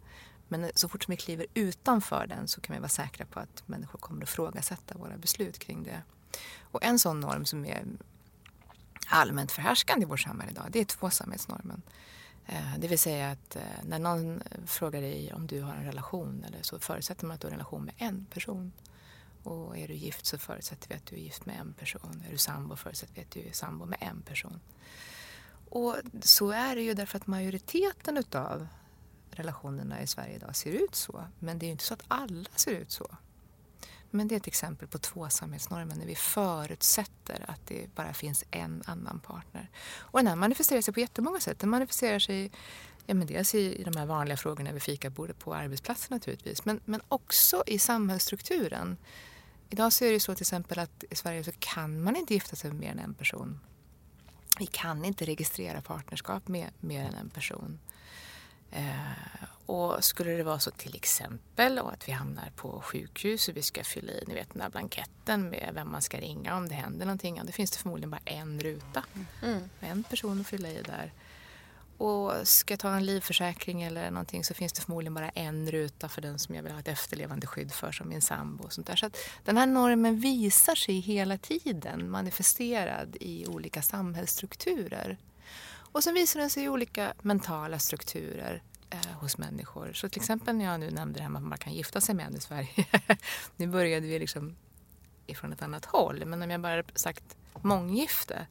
Men 0.48 0.72
så 0.76 0.90
fort 0.90 1.04
som 1.04 1.12
vi 1.12 1.18
kliver 1.18 1.46
utanför 1.54 2.28
den 2.28 2.48
så 2.48 2.62
kan 2.62 2.74
vi 2.74 2.80
vara 2.80 2.90
säkra 2.90 3.26
på 3.26 3.40
att 3.40 3.64
människor 3.66 4.00
kommer 4.00 4.24
att 4.24 4.30
ifrågasätta 4.30 4.98
våra 4.98 5.18
beslut 5.18 5.60
kring 5.60 5.84
det. 5.84 6.02
Och 6.62 6.84
en 6.84 7.00
sån 7.00 7.20
norm 7.20 7.46
som 7.46 7.66
är 7.66 7.86
allmänt 9.12 9.52
förhärskande 9.52 10.04
i 10.04 10.10
vårt 10.10 10.20
samhälle 10.20 10.52
idag, 10.52 10.66
det 10.70 10.80
är 10.80 10.86
tvåsamhetsnormen. 10.86 11.82
Eh, 12.46 12.78
det 12.78 12.88
vill 12.88 13.00
säga 13.00 13.32
att 13.32 13.56
eh, 13.56 13.62
när 13.84 14.00
någon 14.00 14.44
frågar 14.66 15.02
dig 15.02 15.34
om 15.34 15.48
du 15.48 15.62
har 15.62 15.74
en 15.74 15.86
relation 15.86 16.44
eller 16.48 16.62
så 16.62 16.80
förutsätter 16.80 17.26
man 17.26 17.36
att 17.36 17.42
du 17.42 17.48
har 17.48 17.52
en 17.52 17.58
relation 17.58 17.84
med 17.84 17.94
en 17.98 18.26
person. 18.26 18.72
Och 19.44 19.78
är 19.78 19.88
du 19.88 19.94
gift 19.94 20.26
så 20.26 20.38
förutsätter 20.38 20.90
vi 20.90 20.96
att 20.96 21.06
du 21.06 21.16
är 21.16 21.20
gift 21.20 21.46
med 21.46 21.60
en 21.60 21.74
person. 21.74 22.24
Är 22.28 22.32
du 22.32 22.38
sambo 22.38 22.76
förutsätter 22.76 23.14
vi 23.16 23.22
att 23.22 23.32
du 23.32 23.40
är 23.40 23.52
sambo 23.52 23.86
med 23.86 24.00
en 24.02 24.22
person. 24.22 24.60
Och 25.70 25.96
så 26.22 26.52
är 26.52 26.76
det 26.76 26.82
ju 26.82 26.94
därför 26.94 27.18
att 27.18 27.28
majoriteten 27.28 28.18
utav 28.18 28.68
relationerna 29.32 30.02
i 30.02 30.08
Sverige 30.08 30.36
idag 30.36 30.56
ser 30.56 30.72
ut 30.72 30.96
så. 30.96 31.26
Men 31.40 31.60
det 31.60 31.66
är 31.66 31.68
ju 31.68 31.72
inte 31.72 31.84
så 31.84 31.94
att 31.94 32.04
alla 32.08 32.50
ser 32.56 32.72
ut 32.72 32.92
så. 32.92 33.18
Men 34.12 34.28
det 34.28 34.36
är 34.36 34.38
ett 34.38 34.48
exempel 34.48 34.88
på 34.88 34.98
tvåsamhetsnormen 34.98 35.98
när 35.98 36.06
vi 36.06 36.16
förutsätter 36.16 37.46
att 37.48 37.68
det 37.68 37.96
bara 37.96 38.14
finns 38.14 38.44
en 38.52 38.84
annan 38.86 39.20
partner. 39.20 39.70
Och 39.98 40.20
den 40.20 40.28
här 40.28 40.36
manifesterar 40.36 40.82
sig 40.82 40.94
på 40.94 41.00
jättemånga 41.00 41.40
sätt. 41.40 41.60
Den 41.60 41.70
manifesterar 41.70 42.20
sig 42.20 42.52
ja, 43.06 43.14
men 43.14 43.28
dels 43.28 43.56
i, 43.56 43.84
de 43.84 44.00
här 44.00 44.06
vanliga 44.06 44.38
frågorna 44.38 44.72
vid 44.72 44.82
fikabordet 44.82 45.40
på 45.40 45.56
arbetsplatsen 45.56 46.16
naturligtvis, 46.16 46.66
men, 46.66 46.80
men 46.86 47.02
också 47.08 47.64
i 47.68 47.80
samhällsstrukturen. 47.80 48.98
Idag 49.70 49.94
så 49.94 50.06
är 50.06 50.12
det 50.12 50.20
så 50.20 50.36
till 50.36 50.44
exempel 50.44 50.80
att 50.80 51.04
i 51.10 51.16
Sverige 51.16 51.44
så 51.44 51.52
kan 51.60 52.04
man 52.04 52.16
inte 52.16 52.34
gifta 52.34 52.56
sig 52.56 52.72
med 52.72 52.80
mer 52.80 52.92
än 52.92 53.00
en 53.00 53.14
person. 53.14 53.60
Vi 54.60 54.66
kan 54.66 55.06
inte 55.06 55.26
registrera 55.26 55.82
partnerskap 55.82 56.48
med 56.48 56.70
mer 56.80 57.06
än 57.06 57.14
en 57.14 57.30
person. 57.30 57.80
Eh, 58.72 58.96
och 59.72 60.04
skulle 60.04 60.32
det 60.32 60.44
vara 60.44 60.60
så 60.60 60.72
till 60.72 60.96
exempel 60.96 61.80
att 61.80 62.08
vi 62.08 62.12
hamnar 62.12 62.52
på 62.56 62.82
sjukhus 62.82 63.48
och 63.48 63.58
vi 63.58 63.62
ska 63.62 63.84
fylla 63.84 64.12
i 64.12 64.24
ni 64.28 64.34
vet, 64.34 64.50
den 64.54 64.62
där 64.62 64.70
blanketten 64.70 65.50
med 65.50 65.72
vem 65.74 65.92
man 65.92 66.02
ska 66.02 66.20
ringa 66.20 66.58
om 66.58 66.70
det 66.70 66.76
händer 66.76 67.06
någonting. 67.06 67.38
Ja, 67.38 67.44
då 67.44 67.52
finns 67.52 67.72
det 67.72 67.78
förmodligen 67.78 68.12
bara 68.12 68.22
en 68.26 68.60
ruta. 68.60 69.04
Mm. 69.44 69.70
En 69.80 70.04
person 70.04 70.42
att 70.42 70.48
fylla 70.48 70.70
i 70.70 70.82
där. 70.82 71.14
Och 71.98 72.48
ska 72.48 72.72
jag 72.72 72.80
ta 72.80 72.96
en 72.96 73.06
livförsäkring 73.06 73.84
eller 73.84 74.12
någonting 74.12 74.44
så 74.44 74.54
finns 74.54 74.74
det 74.74 74.82
förmodligen 74.82 75.14
bara 75.14 75.30
en 75.30 75.72
ruta 75.72 76.10
för 76.10 76.22
den 76.22 76.40
som 76.40 76.56
jag 76.56 76.64
vill 76.64 76.72
ha 76.72 76.80
ett 76.80 76.88
efterlevande 76.88 77.48
skydd 77.48 77.72
för 77.72 77.92
som 77.92 78.10
min 78.10 78.22
sambo. 78.22 78.64
Och 78.64 78.74
sånt 78.74 78.88
där. 78.88 78.96
Så 78.96 79.06
att 79.06 79.18
den 79.44 79.58
här 79.58 79.68
normen 79.68 80.20
visar 80.20 80.76
sig 80.76 81.00
hela 81.00 81.38
tiden 81.38 82.10
manifesterad 82.10 83.18
i 83.20 83.46
olika 83.48 83.82
samhällsstrukturer. 83.82 85.18
Och 85.94 86.04
sen 86.04 86.14
visar 86.14 86.40
den 86.40 86.50
sig 86.50 86.64
i 86.64 86.70
olika 86.70 87.14
mentala 87.22 87.80
strukturer 87.80 88.64
eh, 88.92 89.12
hos 89.20 89.38
människor. 89.38 89.94
Så 89.94 90.10
till 90.10 90.22
exempel 90.22 90.56
när 90.56 90.66
jag 90.66 90.80
nu 90.80 90.92
nämnde 90.92 91.20
det 91.20 91.24
här 91.24 91.30
med 91.30 91.42
att 91.42 91.48
man 91.48 91.58
kan 91.58 91.74
gifta 91.74 92.02
sig 92.02 92.16
med 92.16 92.26
en 92.26 92.36
i 92.36 92.42
Sverige. 92.42 92.86
nu 93.58 93.68
började 93.68 94.08
vi 94.08 94.20
liksom 94.20 94.56
ifrån 95.28 95.54
ett 95.54 95.62
annat 95.62 95.86
håll. 95.86 96.26
Men 96.26 96.42
om 96.42 96.50
jag 96.52 96.62
bara 96.62 96.84
sagt 96.96 97.38
månggifte 97.62 98.48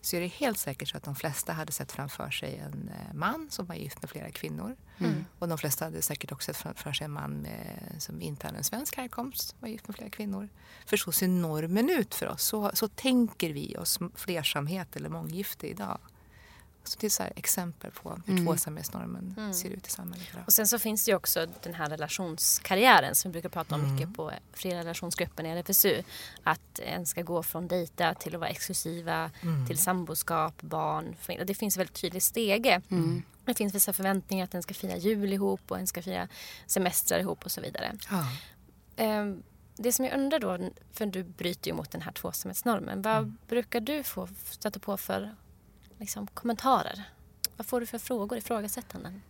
så 0.00 0.16
är 0.16 0.20
det 0.20 0.26
helt 0.26 0.58
säkert 0.58 0.88
så 0.88 0.96
att 0.96 1.02
de 1.02 1.16
flesta 1.16 1.52
hade 1.52 1.72
sett 1.72 1.92
framför 1.92 2.30
sig 2.30 2.56
en 2.56 2.90
eh, 2.94 3.14
man 3.14 3.46
som 3.50 3.66
var 3.66 3.74
gift 3.74 4.02
med 4.02 4.10
flera 4.10 4.30
kvinnor. 4.30 4.76
Mm. 4.98 5.24
Och 5.38 5.48
de 5.48 5.58
flesta 5.58 5.84
hade 5.84 6.02
säkert 6.02 6.32
också 6.32 6.46
sett 6.46 6.56
framför 6.56 6.92
sig 6.92 7.04
en 7.04 7.12
man 7.12 7.30
med, 7.30 7.96
som 7.98 8.22
inte 8.22 8.46
hade 8.46 8.58
en 8.58 8.64
svensk 8.64 8.96
härkomst, 8.96 9.56
var 9.60 9.68
gift 9.68 9.88
med 9.88 9.96
flera 9.96 10.10
kvinnor. 10.10 10.48
För 10.86 10.96
så 10.96 11.12
ser 11.12 11.28
normen 11.28 11.90
ut 11.90 12.14
för 12.14 12.26
oss. 12.26 12.42
Så, 12.42 12.70
så 12.74 12.88
tänker 12.88 13.52
vi 13.52 13.76
oss 13.76 13.98
flersamhet 14.14 14.96
eller 14.96 15.08
månggifte 15.08 15.66
idag. 15.66 15.98
Så 16.88 16.96
det 17.00 17.06
är 17.06 17.10
så 17.10 17.22
exempel 17.36 17.90
på 17.90 18.20
hur 18.26 18.34
mm. 18.34 18.46
tvåsamhetsnormen 18.46 19.34
mm. 19.38 19.54
ser 19.54 19.70
ut 19.70 19.86
i 19.86 19.90
samhället 19.90 20.26
idag. 20.32 20.42
Och 20.46 20.52
sen 20.52 20.68
så 20.68 20.78
finns 20.78 21.04
det 21.04 21.10
ju 21.10 21.16
också 21.16 21.46
den 21.62 21.74
här 21.74 21.90
relationskarriären 21.90 23.14
som 23.14 23.30
vi 23.30 23.32
brukar 23.32 23.48
prata 23.48 23.74
om 23.74 23.80
mm. 23.80 23.94
mycket 23.94 24.14
på 24.14 24.32
flera 24.52 24.78
relationsgrupper 24.78 25.44
i 25.44 25.48
RFSU. 25.48 26.02
Att 26.42 26.78
en 26.78 27.06
ska 27.06 27.22
gå 27.22 27.42
från 27.42 27.68
dejta 27.68 28.14
till 28.14 28.34
att 28.34 28.40
vara 28.40 28.50
exklusiva, 28.50 29.30
mm. 29.42 29.66
till 29.66 29.78
samboskap, 29.78 30.62
barn, 30.62 31.16
familj. 31.20 31.44
Det 31.44 31.54
finns 31.54 31.76
väldigt 31.76 32.00
tydligt 32.00 32.22
stege. 32.22 32.82
Mm. 32.90 33.22
Det 33.44 33.54
finns 33.54 33.74
vissa 33.74 33.92
förväntningar 33.92 34.44
att 34.44 34.54
en 34.54 34.62
ska 34.62 34.74
fira 34.74 34.96
jul 34.96 35.32
ihop 35.32 35.60
och 35.68 35.78
en 35.78 35.86
ska 35.86 36.02
fira 36.02 36.28
semestrar 36.66 37.18
ihop 37.18 37.44
och 37.44 37.52
så 37.52 37.60
vidare. 37.60 37.92
Ja. 38.10 39.20
Um, 39.20 39.42
det 39.76 39.92
som 39.92 40.04
jag 40.04 40.14
undrar 40.14 40.38
då, 40.38 40.70
för 40.92 41.06
du 41.06 41.22
bryter 41.22 41.70
ju 41.70 41.76
mot 41.76 41.90
den 41.90 42.02
här 42.02 42.12
tvåsamhetsnormen. 42.12 43.02
Vad 43.02 43.16
mm. 43.16 43.38
brukar 43.48 43.80
du 43.80 44.02
få 44.02 44.28
stöta 44.50 44.78
på 44.78 44.96
för 44.96 45.34
liksom, 45.98 46.26
kommentarer? 46.26 47.04
Vad 47.56 47.66
får 47.66 47.80
du 47.80 47.86
för 47.86 47.98
frågor, 47.98 48.38
ifrågasättanden? 48.38 49.22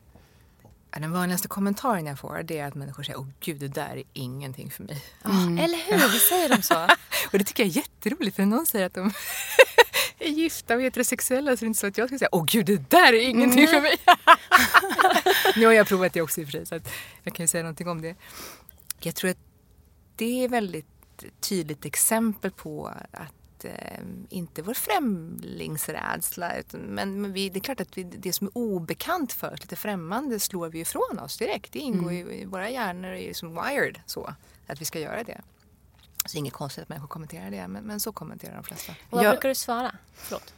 Den 0.91 1.13
vanligaste 1.13 1.49
kommentaren 1.49 2.07
jag 2.07 2.19
får 2.19 2.43
det 2.43 2.59
är 2.59 2.67
att 2.67 2.75
människor 2.75 3.03
säger 3.03 3.19
åh 3.19 3.27
gud 3.41 3.61
det 3.61 3.69
där 3.69 3.97
är 3.97 4.05
ingenting 4.13 4.71
för 4.71 4.85
mig. 4.85 5.05
Mm. 5.25 5.59
Eller 5.59 5.79
hur, 5.79 6.13
vi 6.13 6.19
säger 6.19 6.49
de 6.49 6.63
så? 6.63 6.75
och 7.33 7.39
det 7.39 7.45
tycker 7.45 7.63
jag 7.63 7.71
är 7.71 7.77
jätteroligt 7.77 8.37
för 8.37 8.43
när 8.43 8.57
någon 8.57 8.67
säger 8.67 8.87
att 8.87 8.95
de 8.95 9.13
är 10.19 10.29
gifta 10.29 10.75
och 10.75 10.83
heterosexuella 10.83 11.57
så 11.57 11.65
är 11.65 11.67
det 11.67 11.67
inte 11.67 11.81
så 11.81 11.87
att 11.87 11.99
jag 11.99 12.09
ska 12.09 12.19
säga 12.19 12.29
åh 12.33 12.45
gud 12.45 12.67
det 12.67 12.91
där 12.91 13.13
är 13.13 13.21
ingenting 13.21 13.65
mm. 13.65 13.71
för 13.71 13.81
mig. 13.81 13.97
nu 15.57 15.67
har 15.67 15.73
jag 15.73 15.87
provat 15.87 16.13
det 16.13 16.23
också 16.23 16.41
i 16.41 16.45
och 16.45 16.49
för 16.49 16.53
sig 16.53 16.67
så 16.67 16.75
att 16.75 16.89
jag 17.23 17.35
kan 17.35 17.45
ju 17.45 17.49
säga 17.49 17.63
någonting 17.63 17.89
om 17.89 18.03
det. 18.03 18.17
Jag 19.01 19.15
tror 19.15 19.31
att 19.31 19.39
det 20.17 20.45
är 20.45 20.49
väldigt 20.49 20.87
tydligt 21.41 21.85
exempel 21.85 22.51
på 22.51 22.87
att 23.13 23.46
eh, 23.67 24.01
inte 24.29 24.63
vår 24.63 24.75
främlingsrädsla. 24.75 26.57
Utan, 26.57 26.81
men, 26.81 27.21
men 27.21 27.33
vi, 27.33 27.49
det 27.49 27.59
är 27.59 27.61
klart 27.61 27.81
att 27.81 27.99
vi, 27.99 28.03
det 28.03 28.33
som 28.33 28.47
är 28.47 28.59
obekant 28.59 29.33
för 29.33 29.53
oss, 29.53 29.61
lite 29.61 29.77
främmande, 29.77 30.41
slår 30.41 30.69
vi 30.69 30.81
ifrån 30.81 31.19
oss 31.19 31.37
direkt. 31.37 31.73
Det 31.73 31.79
ingår 31.79 32.11
mm. 32.11 32.31
i, 32.31 32.43
i 32.43 32.45
våra 32.45 32.71
hjärnor, 32.71 33.11
är 33.11 33.33
som 33.33 33.55
wired 33.55 34.01
så, 34.07 34.35
att 34.67 34.81
vi 34.81 34.85
ska 34.85 35.01
göra 35.01 35.25
det. 35.25 35.41
Så 36.27 36.39
inget 36.39 36.53
konstigt 36.53 36.83
att 36.83 36.89
människor 36.89 37.09
kommenterar 37.09 37.51
det, 37.51 37.69
men, 37.69 37.85
men 37.85 38.01
så 38.01 38.13
kommenterar 38.13 38.55
de 38.55 38.65
flesta. 38.65 38.93
Och 38.93 38.97
vad 39.11 39.25
jag, 39.25 39.33
brukar 39.33 39.49
du 39.49 39.55
svara? 39.55 39.95
Förlåt. 40.15 40.55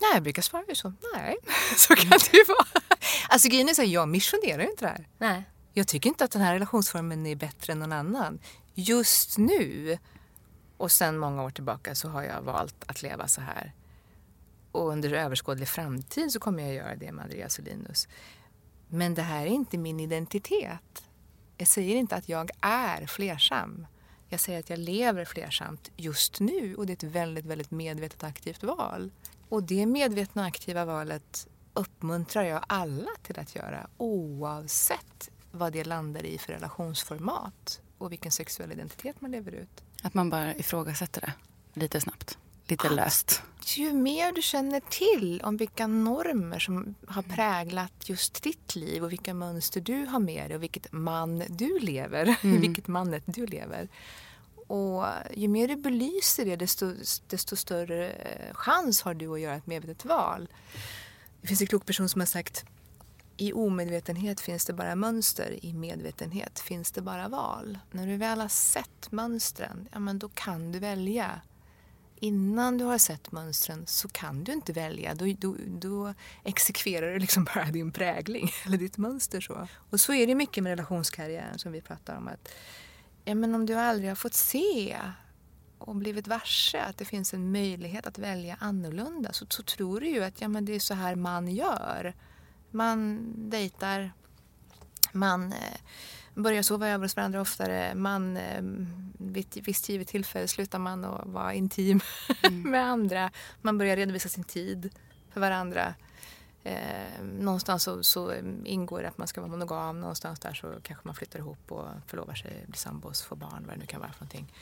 Nej, 0.00 0.10
jag 0.14 0.22
brukar 0.22 0.42
svara 0.42 0.74
så. 0.74 0.92
Nej, 1.14 1.36
så 1.76 1.94
kan 1.94 2.10
det 2.10 2.32
ju 2.32 2.44
vara. 2.44 2.82
Alltså 3.28 3.48
grejen 3.48 3.68
är 3.68 3.74
så 3.74 3.82
jag 3.82 4.08
missionerar 4.08 4.62
ju 4.62 4.70
inte 4.70 4.84
det 4.84 4.90
här. 4.90 5.08
Nej. 5.18 5.44
Jag 5.72 5.88
tycker 5.88 6.08
inte 6.08 6.24
att 6.24 6.30
den 6.30 6.42
här 6.42 6.52
relationsformen 6.52 7.26
är 7.26 7.36
bättre 7.36 7.72
än 7.72 7.78
någon 7.78 7.92
annan. 7.92 8.40
Just 8.74 9.38
nu 9.38 9.98
och 10.82 10.92
sen 10.92 11.18
många 11.18 11.42
år 11.42 11.50
tillbaka 11.50 11.94
så 11.94 12.08
har 12.08 12.22
jag 12.22 12.42
valt 12.42 12.84
att 12.86 13.02
leva 13.02 13.28
så 13.28 13.40
här. 13.40 13.72
Och 14.72 14.88
under 14.88 15.12
överskådlig 15.12 15.68
framtid 15.68 16.32
så 16.32 16.40
kommer 16.40 16.62
jag 16.62 16.74
göra 16.74 16.96
det 16.96 17.12
med 17.12 17.24
Andreas 17.24 17.58
och 17.58 17.64
Linus. 17.64 18.08
Men 18.88 19.14
det 19.14 19.22
här 19.22 19.42
är 19.42 19.50
inte 19.50 19.78
min 19.78 20.00
identitet. 20.00 21.04
Jag 21.56 21.68
säger 21.68 21.96
inte 21.96 22.16
att 22.16 22.28
jag 22.28 22.50
är 22.60 23.06
flersam. 23.06 23.86
Jag 24.28 24.40
säger 24.40 24.58
att 24.58 24.70
jag 24.70 24.78
lever 24.78 25.24
flersamt 25.24 25.90
just 25.96 26.40
nu 26.40 26.76
och 26.76 26.86
det 26.86 26.92
är 26.92 27.08
ett 27.08 27.14
väldigt, 27.14 27.46
väldigt 27.46 27.70
medvetet 27.70 28.24
aktivt 28.24 28.62
val. 28.62 29.10
Och 29.48 29.62
det 29.62 29.86
medvetna 29.86 30.44
aktiva 30.44 30.84
valet 30.84 31.48
uppmuntrar 31.74 32.42
jag 32.42 32.64
alla 32.66 33.10
till 33.22 33.38
att 33.38 33.54
göra 33.54 33.90
oavsett 33.96 35.30
vad 35.50 35.72
det 35.72 35.84
landar 35.84 36.26
i 36.26 36.38
för 36.38 36.52
relationsformat 36.52 37.80
och 37.98 38.12
vilken 38.12 38.32
sexuell 38.32 38.72
identitet 38.72 39.20
man 39.20 39.30
lever 39.30 39.52
ut. 39.52 39.82
Att 40.02 40.14
man 40.14 40.30
bara 40.30 40.54
ifrågasätter 40.54 41.20
det 41.20 41.32
lite 41.80 42.00
snabbt, 42.00 42.38
lite 42.66 42.86
att, 42.86 42.94
löst. 42.94 43.42
Ju 43.64 43.92
mer 43.92 44.32
du 44.32 44.42
känner 44.42 44.80
till 44.80 45.40
om 45.44 45.56
vilka 45.56 45.86
normer 45.86 46.58
som 46.58 46.94
har 47.06 47.22
präglat 47.22 48.08
just 48.08 48.42
ditt 48.42 48.76
liv 48.76 49.04
och 49.04 49.12
vilka 49.12 49.34
mönster 49.34 49.80
du 49.80 50.06
har 50.06 50.18
med 50.18 50.50
dig 50.50 50.56
och 50.56 50.62
vilket 50.62 50.92
man 50.92 51.42
du 51.48 51.78
lever, 51.78 52.36
mm. 52.42 52.60
vilket 52.60 52.88
mannet 52.88 53.22
du 53.26 53.46
lever. 53.46 53.88
Och 54.66 55.04
ju 55.34 55.48
mer 55.48 55.68
du 55.68 55.76
belyser 55.76 56.44
det 56.44 56.56
desto, 56.56 56.94
desto 57.26 57.56
större 57.56 58.12
chans 58.52 59.02
har 59.02 59.14
du 59.14 59.32
att 59.32 59.40
göra 59.40 59.54
ett 59.54 59.66
medvetet 59.66 60.04
val. 60.04 60.48
Det 61.40 61.46
finns 61.48 61.60
en 61.60 61.66
klok 61.66 61.86
person 61.86 62.08
som 62.08 62.20
har 62.20 62.26
sagt 62.26 62.64
i 63.36 63.52
omedvetenhet 63.52 64.40
finns 64.40 64.64
det 64.64 64.72
bara 64.72 64.94
mönster, 64.94 65.64
i 65.64 65.72
medvetenhet 65.74 66.60
finns 66.60 66.92
det 66.92 67.02
bara 67.02 67.28
val. 67.28 67.78
När 67.90 68.06
du 68.06 68.16
väl 68.16 68.40
har 68.40 68.48
sett 68.48 69.12
mönstren, 69.12 69.88
ja 69.92 69.98
men 69.98 70.18
då 70.18 70.28
kan 70.28 70.72
du 70.72 70.78
välja. 70.78 71.40
Innan 72.16 72.78
du 72.78 72.84
har 72.84 72.98
sett 72.98 73.32
mönstren 73.32 73.86
så 73.86 74.08
kan 74.08 74.44
du 74.44 74.52
inte 74.52 74.72
välja. 74.72 75.14
Då, 75.14 75.34
då, 75.38 75.56
då 75.66 76.14
exekverar 76.44 77.12
du 77.12 77.18
liksom 77.18 77.44
bara 77.44 77.64
din 77.64 77.92
prägling, 77.92 78.50
eller 78.66 78.78
ditt 78.78 78.98
mönster. 78.98 79.40
så. 79.40 79.68
Och 79.90 80.00
så 80.00 80.12
är 80.14 80.26
det 80.26 80.34
mycket 80.34 80.62
med 80.62 80.70
relationskarriären 80.70 81.58
som 81.58 81.72
vi 81.72 81.80
pratar 81.80 82.16
om. 82.16 82.28
att 82.28 82.48
ja, 83.24 83.34
men 83.34 83.54
Om 83.54 83.66
du 83.66 83.74
aldrig 83.74 84.10
har 84.10 84.16
fått 84.16 84.34
se 84.34 84.98
och 85.78 85.96
blivit 85.96 86.26
varse 86.26 86.80
att 86.80 86.98
det 86.98 87.04
finns 87.04 87.34
en 87.34 87.52
möjlighet 87.52 88.06
att 88.06 88.18
välja 88.18 88.56
annorlunda 88.60 89.32
så, 89.32 89.46
så 89.48 89.62
tror 89.62 90.00
du 90.00 90.08
ju 90.08 90.24
att 90.24 90.40
ja, 90.40 90.48
men 90.48 90.64
det 90.64 90.74
är 90.74 90.80
så 90.80 90.94
här 90.94 91.14
man 91.14 91.48
gör. 91.48 92.14
Man 92.72 93.32
dejtar, 93.50 94.12
man 95.12 95.52
eh, 95.52 95.78
börjar 96.34 96.62
sova 96.62 96.88
över 96.88 97.04
hos 97.04 97.16
varandra 97.16 97.40
oftare. 97.40 97.94
Man, 97.94 98.36
eh, 98.36 98.62
vid 99.18 99.46
ett 99.46 99.68
visst 99.68 99.88
givet 99.88 100.08
tillfälle 100.08 100.48
slutar 100.48 100.78
man 100.78 101.04
att 101.04 101.26
vara 101.26 101.54
intim 101.54 102.00
mm. 102.42 102.70
med 102.70 102.86
andra. 102.86 103.30
Man 103.60 103.78
börjar 103.78 103.96
redovisa 103.96 104.28
sin 104.28 104.44
tid 104.44 104.90
för 105.30 105.40
varandra. 105.40 105.94
Eh, 106.64 107.22
någonstans 107.22 107.82
så, 107.82 108.02
så, 108.02 108.34
ingår 108.64 109.02
det 109.02 109.08
att 109.08 109.18
man 109.18 109.28
ska 109.28 109.40
vara 109.40 109.50
monogam. 109.50 110.00
Någonstans 110.00 110.40
där 110.40 110.54
så 110.54 110.74
kanske 110.82 111.08
man 111.08 111.14
flyttar 111.14 111.38
ihop 111.38 111.72
och 111.72 111.86
förlovar 112.06 112.34
sig, 112.34 112.64
blir 112.66 112.78
sambos, 112.78 113.22
får 113.22 113.36
barn, 113.36 113.64
vad 113.66 113.76
det 113.76 113.80
nu 113.80 113.86
kan 113.86 114.00
vara 114.00 114.12
för 114.12 114.20
någonting. 114.20 114.52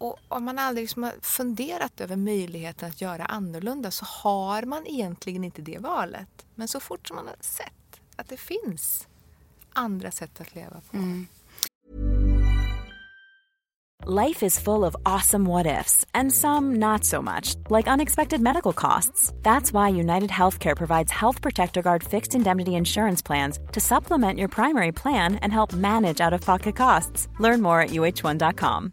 Och 0.00 0.18
om 0.28 0.44
man 0.44 0.58
aldrig 0.58 0.84
liksom 0.84 1.02
har 1.02 1.12
funderat 1.22 2.00
över 2.00 2.16
möjligheten 2.16 2.88
att 2.88 3.00
göra 3.00 3.24
annorlunda 3.24 3.90
så 3.90 4.04
har 4.04 4.62
man 4.62 4.86
egentligen 4.86 5.44
inte 5.44 5.62
det 5.62 5.78
valet. 5.78 6.46
Men 6.54 6.68
så 6.68 6.80
fort 6.80 7.08
som 7.08 7.16
man 7.16 7.26
har 7.26 7.36
sett 7.40 8.00
att 8.16 8.28
det 8.28 8.36
finns 8.36 9.08
andra 9.72 10.10
sätt 10.10 10.40
att 10.40 10.54
leva 10.54 10.80
på. 10.90 10.96
Mm. 10.96 11.26
life 14.10 14.42
is 14.42 14.58
full 14.58 14.84
of 14.84 14.96
awesome 15.04 15.44
what 15.44 15.66
ifs, 15.66 16.06
and 16.14 16.32
some 16.32 16.76
not 16.76 17.04
so 17.04 17.20
much, 17.22 17.54
like 17.68 17.86
unexpected 17.86 18.40
medical 18.40 18.72
costs. 18.72 19.32
That's 19.42 19.72
why 19.72 19.88
United 19.88 20.30
Healthcare 20.30 20.76
provides 20.76 21.12
Health 21.12 21.42
Protector 21.42 21.82
Guard 21.82 22.02
fixed 22.02 22.34
indemnity 22.34 22.74
insurance 22.74 23.22
plans 23.22 23.58
to 23.72 23.80
supplement 23.80 24.38
your 24.38 24.48
primary 24.48 24.92
plan 24.92 25.36
and 25.36 25.52
help 25.52 25.72
manage 25.72 26.20
out 26.20 26.32
of 26.32 26.40
pocket 26.40 26.76
costs. 26.76 27.28
Learn 27.38 27.60
more 27.60 27.80
at 27.82 27.90
uh1.com. 27.90 28.92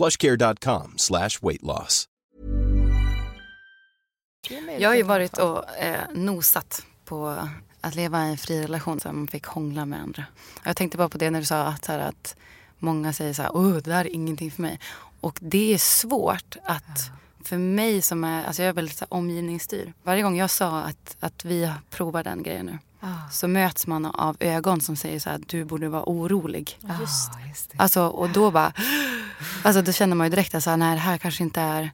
plushcare.com 0.00 0.92
slash 0.96 1.30
weight 1.42 1.62
loss. 1.62 2.06
Jag 4.78 4.88
har 4.88 4.96
ju 4.96 5.02
varit 5.02 5.38
och 5.38 5.76
eh, 5.78 6.00
nosat 6.14 6.82
på 7.04 7.48
att 7.80 7.94
leva 7.94 8.26
i 8.26 8.30
en 8.30 8.38
fri 8.38 8.62
relation 8.62 9.00
så 9.00 9.12
man 9.12 9.28
fick 9.28 9.46
hångla 9.46 9.86
med 9.86 10.00
andra. 10.00 10.24
Jag 10.64 10.76
tänkte 10.76 10.98
bara 10.98 11.08
på 11.08 11.18
det 11.18 11.30
när 11.30 11.40
du 11.40 11.46
sa 11.46 11.62
att, 11.62 11.86
här, 11.86 11.98
att 11.98 12.36
många 12.78 13.12
säger 13.12 13.32
så 13.32 13.42
här, 13.42 13.50
oh, 13.50 13.72
det 13.72 13.90
där 13.90 14.04
är 14.04 14.14
ingenting 14.14 14.50
för 14.50 14.62
mig. 14.62 14.80
Och 15.20 15.38
det 15.40 15.74
är 15.74 15.78
svårt 15.78 16.56
att 16.64 17.10
för 17.44 17.58
mig 17.58 18.02
som 18.02 18.24
är, 18.24 18.44
alltså 18.44 18.62
jag 18.62 18.68
är 18.68 18.72
väldigt 18.72 18.96
så 18.96 19.04
här, 19.04 19.14
omgivningsstyr. 19.14 19.92
Varje 20.02 20.22
gång 20.22 20.36
jag 20.36 20.50
sa 20.50 20.80
att, 20.80 21.16
att 21.20 21.44
vi 21.44 21.72
provar 21.90 22.24
den 22.24 22.42
grejen 22.42 22.66
nu 22.66 22.78
ah. 23.00 23.30
så 23.32 23.48
möts 23.48 23.86
man 23.86 24.06
av 24.06 24.36
ögon 24.40 24.80
som 24.80 24.96
säger 24.96 25.20
så 25.20 25.30
här, 25.30 25.40
du 25.46 25.64
borde 25.64 25.88
vara 25.88 26.04
orolig. 26.06 26.78
Ah, 26.88 27.00
just, 27.00 27.30
just 27.48 27.72
Alltså, 27.76 28.06
och 28.06 28.30
då 28.30 28.50
bara, 28.50 28.72
alltså 29.62 29.82
då 29.82 29.92
känner 29.92 30.16
man 30.16 30.26
ju 30.26 30.30
direkt 30.30 30.50
att 30.50 30.54
alltså, 30.54 30.76
nej, 30.76 30.94
det 30.94 31.00
här 31.00 31.18
kanske 31.18 31.42
inte 31.42 31.60
är 31.60 31.90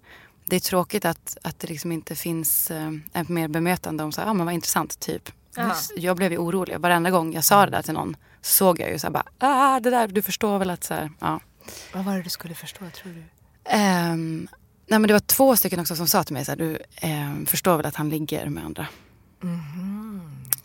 det 0.47 0.57
är 0.57 0.61
tråkigt 0.61 1.05
att, 1.05 1.37
att 1.43 1.59
det 1.59 1.69
liksom 1.69 1.93
inte 1.93 2.15
finns 2.15 2.71
eh, 2.71 2.91
ett 3.13 3.29
mer 3.29 3.49
bemötande 3.49 4.05
om 4.05 4.13
så 4.13 4.21
här, 4.21 4.29
ah, 4.29 4.35
men 4.35 4.47
vad 4.47 4.55
intressant 4.55 5.01
typ. 5.01 5.33
Ja. 5.57 5.75
Jag 5.97 6.17
blev 6.17 6.33
ju 6.33 6.39
orolig. 6.39 6.81
Varenda 6.81 7.11
gång 7.11 7.33
jag 7.33 7.45
sa 7.45 7.67
det 7.67 7.73
där 7.73 7.83
till 7.83 7.95
någon 7.95 8.17
så 8.41 8.55
såg 8.55 8.81
jag 8.81 8.91
ju 8.91 8.99
så 8.99 9.07
här 9.07 9.13
bara, 9.13 9.25
ah, 9.39 9.81
det 9.81 9.91
där, 9.91 10.09
du 10.09 10.23
förstår 10.23 10.59
väl 10.59 10.71
att 10.71 10.85
så 10.85 10.95
här, 10.95 11.11
ja. 11.19 11.41
Vad 11.95 12.05
var 12.05 12.17
det 12.17 12.23
du 12.23 12.31
skulle 12.31 12.55
förstå 12.55 12.85
tror 12.91 13.13
du? 13.13 13.21
Um, 13.77 14.49
nej 14.87 14.99
men 14.99 15.03
det 15.03 15.13
var 15.13 15.21
två 15.21 15.57
stycken 15.57 15.81
också 15.81 15.97
som 15.97 16.07
sa 16.07 16.25
till 16.25 16.35
mig 16.35 16.45
så 16.45 16.51
här, 16.51 16.57
du 16.57 16.79
um, 17.03 17.47
förstår 17.47 17.77
väl 17.77 17.87
att 17.87 17.97
han 17.97 18.09
ligger 18.09 18.49
med 18.49 18.65
andra. 18.65 18.87
Mm 19.43 19.61
-hmm. 19.61 20.21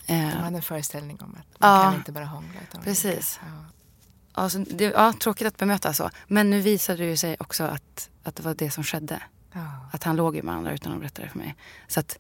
De 0.07 0.43
hade 0.43 0.55
en 0.55 0.61
föreställning 0.61 1.17
om 1.21 1.37
att 1.39 1.59
man 1.59 1.79
ja, 1.79 1.83
kan 1.83 1.95
inte 1.95 2.11
bara 2.11 2.25
hångla. 2.25 2.59
Utan 2.69 2.81
precis. 2.83 3.39
Ja. 3.43 3.65
Alltså, 4.31 4.59
det, 4.59 4.83
ja, 4.83 5.13
tråkigt 5.13 5.47
att 5.47 5.57
bemöta 5.57 5.93
så. 5.93 6.09
Men 6.27 6.49
nu 6.49 6.61
visade 6.61 7.03
det 7.03 7.17
sig 7.17 7.35
också 7.39 7.63
att, 7.63 8.09
att 8.23 8.35
det 8.35 8.43
var 8.43 8.53
det 8.53 8.71
som 8.71 8.83
skedde. 8.83 9.23
Ja. 9.53 9.89
Att 9.91 10.03
han 10.03 10.15
låg 10.15 10.43
med 10.43 10.55
andra 10.55 10.73
utan 10.73 10.93
att 10.93 10.99
berätta 10.99 11.21
det 11.21 11.29
för 11.29 11.37
mig. 11.37 11.55
Så 11.87 11.99
att 11.99 12.19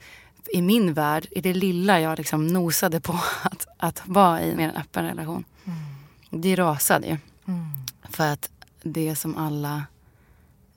i 0.53 0.61
min 0.61 0.93
värld, 0.93 1.27
i 1.31 1.41
det 1.41 1.53
lilla 1.53 1.99
jag 1.99 2.17
liksom 2.17 2.47
nosade 2.47 2.99
på 2.99 3.13
att, 3.41 3.67
att 3.77 4.01
vara 4.05 4.41
i 4.41 4.51
en 4.51 4.71
öppen 4.71 5.05
relation. 5.05 5.43
Mm. 5.65 6.41
Det 6.41 6.55
rasade 6.55 7.07
ju. 7.07 7.17
Mm. 7.47 7.65
För 8.09 8.27
att 8.27 8.49
det 8.83 9.15
som 9.15 9.37
alla 9.37 9.83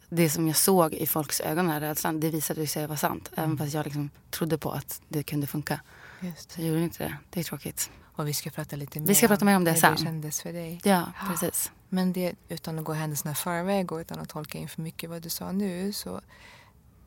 det 0.08 0.30
som 0.30 0.46
jag 0.46 0.56
såg 0.56 0.94
i 0.94 1.06
folks 1.06 1.40
ögon, 1.40 1.56
den 1.56 1.70
här 1.70 1.80
rädslan, 1.80 2.20
det 2.20 2.30
visade 2.30 2.66
sig 2.66 2.86
vara 2.86 2.98
sant. 2.98 3.30
Mm. 3.32 3.44
Även 3.44 3.58
fast 3.58 3.74
jag 3.74 3.84
liksom 3.84 4.10
trodde 4.30 4.58
på 4.58 4.70
att 4.70 5.02
det 5.08 5.22
kunde 5.22 5.46
funka. 5.46 5.80
Just. 6.20 6.52
Så 6.52 6.60
jag 6.60 6.68
gjorde 6.68 6.82
inte 6.82 7.04
det. 7.04 7.16
Det 7.30 7.40
är 7.40 7.44
tråkigt. 7.44 7.90
Och 8.16 8.28
vi 8.28 8.34
ska 8.34 8.50
prata 8.50 8.76
lite 8.76 9.00
mer 9.00 9.06
vi 9.06 9.14
ska 9.14 9.28
prata 9.28 9.44
mer 9.44 9.56
om 9.56 9.64
det 9.64 9.74
sen. 9.74 9.90
Hur 9.90 9.96
det 9.96 10.04
kändes 10.04 10.42
för 10.42 10.52
dig. 10.52 10.80
Ja, 10.84 11.12
precis. 11.28 11.72
Men 11.88 12.12
det, 12.12 12.34
utan 12.48 12.78
att 12.78 12.84
gå 12.84 12.92
händelserna 12.92 13.32
i 13.32 13.34
förväg 13.34 13.92
och 13.92 13.98
utan 13.98 14.18
att 14.18 14.28
tolka 14.28 14.58
in 14.58 14.68
för 14.68 14.82
mycket 14.82 15.10
vad 15.10 15.22
du 15.22 15.28
sa 15.28 15.52
nu 15.52 15.92
så 15.92 16.20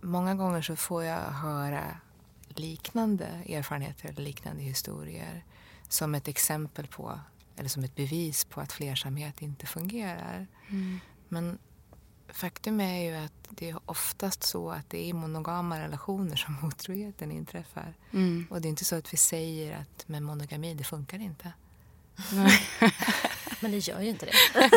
många 0.02 0.36
gånger 0.36 0.62
så 0.62 0.76
får 0.76 1.04
jag 1.04 1.20
höra 1.20 1.84
liknande 2.48 3.26
erfarenheter 3.26 4.10
eller 4.10 4.22
liknande 4.22 4.62
historier 4.62 5.44
som 5.90 6.16
ett 6.16 6.28
exempel 6.28 6.88
på 6.88 7.20
eller 7.56 7.70
som 7.70 7.84
ett 7.84 7.96
bevis 7.96 8.46
på 8.46 8.62
att 8.62 8.72
flersamhet 8.72 9.42
inte 9.42 9.66
fungerar. 9.66 10.48
Mm. 10.70 11.00
Men 11.28 11.58
faktum 12.30 12.82
är 12.82 13.04
ju 13.04 13.16
att 13.16 13.34
det 13.50 13.70
är 13.70 13.80
oftast 13.86 14.44
så 14.44 14.72
att 14.72 14.90
det 14.90 14.98
är 14.98 15.04
i 15.04 15.14
monogama 15.14 15.80
relationer 15.80 16.36
som 16.36 16.58
otroheten 16.68 17.32
inträffar. 17.32 17.94
Mm. 18.12 18.48
Och 18.50 18.62
det 18.62 18.68
är 18.68 18.70
inte 18.70 18.86
så 18.86 18.96
att 18.96 19.14
vi 19.14 19.18
säger 19.18 19.78
att 19.78 20.08
med 20.08 20.24
monogami, 20.24 20.74
det 20.74 20.84
funkar 20.84 21.20
inte. 21.20 21.54
Men 23.60 23.72
det 23.72 23.78
gör 23.78 24.02
ju 24.02 24.10
inte 24.10 24.26
det. 24.26 24.32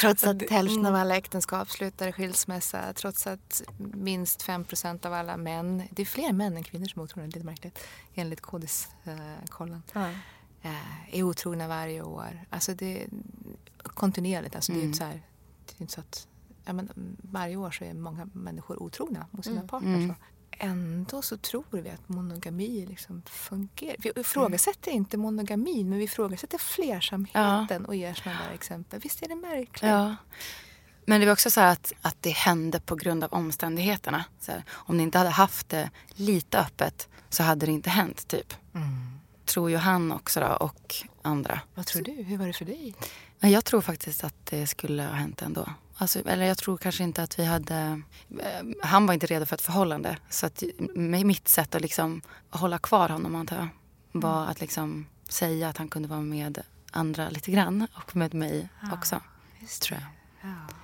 trots 0.00 0.24
att 0.24 0.50
hälften 0.50 0.86
av 0.86 0.94
alla 0.94 1.16
äktenskap 1.16 1.70
slutar 1.70 2.08
i 2.08 2.12
skilsmässa, 2.12 2.92
trots 2.92 3.26
att 3.26 3.62
minst 3.78 4.46
5% 4.46 5.06
av 5.06 5.12
alla 5.12 5.36
män, 5.36 5.82
det 5.90 6.02
är 6.02 6.06
fler 6.06 6.32
män 6.32 6.56
än 6.56 6.64
kvinnor 6.64 6.86
som 6.86 7.00
är 7.00 7.04
otrogna, 7.04 7.26
lite 7.26 7.46
märkligt, 7.46 7.78
enligt 8.14 8.40
kodiskollen, 8.40 9.82
uh, 9.96 10.02
uh, 10.64 11.14
är 11.16 11.22
otrogna 11.22 11.68
varje 11.68 12.02
år. 12.02 12.44
Alltså 12.50 12.74
det 12.74 13.06
kontinuerligt, 13.82 14.54
alltså 14.56 14.72
mm. 14.72 14.80
det 14.80 14.84
är 14.84 14.88
inte 14.88 15.04
mm. 15.04 15.12
så 15.12 15.18
här 15.18 15.22
det 15.78 15.80
är 15.80 15.82
inte 15.82 15.94
så 15.94 16.00
att 16.00 16.28
ja, 16.64 16.72
men, 16.72 17.16
varje 17.22 17.56
år 17.56 17.70
så 17.70 17.84
är 17.84 17.94
många 17.94 18.28
människor 18.32 18.82
otrogna 18.82 19.26
mot 19.30 19.44
sina 19.44 19.56
mm. 19.56 19.68
partner. 19.68 19.94
Mm. 19.94 20.14
Ändå 20.58 21.22
så 21.22 21.36
tror 21.36 21.64
vi 21.70 21.90
att 21.90 22.08
monogami 22.08 22.86
liksom 22.86 23.22
fungerar. 23.26 23.96
Vi 23.98 24.12
ifrågasätter 24.16 24.90
mm. 24.90 24.96
inte 24.96 25.16
monogamin 25.16 25.88
men 25.88 25.98
vi 25.98 26.04
ifrågasätter 26.04 26.58
flersamheten 26.58 27.82
ja. 27.82 27.86
och 27.86 27.94
ger 27.94 28.14
sådana 28.14 28.38
där 28.48 28.54
exempel. 28.54 29.00
Visst 29.00 29.22
är 29.22 29.28
det 29.28 29.36
märkligt? 29.36 29.90
Ja. 29.90 30.16
Men 31.04 31.20
det 31.20 31.26
var 31.26 31.32
också 31.32 31.50
så 31.50 31.60
att, 31.60 31.92
att 32.02 32.16
det 32.20 32.30
hände 32.30 32.80
på 32.80 32.96
grund 32.96 33.24
av 33.24 33.32
omständigheterna. 33.32 34.24
Här, 34.48 34.64
om 34.70 34.96
ni 34.96 35.02
inte 35.02 35.18
hade 35.18 35.30
haft 35.30 35.68
det 35.68 35.90
lite 36.08 36.60
öppet 36.60 37.08
så 37.28 37.42
hade 37.42 37.66
det 37.66 37.72
inte 37.72 37.90
hänt 37.90 38.28
typ. 38.28 38.54
Mm. 38.74 39.20
Tror 39.52 39.70
ju 39.70 39.76
han 39.76 40.12
också 40.12 40.40
då 40.40 40.46
och 40.46 40.94
andra. 41.22 41.60
Vad 41.74 41.86
tror 41.86 42.02
du? 42.02 42.12
Hur 42.12 42.38
var 42.38 42.46
det 42.46 42.52
för 42.52 42.64
dig? 42.64 42.94
Jag 43.40 43.64
tror 43.64 43.80
faktiskt 43.80 44.24
att 44.24 44.46
det 44.46 44.66
skulle 44.66 45.02
ha 45.02 45.12
hänt 45.12 45.42
ändå. 45.42 45.68
Alltså, 45.96 46.28
eller 46.28 46.44
jag 46.44 46.58
tror 46.58 46.76
kanske 46.76 47.04
inte 47.04 47.22
att 47.22 47.38
vi 47.38 47.44
hade... 47.44 48.02
Eh, 48.40 48.66
han 48.82 49.06
var 49.06 49.14
inte 49.14 49.26
redo 49.26 49.46
för 49.46 49.56
ett 49.56 49.62
förhållande. 49.62 50.18
Så 50.30 50.46
att 50.46 50.62
mitt 50.96 51.48
sätt 51.48 51.74
att 51.74 51.82
liksom 51.82 52.22
hålla 52.50 52.78
kvar 52.78 53.08
honom 53.08 53.34
antar 53.34 53.56
jag 53.56 53.68
var 54.12 54.36
mm. 54.38 54.50
att 54.50 54.60
liksom 54.60 55.06
säga 55.28 55.68
att 55.68 55.76
han 55.76 55.88
kunde 55.88 56.08
vara 56.08 56.20
med 56.20 56.62
andra 56.90 57.30
lite 57.30 57.50
grann 57.50 57.86
och 57.94 58.16
med 58.16 58.34
mig 58.34 58.68
ja, 58.82 58.88
också. 58.92 59.20
tror 59.80 60.00
jag. 60.00 60.08
Ja. 60.50 60.74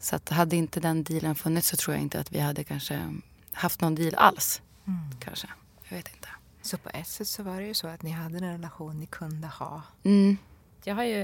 Så 0.00 0.16
att 0.16 0.28
hade 0.28 0.56
inte 0.56 0.80
den 0.80 1.04
dealen 1.04 1.34
funnits 1.34 1.68
så 1.68 1.76
tror 1.76 1.94
jag 1.94 2.02
inte 2.02 2.20
att 2.20 2.32
vi 2.32 2.40
hade 2.40 2.64
kanske 2.64 3.14
haft 3.52 3.80
någon 3.80 3.94
deal 3.94 4.14
alls. 4.14 4.62
Mm. 4.86 5.00
Kanske. 5.20 5.48
Jag 5.88 5.96
vet 5.96 6.08
inte. 6.14 6.28
Så 6.62 6.78
på 6.78 6.90
ett 6.94 7.06
sätt 7.06 7.28
så 7.28 7.42
var 7.42 7.60
det 7.60 7.66
ju 7.66 7.74
så 7.74 7.88
att 7.88 8.02
ni 8.02 8.10
hade 8.10 8.38
en 8.38 8.52
relation 8.52 8.98
ni 8.98 9.06
kunde 9.06 9.46
ha. 9.46 9.82
Mm. 10.02 10.36
Jag 10.84 10.94
har 10.94 11.04
ju 11.04 11.22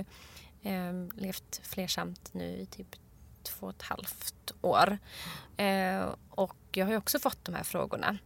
eh, 0.63 0.93
levt 1.15 1.61
flersamt 1.63 2.35
nu 2.35 2.45
i 2.45 2.67
typ 2.67 2.97
två 3.43 3.67
och 3.67 3.75
ett 3.75 3.83
halvt 3.83 4.53
år. 4.61 4.99
Eh, 5.57 6.09
och 6.31 6.57
jag 6.73 6.87
har 6.87 6.93
ju 6.93 6.99
också 6.99 7.19
fått 7.19 7.45
de 7.45 7.55
här 7.55 7.63
frågorna. 7.63 8.19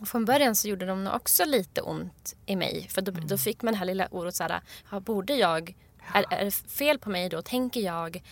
Och 0.00 0.08
från 0.08 0.24
början 0.24 0.56
så 0.56 0.68
gjorde 0.68 0.86
de 0.86 1.06
också 1.06 1.44
lite 1.44 1.80
ont 1.80 2.36
i 2.46 2.56
mig. 2.56 2.86
För 2.90 3.02
då, 3.02 3.12
mm. 3.12 3.26
då 3.26 3.38
fick 3.38 3.62
man 3.62 3.72
det 3.72 3.78
här 3.78 3.86
lilla 3.86 4.08
ordet 4.10 4.34
så 4.34 4.42
här, 4.42 4.60
ja, 4.90 5.00
borde 5.00 5.34
jag, 5.34 5.76
är, 6.12 6.24
är 6.30 6.44
det 6.44 6.50
fel 6.50 6.98
på 6.98 7.10
mig 7.10 7.28
då? 7.28 7.42
Tänker 7.42 7.80
jag, 7.80 8.22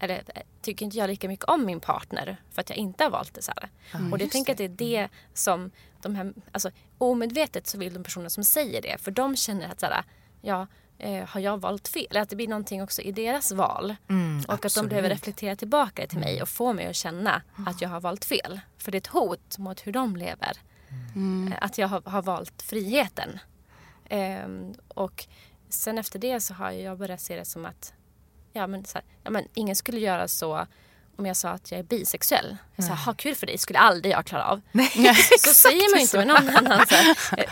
eller 0.00 0.22
tycker 0.62 0.84
inte 0.84 0.96
jag 0.98 1.08
lika 1.10 1.28
mycket 1.28 1.44
om 1.44 1.66
min 1.66 1.80
partner 1.80 2.36
för 2.50 2.60
att 2.60 2.70
jag 2.70 2.76
inte 2.76 3.04
har 3.04 3.10
valt 3.10 3.34
det 3.34 3.42
så 3.42 3.52
här? 3.56 3.68
Mm, 3.94 4.12
och 4.12 4.20
jag 4.20 4.30
tänker 4.30 4.54
det. 4.54 4.64
att 4.64 4.78
det 4.78 4.96
är 4.96 5.02
det 5.02 5.08
som 5.34 5.70
de 6.02 6.14
här, 6.14 6.32
alltså 6.52 6.70
omedvetet 6.98 7.66
så 7.66 7.78
vill 7.78 7.94
de 7.94 8.02
personer 8.04 8.28
som 8.28 8.44
säger 8.44 8.82
det, 8.82 8.98
för 9.00 9.10
de 9.10 9.36
känner 9.36 9.68
att 9.68 9.80
så 9.80 9.86
här, 9.86 10.02
ja, 10.40 10.66
eh, 10.98 11.24
har 11.24 11.40
jag 11.40 11.58
valt 11.60 11.88
fel? 11.88 12.06
Eller 12.10 12.20
att 12.20 12.28
det 12.30 12.36
blir 12.36 12.48
någonting 12.48 12.82
också 12.82 13.02
i 13.02 13.12
deras 13.12 13.52
val. 13.52 13.96
Mm, 14.08 14.44
och 14.48 14.64
att 14.64 14.74
de 14.74 14.88
behöver 14.88 15.08
reflektera 15.08 15.56
tillbaka 15.56 16.06
till 16.06 16.18
mig 16.18 16.42
och 16.42 16.48
få 16.48 16.72
mig 16.72 16.86
att 16.86 16.96
känna 16.96 17.42
att 17.66 17.80
jag 17.82 17.88
har 17.88 18.00
valt 18.00 18.24
fel. 18.24 18.60
För 18.78 18.92
det 18.92 18.96
är 18.96 19.00
ett 19.00 19.06
hot 19.06 19.58
mot 19.58 19.86
hur 19.86 19.92
de 19.92 20.16
lever. 20.16 20.56
Mm. 21.14 21.52
Eh, 21.52 21.58
Att 21.60 21.78
jag 21.78 21.88
har, 21.88 22.02
har 22.04 22.22
valt 22.22 22.62
friheten. 22.62 23.38
Ehm, 24.08 24.74
och 24.88 25.26
sen 25.68 25.98
efter 25.98 26.18
det 26.18 26.40
så 26.40 26.54
har 26.54 26.70
jag 26.70 26.98
börjat 26.98 27.20
se 27.20 27.36
det 27.36 27.44
som 27.44 27.66
att 27.66 27.94
ja, 28.58 28.66
men, 28.66 28.84
så 28.84 28.98
här, 28.98 29.04
ja, 29.24 29.30
men 29.30 29.44
ingen 29.54 29.76
skulle 29.76 30.00
göra 30.00 30.28
så 30.28 30.66
om 31.18 31.26
jag 31.26 31.36
sa 31.36 31.48
att 31.48 31.70
jag 31.70 31.78
är 31.78 31.84
bisexuell. 31.84 32.56
Jag 32.76 32.84
sa, 32.84 32.92
ha 32.92 33.14
kul 33.14 33.34
för 33.34 33.46
dig, 33.46 33.58
skulle 33.58 33.78
aldrig 33.78 34.14
jag 34.14 34.26
klara 34.26 34.44
av. 34.44 34.60
så 35.38 35.54
säger 35.54 35.90
man 35.90 35.98
ju 35.98 36.02
inte 36.02 36.16
med 36.16 36.26
någon 36.26 36.56
annan. 36.56 36.86
Så. 36.86 36.94
Eh, 37.36 37.46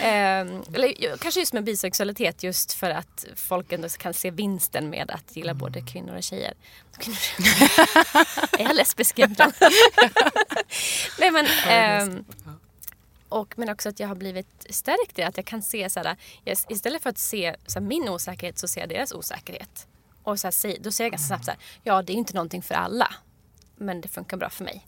ehm, 0.02 0.62
eller 0.74 1.16
kanske 1.16 1.40
just 1.40 1.52
med 1.52 1.64
bisexualitet 1.64 2.42
just 2.42 2.72
för 2.72 2.90
att 2.90 3.26
folk 3.36 3.72
ändå 3.72 3.88
kan 3.88 4.14
se 4.14 4.30
vinsten 4.30 4.90
med 4.90 5.10
att 5.10 5.36
gilla 5.36 5.54
både 5.54 5.80
kvinnor 5.80 6.16
och 6.16 6.22
tjejer. 6.22 6.54
är 8.58 8.62
jag 8.62 8.76
lesbisk 8.76 9.18
egentligen? 9.18 9.52
Nej 11.18 11.30
men, 11.30 11.46
ehm, 11.68 12.24
och, 13.28 13.54
men 13.58 13.68
också 13.68 13.88
att 13.88 14.00
jag 14.00 14.08
har 14.08 14.14
blivit 14.14 14.66
stärkt 14.70 15.18
i 15.18 15.22
att 15.22 15.36
jag 15.36 15.46
kan 15.46 15.62
se 15.62 15.90
så 15.90 16.00
här, 16.00 16.16
istället 16.68 17.02
för 17.02 17.10
att 17.10 17.18
se 17.18 17.56
så 17.66 17.78
här, 17.78 17.86
min 17.86 18.08
osäkerhet 18.08 18.58
så 18.58 18.68
ser 18.68 18.80
jag 18.80 18.88
deras 18.88 19.12
osäkerhet. 19.12 19.86
Och 20.28 20.40
så 20.40 20.46
här, 20.46 20.78
då 20.80 20.90
säger 20.92 21.06
jag 21.06 21.12
ganska 21.12 21.26
snabbt 21.26 21.44
så 21.44 21.50
här, 21.50 21.60
ja 21.82 22.02
det 22.02 22.12
är 22.12 22.14
inte 22.14 22.34
någonting 22.34 22.62
för 22.62 22.74
alla. 22.74 23.14
Men 23.76 24.00
det 24.00 24.08
funkar 24.08 24.36
bra 24.36 24.50
för 24.50 24.64
mig. 24.64 24.86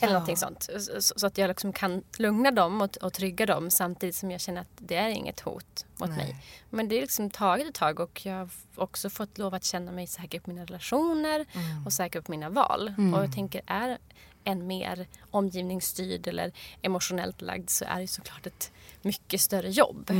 Eller 0.00 0.12
någonting 0.12 0.36
sånt. 0.36 0.68
Så, 1.00 1.18
så 1.18 1.26
att 1.26 1.38
jag 1.38 1.48
liksom 1.48 1.72
kan 1.72 2.02
lugna 2.18 2.50
dem 2.50 2.82
och, 2.82 2.96
och 2.96 3.12
trygga 3.12 3.46
dem 3.46 3.70
samtidigt 3.70 4.14
som 4.16 4.30
jag 4.30 4.40
känner 4.40 4.60
att 4.60 4.68
det 4.78 4.96
är 4.96 5.08
inget 5.08 5.40
hot 5.40 5.86
mot 5.96 6.08
mig. 6.16 6.36
Men 6.70 6.88
det 6.88 6.96
är 6.96 7.00
liksom 7.00 7.30
tagit 7.30 7.66
ett 7.68 7.74
tag 7.74 8.00
och 8.00 8.26
jag 8.26 8.34
har 8.34 8.48
också 8.76 9.10
fått 9.10 9.38
lov 9.38 9.54
att 9.54 9.64
känna 9.64 9.92
mig 9.92 10.06
säker 10.06 10.40
på 10.40 10.50
mina 10.50 10.62
relationer 10.62 11.46
och 11.86 11.92
säker 11.92 12.20
på 12.20 12.30
mina 12.30 12.50
val. 12.50 12.94
Och 13.14 13.22
jag 13.22 13.34
tänker 13.34 13.60
är 13.66 13.98
en 14.44 14.66
mer 14.66 15.06
omgivningsstyrd 15.30 16.26
eller 16.26 16.52
emotionellt 16.82 17.40
lagd 17.40 17.70
så 17.70 17.84
är 17.84 18.00
det 18.00 18.08
såklart 18.08 18.46
ett 18.46 18.72
mycket 19.02 19.40
större 19.40 19.70
jobb. 19.70 20.10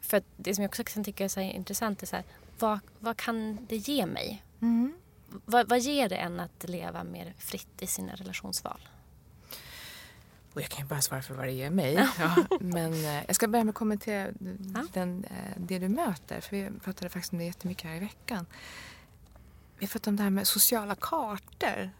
För 0.00 0.16
att 0.16 0.24
det 0.36 0.54
som 0.54 0.62
jag 0.62 0.68
också 0.68 0.84
kan 0.84 1.04
tycka 1.04 1.24
är 1.24 1.38
intressant 1.38 2.02
är 2.02 2.06
så 2.06 2.16
här, 2.16 2.24
vad, 2.60 2.80
vad 2.98 3.16
kan 3.16 3.66
det 3.68 3.76
ge 3.76 4.06
mig? 4.06 4.42
Vad, 5.44 5.68
vad 5.68 5.80
ger 5.80 6.08
det 6.08 6.16
en 6.16 6.40
att 6.40 6.68
leva 6.68 7.04
mer 7.04 7.34
fritt 7.38 7.82
i 7.82 7.86
sina 7.86 8.14
relationsval? 8.14 8.80
Och 10.52 10.60
jag 10.60 10.68
kan 10.68 10.84
ju 10.84 10.88
bara 10.88 11.00
svara 11.00 11.22
för 11.22 11.34
vad 11.34 11.46
det 11.46 11.52
ger 11.52 11.70
mig. 11.70 11.94
Ja, 12.18 12.36
men 12.60 12.92
eh, 12.92 13.24
jag 13.26 13.36
ska 13.36 13.48
börja 13.48 13.64
med 13.64 13.72
att 13.72 13.76
kommentera 13.76 14.32
den, 14.92 15.24
eh, 15.24 15.54
det 15.56 15.78
du 15.78 15.88
möter. 15.88 16.40
För 16.40 16.56
vi 16.56 16.70
pratade 16.80 17.08
faktiskt 17.08 17.32
om 17.32 17.38
det 17.38 17.44
jättemycket 17.44 17.84
här 17.84 17.96
i 17.96 18.00
veckan. 18.00 18.46
Vi 19.78 19.86
pratade 19.86 20.10
om 20.10 20.16
det 20.16 20.22
här 20.22 20.30
med 20.30 20.46
sociala 20.46 20.94
kartor. 20.94 21.90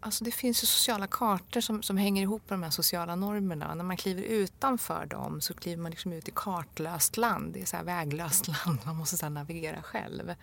Alltså 0.00 0.24
det 0.24 0.30
finns 0.30 0.62
ju 0.62 0.66
sociala 0.66 1.06
kartor 1.06 1.60
som, 1.60 1.82
som 1.82 1.96
hänger 1.96 2.22
ihop 2.22 2.50
med 2.50 2.58
de 2.58 2.62
här 2.62 2.70
sociala 2.70 3.14
normerna. 3.14 3.74
När 3.74 3.84
man 3.84 3.96
kliver 3.96 4.22
utanför 4.22 5.06
dem 5.06 5.40
så 5.40 5.54
kliver 5.54 5.82
man 5.82 5.90
liksom 5.90 6.12
ut 6.12 6.28
i 6.28 6.32
kartlöst 6.34 7.16
land. 7.16 7.52
Det 7.52 7.62
är 7.62 7.66
så 7.66 7.76
här 7.76 7.84
väglöst 7.84 8.48
land. 8.48 8.78
Man 8.84 8.96
måste 8.96 9.16
så 9.16 9.28
navigera 9.28 9.82
själv. 9.82 10.34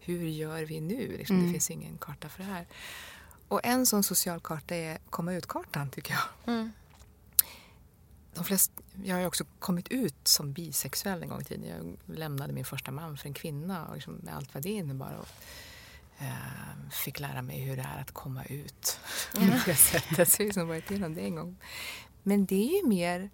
Hur 0.00 0.26
gör 0.26 0.62
vi 0.62 0.80
nu? 0.80 1.16
Liksom, 1.18 1.46
Det 1.46 1.52
finns 1.52 1.70
ingen 1.70 1.98
karta 1.98 2.28
för 2.28 2.42
det 2.42 2.48
här. 2.48 2.66
Och 3.48 3.60
en 3.64 3.86
sån 3.86 4.02
social 4.02 4.40
karta 4.40 4.74
är 4.74 4.98
komma 5.10 5.34
ut-kartan 5.34 5.90
tycker 5.90 6.12
jag. 6.12 6.22
De 8.34 8.44
flesta, 8.44 8.82
jag 9.04 9.14
har 9.14 9.20
ju 9.20 9.26
också 9.26 9.44
kommit 9.58 9.88
ut 9.88 10.28
som 10.28 10.52
bisexuell 10.52 11.22
en 11.22 11.28
gång 11.28 11.40
i 11.40 11.44
tiden. 11.44 11.68
Jag 11.68 12.16
lämnade 12.18 12.52
min 12.52 12.64
första 12.64 12.90
man 12.90 13.16
för 13.16 13.28
en 13.28 13.34
kvinna 13.34 13.86
och 13.86 13.94
liksom 13.94 14.14
med 14.14 14.36
allt 14.36 14.54
vad 14.54 14.62
det 14.62 14.70
innebar. 14.70 15.12
Och, 15.20 15.28
fick 16.90 17.20
lära 17.20 17.42
mig 17.42 17.60
hur 17.60 17.76
det 17.76 17.82
är 17.96 18.00
att 18.00 18.12
komma 18.12 18.44
ut 18.44 19.00
på 19.34 19.40
det 19.66 19.74
sättet. 19.74 20.32
Så 20.32 20.42
jag 20.42 20.54
har 20.54 20.64
varit 20.64 20.90
igenom 20.90 21.14
det 21.14 21.20
en 21.20 21.34
gång. 21.34 21.56
Men 22.22 22.46
det 22.46 22.54
är 22.54 22.82
ju 22.82 22.88
mer 22.88 23.30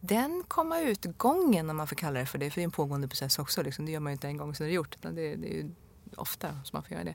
den 0.00 0.44
komma 0.48 0.80
ut-gången 0.80 1.70
om 1.70 1.76
man 1.76 1.86
får 1.86 1.96
kalla 1.96 2.20
det 2.20 2.26
för 2.26 2.38
det. 2.38 2.50
För 2.50 2.60
det 2.60 2.62
är 2.62 2.64
en 2.64 2.70
pågående 2.70 3.08
process 3.08 3.38
också. 3.38 3.62
Liksom. 3.62 3.86
Det 3.86 3.92
gör 3.92 4.00
man 4.00 4.12
ju 4.12 4.14
inte 4.14 4.26
en 4.26 4.36
gång 4.36 4.54
så 4.54 4.64
är 4.64 4.68
det 4.68 4.74
gjort. 4.74 4.94
Utan 4.94 5.14
det, 5.14 5.36
det 5.36 5.48
är 5.48 5.54
ju 5.54 5.70
ofta 6.16 6.48
som 6.48 6.76
man 6.76 6.82
får 6.82 6.92
göra 6.92 7.04
det. 7.04 7.14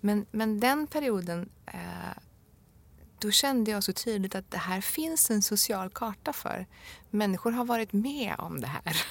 Men, 0.00 0.26
men 0.30 0.60
den 0.60 0.86
perioden 0.86 1.48
eh, 1.66 2.22
då 3.18 3.30
kände 3.30 3.70
jag 3.70 3.84
så 3.84 3.92
tydligt 3.92 4.34
att 4.34 4.50
det 4.50 4.58
här 4.58 4.80
finns 4.80 5.30
en 5.30 5.42
social 5.42 5.90
karta 5.90 6.32
för. 6.32 6.66
Människor 7.10 7.50
har 7.50 7.64
varit 7.64 7.92
med 7.92 8.34
om 8.38 8.60
det 8.60 8.66
här. 8.66 9.02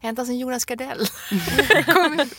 Ända 0.00 0.24
sedan 0.24 0.38
Jonas 0.38 0.64
Gardell 0.64 1.06
kom 1.94 2.20
ut. 2.20 2.38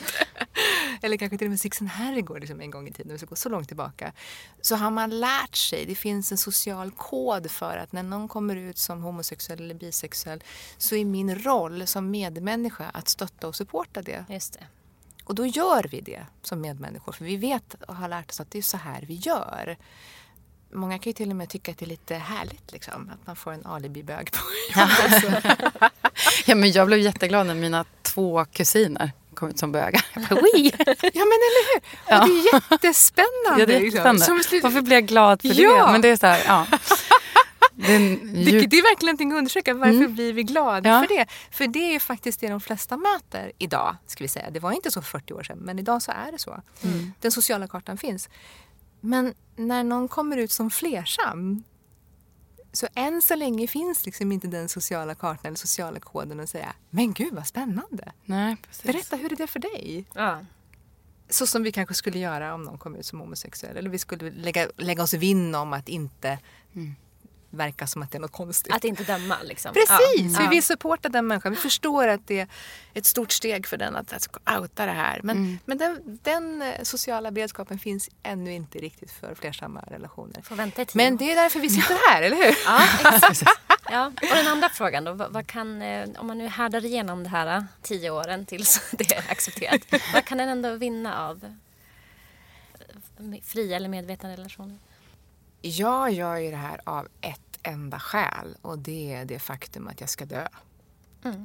Eller 1.02 1.18
kanske 1.18 1.38
till 1.38 1.48
och 1.48 1.52
med 1.52 1.60
Sixten 1.60 1.88
Herrgård 1.88 2.40
liksom 2.40 2.62
en 2.62 2.72
gång 2.72 2.88
i 2.88 2.92
tiden, 2.92 3.12
om 3.12 3.14
vi 3.14 3.18
ska 3.18 3.28
gå 3.28 3.36
så 3.36 3.50
långt 3.50 3.68
tillbaka. 3.68 4.14
Så 4.62 4.76
har 4.76 4.92
man 4.92 5.20
lärt 5.20 5.56
sig, 5.56 5.86
det 5.86 5.96
finns 5.96 6.32
en 6.32 6.38
social 6.38 6.92
kod 6.92 7.52
för 7.52 7.78
att 7.78 7.92
när 7.92 8.04
någon 8.04 8.28
kommer 8.28 8.56
ut 8.56 8.78
som 8.78 9.04
homosexuell 9.04 9.62
eller 9.62 9.76
bisexuell 9.76 10.44
så 10.78 10.96
är 10.96 11.06
min 11.06 11.36
roll 11.36 11.88
som 11.88 12.12
medmänniska 12.12 12.86
att 12.94 13.08
stötta 13.08 13.48
och 13.48 13.56
supporta 13.56 14.02
det. 14.02 14.26
Just 14.30 14.54
det. 14.54 14.68
Och 15.26 15.36
då 15.36 15.46
gör 15.46 15.88
vi 15.92 16.02
det 16.02 16.26
som 16.42 16.62
medmänniskor. 16.62 17.12
För 17.12 17.26
vi 17.26 17.38
vet 17.38 17.74
och 17.88 17.96
har 17.96 18.08
lärt 18.08 18.30
oss 18.30 18.40
att 18.40 18.52
det 18.52 18.58
är 18.58 18.62
så 18.62 18.78
här 18.78 19.06
vi 19.08 19.14
gör. 19.14 19.78
Många 20.74 21.00
kan 21.00 21.10
ju 21.10 21.14
till 21.14 21.30
och 21.30 21.36
med 21.36 21.50
tycka 21.50 21.72
att 21.72 21.78
det 21.78 21.86
är 21.86 21.90
lite 21.90 22.16
härligt 22.16 22.72
liksom, 22.72 23.12
att 23.14 23.28
man 23.28 23.36
får 23.36 23.52
en 23.52 23.66
alibibög 23.66 24.32
på 24.32 24.40
Ja, 26.46 26.56
men 26.56 26.72
jag 26.72 26.88
blev 26.88 27.00
jätteglad 27.00 27.48
när 27.48 27.56
mina 27.56 27.86
två 28.02 28.46
kusiner 28.46 29.12
kom 29.36 29.50
ut 29.50 29.60
som 29.60 29.72
bögar. 29.72 30.06
Ja 30.16 31.26
men 31.26 31.40
eller 31.48 31.74
hur! 31.74 31.82
Och 32.20 32.28
det 32.28 32.50
är 32.50 32.54
jättespännande. 32.72 33.30
Ja, 33.60 33.66
det 33.66 33.76
är 33.76 33.80
liksom. 33.80 33.84
jättespännande. 33.86 34.26
Som 34.26 34.40
slut- 34.44 34.64
Varför 34.64 34.82
blir 34.82 34.94
jag 34.96 35.06
glad 35.08 35.42
för 35.42 35.62
Ja. 35.62 35.86
det? 35.86 35.92
Men 35.92 36.02
det 36.02 36.08
är 36.10 36.16
så 36.18 36.28
här, 36.28 36.44
ja. 36.48 36.68
Det 37.78 37.94
är, 37.96 38.00
djup, 38.00 38.70
det 38.70 38.78
är 38.78 38.82
verkligen 38.82 39.06
någonting 39.06 39.32
att 39.32 39.38
undersöka. 39.38 39.74
Varför 39.74 40.08
blir 40.08 40.34
vi 40.34 40.44
glada 40.44 40.90
Ja. 40.90 41.00
för 41.08 41.16
det? 41.16 41.26
För 41.52 41.68
det 41.68 41.96
är 41.96 42.00
faktiskt 42.00 42.40
det 42.40 42.48
de 42.48 42.62
flesta 42.62 42.98
möter 42.98 43.52
idag. 43.58 43.96
Ska 44.08 44.24
vi 44.24 44.28
säga. 44.28 44.50
Det 44.52 44.60
var 44.60 44.72
inte 44.72 44.92
så 44.92 45.02
för 45.02 45.10
40 45.20 45.34
år 45.34 45.44
sedan, 45.44 45.58
men 45.62 45.80
idag 45.80 46.02
så 46.02 46.12
är 46.12 46.32
det 46.32 46.40
så. 46.40 46.62
Den 47.22 47.32
sociala 47.32 47.68
kartan 47.68 47.98
finns. 47.98 48.30
Men 49.02 49.34
när 49.56 49.84
någon 49.84 50.08
kommer 50.08 50.38
ut 50.38 50.52
som 50.52 50.70
flersam 50.72 51.64
så 52.76 52.88
än 52.96 53.22
så 53.22 53.36
länge 53.36 53.68
finns 53.68 54.06
liksom 54.06 54.32
inte 54.32 54.48
den 54.48 54.70
sociala 54.70 55.16
kartan 55.16 55.46
eller 55.46 55.58
sociala 55.58 56.00
koden 56.00 56.40
att 56.40 56.50
säga 56.50 56.74
Men 56.90 57.14
gud 57.14 57.34
vad 57.34 57.48
spännande! 57.48 58.12
nej, 58.26 58.58
precis. 58.68 58.84
Berätta 58.84 59.16
hur 59.16 59.34
är 59.34 59.36
det 59.36 59.48
för 59.48 59.60
dig? 59.60 60.06
Ja. 60.14 60.46
Så 61.30 61.48
som 61.48 61.64
vi 61.64 61.72
kanske 61.72 61.94
skulle 61.94 62.20
göra 62.20 62.54
om 62.54 62.64
någon 62.64 62.78
kom 62.78 62.96
ut 62.96 63.06
som 63.06 63.20
homosexuell. 63.20 63.78
Eller 63.78 63.90
vi 63.90 64.00
skulle 64.00 64.32
lägga, 64.32 64.68
lägga 64.78 65.04
oss 65.04 65.14
vinn 65.14 65.56
om 65.56 65.74
att 65.74 65.90
inte 65.90 66.40
verka 67.56 67.88
som 67.88 68.02
att 68.04 68.12
det 68.12 68.18
är 68.18 68.20
något 68.20 68.32
konstigt. 68.32 68.74
Att 68.74 68.84
inte 68.84 69.04
döma 69.04 69.38
liksom. 69.44 69.74
Precis! 69.74 70.34
Ja. 70.34 70.40
Vi 70.40 70.48
vill 70.48 70.64
supporta 70.64 71.10
den 71.10 71.28
människan. 71.28 71.52
Vi 71.52 71.58
förstår 71.58 72.08
att 72.08 72.28
det 72.28 72.40
är 72.40 72.48
ett 72.94 73.06
stort 73.06 73.32
steg 73.32 73.68
för 73.68 73.78
den 73.78 73.96
att 73.96 74.14
alltså, 74.14 74.30
outa 74.58 74.86
det 74.86 74.92
här. 74.92 75.20
Men, 75.24 75.60
men 75.66 75.78
den, 75.78 76.20
den 76.24 76.62
eh, 76.62 76.84
sociala 76.84 77.32
beredskapen 77.32 77.80
finns 77.80 78.10
ännu 78.24 78.54
inte 78.54 78.80
riktigt 78.80 79.12
för 79.12 79.36
flersamma 79.36 79.80
relationer. 79.88 80.42
Får 80.42 80.56
vänta 80.56 80.82
i 80.82 80.86
tio 80.86 80.98
Men 80.98 81.18
det 81.18 81.32
är 81.32 81.36
därför 81.36 81.60
vi 81.60 81.70
sitter 81.70 82.10
här, 82.10 82.22
eller 82.22 82.38
hur? 82.38 82.56
Ja, 82.66 82.82
exakt. 83.16 83.44
Ja. 83.90 84.06
Och 84.06 84.36
den 84.36 84.48
andra 84.48 84.70
frågan 84.70 85.04
då, 85.04 85.14
vad, 85.14 85.34
vad 85.34 85.48
kan, 85.48 85.82
eh, 85.82 86.10
om 86.18 86.28
man 86.28 86.38
nu 86.38 86.48
härdar 86.48 86.86
igenom 86.86 87.24
det 87.24 87.30
här 87.30 87.58
eh, 87.58 87.64
tio 87.82 88.10
åren 88.10 88.46
tills 88.46 88.82
det 88.92 89.12
är 89.12 89.32
accepterat, 89.32 89.82
vad 90.14 90.26
kan 90.26 90.38
den 90.38 90.50
ändå 90.50 90.76
vinna 90.76 91.28
av 91.28 91.56
fria 93.44 93.76
eller 93.76 93.90
medvetna 93.90 94.30
relationer? 94.30 94.78
Jag 95.62 96.12
gör 96.12 96.38
ju 96.38 96.52
det 96.52 96.58
här 96.58 96.82
av 96.84 97.08
ett 97.22 97.45
enda 97.66 98.00
skäl 98.00 98.58
och 98.62 98.80
det 98.80 99.14
är 99.14 99.26
det 99.26 99.40
faktum 99.40 99.88
att 99.88 100.02
jag 100.02 100.10
ska 100.10 100.26
dö. 100.26 100.48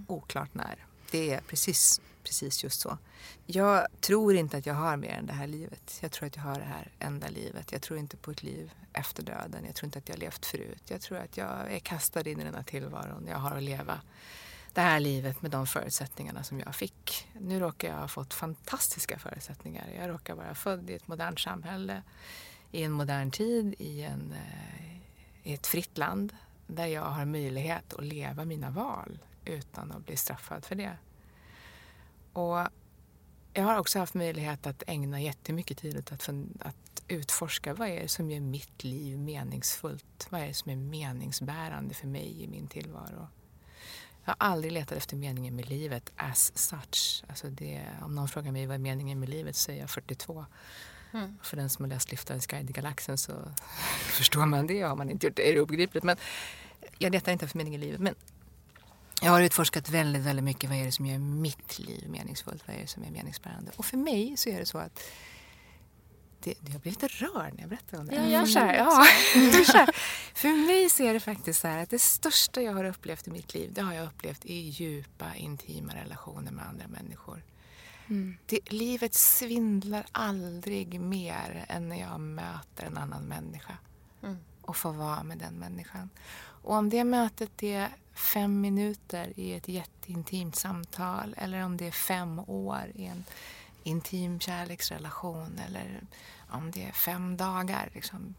Oklart 0.07 0.55
när. 0.55 0.87
Det 1.11 1.33
är 1.35 1.41
precis, 1.41 2.01
precis 2.23 2.65
just 2.65 2.81
så. 2.81 2.99
Jag 3.47 3.87
tror 4.01 4.35
inte 4.35 4.57
att 4.57 4.67
jag 4.67 4.75
har 4.75 4.97
mer 4.97 5.11
än 5.11 5.27
det 5.27 5.33
här 5.33 5.47
livet. 5.47 5.99
Jag 6.03 6.13
tror 6.13 6.27
att 6.27 6.37
jag 6.37 6.43
har 6.43 6.59
det 6.59 6.65
här 6.65 6.91
enda 6.99 7.29
livet. 7.29 7.73
Jag 7.73 7.83
tror 7.83 7.99
inte 7.99 8.17
på 8.17 8.31
ett 8.31 8.43
liv 8.43 8.73
efter 8.93 9.23
döden. 9.23 9.65
Jag 9.67 9.75
tror 9.75 9.87
inte 9.87 9.99
att 9.99 10.09
jag 10.09 10.15
har 10.15 10.21
levt 10.21 10.47
förut. 10.47 10.83
Jag 10.89 11.01
tror 11.01 11.19
att 11.19 11.37
jag 11.37 11.73
är 11.73 11.79
kastad 11.79 12.29
in 12.29 12.41
i 12.41 12.45
den 12.45 12.55
här 12.55 12.63
tillvaron. 12.63 13.27
Jag 13.31 13.39
har 13.39 13.57
att 13.57 13.63
leva 13.63 14.01
det 14.73 14.81
här 14.81 15.01
livet 15.01 15.43
med 15.43 15.51
de 15.51 15.67
förutsättningarna 15.67 16.43
som 16.43 16.61
jag 16.61 16.75
fick. 16.75 17.29
Nu 17.33 17.61
råkar 17.61 17.89
jag 17.89 17.97
ha 17.97 18.09
fått 18.09 18.35
fantastiska 18.35 19.19
förutsättningar. 19.19 19.87
Jag 19.99 20.11
råkar 20.11 20.35
vara 20.35 20.55
född 20.55 20.91
i 20.91 20.95
ett 20.95 21.09
modernt 21.09 21.41
samhälle, 21.41 22.03
i 22.73 22.83
en 22.83 22.93
modern 22.93 23.31
tid, 23.31 23.75
i, 23.79 24.03
en, 24.03 24.33
eh, 24.33 24.90
i 25.43 25.55
ett 25.55 25.67
fritt 25.67 25.99
land 25.99 26.37
där 26.67 26.87
jag 26.87 27.03
har 27.03 27.25
möjlighet 27.25 27.95
att 27.95 28.05
leva 28.05 28.45
mina 28.45 28.71
val 28.71 29.19
utan 29.45 29.93
att 29.93 30.07
bli 30.07 30.17
straffad 30.17 30.65
för 30.65 30.75
det. 30.75 30.97
Och 32.33 32.69
jag 33.53 33.65
har 33.65 33.79
också 33.79 33.99
haft 33.99 34.15
möjlighet 34.15 34.67
att 34.67 34.83
ägna 34.87 35.21
jättemycket 35.21 35.79
tid 35.79 35.99
åt 35.99 36.13
att, 36.13 36.29
att 36.61 37.03
utforska 37.09 37.75
vad 37.75 37.89
är 37.89 38.03
det 38.03 38.09
som 38.09 38.31
gör 38.31 38.41
mitt 38.41 38.85
liv 38.85 39.19
meningsfullt? 39.19 40.27
Vad 40.31 40.41
är 40.41 40.47
det 40.47 40.55
som 40.55 40.71
är 40.71 40.77
meningsbärande 40.77 41.95
för 41.95 42.07
mig 42.07 42.43
i 42.43 42.49
min 42.49 42.67
tillvaro? 42.67 43.29
Jag 44.25 44.31
Jag 44.31 44.33
har 44.33 44.37
aldrig 44.39 44.73
letat 44.73 44.99
efter 44.99 45.17
meningen 45.17 45.57
med 45.57 45.69
livet 45.69 46.13
as 46.17 46.59
such. 46.59 47.25
Alltså 47.29 47.51
det, 47.51 47.87
om 48.03 48.15
någon 48.15 48.29
frågar 48.29 48.53
mig 48.53 48.67
vad 48.67 48.75
är 48.75 48.79
meningen 48.79 49.21
med 49.21 49.29
livet 49.29 49.57
så 49.57 49.61
säger 49.61 49.81
jag 49.81 49.91
42. 49.91 50.47
Mm. 51.13 51.39
För 51.43 51.57
den 51.57 51.71
som 51.71 51.85
har 51.85 51.91
läst 51.91 52.11
Lift 52.11 52.31
of 52.31 52.43
Sky 52.43 52.63
galaxen 52.63 53.19
så 53.19 53.33
förstår 54.01 54.47
man 54.47 54.67
det. 54.67 54.81
Har 54.83 54.97
man 54.97 55.11
inte 55.11 55.27
gjort 55.27 55.37
det 55.37 55.51
är 55.51 55.55
det 55.55 55.61
obegripligt. 55.61 56.05
Men 56.05 56.17
jag 56.99 57.13
letar 57.13 57.33
inte 57.33 57.45
efter 57.45 57.59
meningen 57.59 57.83
i 57.83 57.87
livet. 57.87 58.01
Men 58.01 58.15
jag 59.23 59.31
har 59.31 59.43
utforskat 59.43 59.89
väldigt, 59.89 60.23
väldigt 60.23 60.45
mycket 60.45 60.71
vad 60.71 60.79
är 60.79 60.85
det 60.85 60.93
som 60.93 61.07
gör 61.07 61.19
mitt 61.19 61.79
liv 61.79 62.09
meningsfullt. 62.09 62.63
Vad 62.69 62.77
är 62.77 62.81
det 62.81 62.87
som 62.87 63.05
är 63.05 63.11
meningsbärande. 63.11 63.73
Och 63.77 63.85
för 63.85 63.97
mig 63.97 64.37
så 64.37 64.49
är 64.49 64.59
det 64.59 64.67
så 64.67 64.79
att 64.79 65.03
det, 66.43 66.55
jag 66.73 66.81
blir 66.81 66.93
lite 66.93 67.07
rörd 67.07 67.55
när 67.55 67.61
jag 67.61 67.69
berättar 67.69 67.99
om 67.99 68.07
det. 68.07 68.15
Ja, 68.15 68.27
jag 68.27 68.49
känner 68.49 68.75
ja. 68.75 69.07
För 70.35 70.67
mig 70.67 70.91
så 70.91 71.03
är 71.03 71.15
det 71.15 71.21
faktiskt 71.21 71.61
så 71.61 71.69
här 71.69 71.83
att 71.83 71.91
det 71.91 71.99
största 71.99 72.63
jag 72.63 72.73
har 72.73 72.85
upplevt 72.85 73.27
i 73.29 73.31
mitt 73.31 73.55
liv, 73.55 73.73
det 73.73 73.83
har 73.83 73.95
jag 73.95 74.07
upplevt 74.07 74.45
i 74.45 74.59
djupa, 74.59 75.35
intima 75.35 75.95
relationer 75.95 76.53
med 76.53 76.67
andra 76.67 76.89
människor. 76.89 77.45
Mm. 78.11 78.37
Det, 78.47 78.73
livet 78.73 79.15
svindlar 79.15 80.07
aldrig 80.13 81.01
mer 81.01 81.65
än 81.69 81.89
när 81.89 82.01
jag 82.01 82.21
möter 82.21 82.85
en 82.85 82.99
annan 82.99 83.23
människa 83.23 83.79
mm. 84.23 84.37
och 84.63 84.77
får 84.77 84.93
vara 84.93 85.23
med 85.23 85.39
den 85.39 85.55
människan. 85.55 86.11
Och 86.63 86.75
om 86.75 86.91
det 86.91 87.05
mötet 87.05 87.63
är 87.63 87.89
fem 88.15 88.61
minuter 88.61 89.33
i 89.37 89.53
ett 89.53 89.69
jätteintimt 89.69 90.57
samtal 90.57 91.35
eller 91.37 91.65
om 91.65 91.77
det 91.77 91.87
är 91.87 91.91
fem 91.91 92.39
år 92.39 92.93
i 92.95 93.05
en 93.05 93.25
intim 93.83 94.41
kärleksrelation 94.41 95.61
eller 95.67 96.01
om 96.51 96.71
det 96.71 96.85
är 96.85 96.93
fem 96.93 97.37
dagar 97.37 97.91
liksom, 97.95 98.35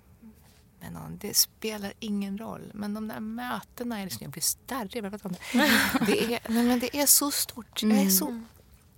med 0.80 0.94
någon. 0.94 1.18
Det 1.18 1.36
spelar 1.36 1.94
ingen 2.00 2.38
roll. 2.38 2.72
Men 2.74 2.94
de 2.94 3.08
där 3.08 3.20
mötena, 3.20 4.00
är 4.00 4.04
liksom, 4.04 4.24
jag 4.24 4.32
blir 4.32 4.42
starrig. 4.42 5.04
Det 6.06 6.34
är, 6.34 6.40
nej, 6.50 6.64
men 6.64 6.80
det 6.80 6.98
är 6.98 7.06
så 7.06 7.32
stort. 7.32 7.84
Jag 7.84 7.92
är 7.92 8.10
så 8.10 8.28
mm 8.28 8.46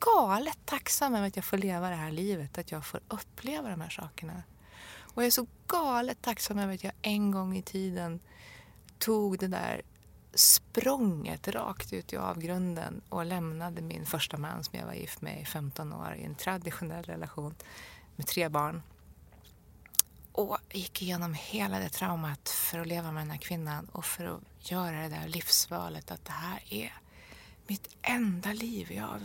galet 0.05 0.57
tacksam 0.65 1.15
över 1.15 1.27
att 1.27 1.35
jag 1.35 1.45
får 1.45 1.57
leva 1.57 1.89
det 1.89 1.95
här 1.95 2.11
livet. 2.11 2.57
Att 2.57 2.71
jag 2.71 2.85
får 2.85 2.99
uppleva 3.07 3.69
de 3.69 3.81
här 3.81 3.89
sakerna. 3.89 4.43
Och 4.99 5.21
jag 5.21 5.27
är 5.27 5.31
så 5.31 5.47
galet 5.67 6.21
tacksam 6.21 6.59
över 6.59 6.73
att 6.73 6.83
jag 6.83 6.93
en 7.01 7.31
gång 7.31 7.57
i 7.57 7.61
tiden 7.61 8.19
tog 8.99 9.39
det 9.39 9.47
där 9.47 9.81
språnget 10.33 11.47
rakt 11.47 11.93
ut 11.93 12.13
i 12.13 12.17
avgrunden 12.17 13.01
och 13.09 13.25
lämnade 13.25 13.81
min 13.81 14.05
första 14.05 14.37
man 14.37 14.63
som 14.63 14.79
jag 14.79 14.85
var 14.85 14.93
gift 14.93 15.21
med 15.21 15.41
i 15.41 15.45
15 15.45 15.93
år 15.93 16.15
i 16.15 16.23
en 16.23 16.35
traditionell 16.35 17.03
relation 17.03 17.55
med 18.15 18.27
tre 18.27 18.49
barn. 18.49 18.81
Och 20.31 20.57
gick 20.71 21.01
igenom 21.01 21.33
hela 21.33 21.79
det 21.79 21.89
traumat 21.89 22.49
för 22.49 22.79
att 22.79 22.87
leva 22.87 23.11
med 23.11 23.21
den 23.21 23.31
här 23.31 23.37
kvinnan 23.37 23.89
och 23.91 24.05
för 24.05 24.25
att 24.25 24.71
göra 24.71 25.01
det 25.01 25.09
där 25.09 25.27
livsvalet 25.27 26.11
att 26.11 26.25
det 26.25 26.31
här 26.31 26.63
är 26.69 26.93
mitt 27.67 27.95
enda 28.01 28.53
liv. 28.53 28.91
Jag, 28.91 29.19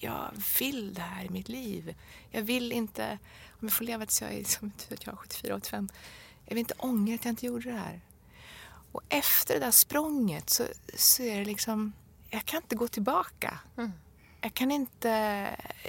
jag 0.00 0.30
vill 0.58 0.94
det 0.94 1.00
här 1.00 1.24
i 1.24 1.28
mitt 1.28 1.48
liv. 1.48 1.94
Jag 2.30 2.42
vill 2.42 2.72
inte, 2.72 3.18
om 3.50 3.58
jag 3.68 3.72
får 3.72 3.84
leva 3.84 4.06
tills 4.06 4.22
jag 4.22 4.32
är, 4.32 4.44
som 4.44 4.72
jag 4.88 4.92
är 4.92 5.16
74, 5.16 5.54
85, 5.56 5.88
jag 6.46 6.54
vill 6.54 6.60
inte 6.60 6.74
ångra 6.78 7.14
att 7.14 7.24
jag 7.24 7.32
inte 7.32 7.46
gjorde 7.46 7.70
det 7.70 7.78
här. 7.78 8.00
Och 8.92 9.02
efter 9.08 9.54
det 9.54 9.60
där 9.60 9.70
språnget 9.70 10.50
så, 10.50 10.64
så 10.94 11.22
är 11.22 11.38
det 11.38 11.44
liksom, 11.44 11.92
jag 12.30 12.44
kan 12.44 12.62
inte 12.62 12.76
gå 12.76 12.88
tillbaka. 12.88 13.58
Mm. 13.76 13.92
Jag 14.40 14.54
kan 14.54 14.70
inte, 14.70 15.08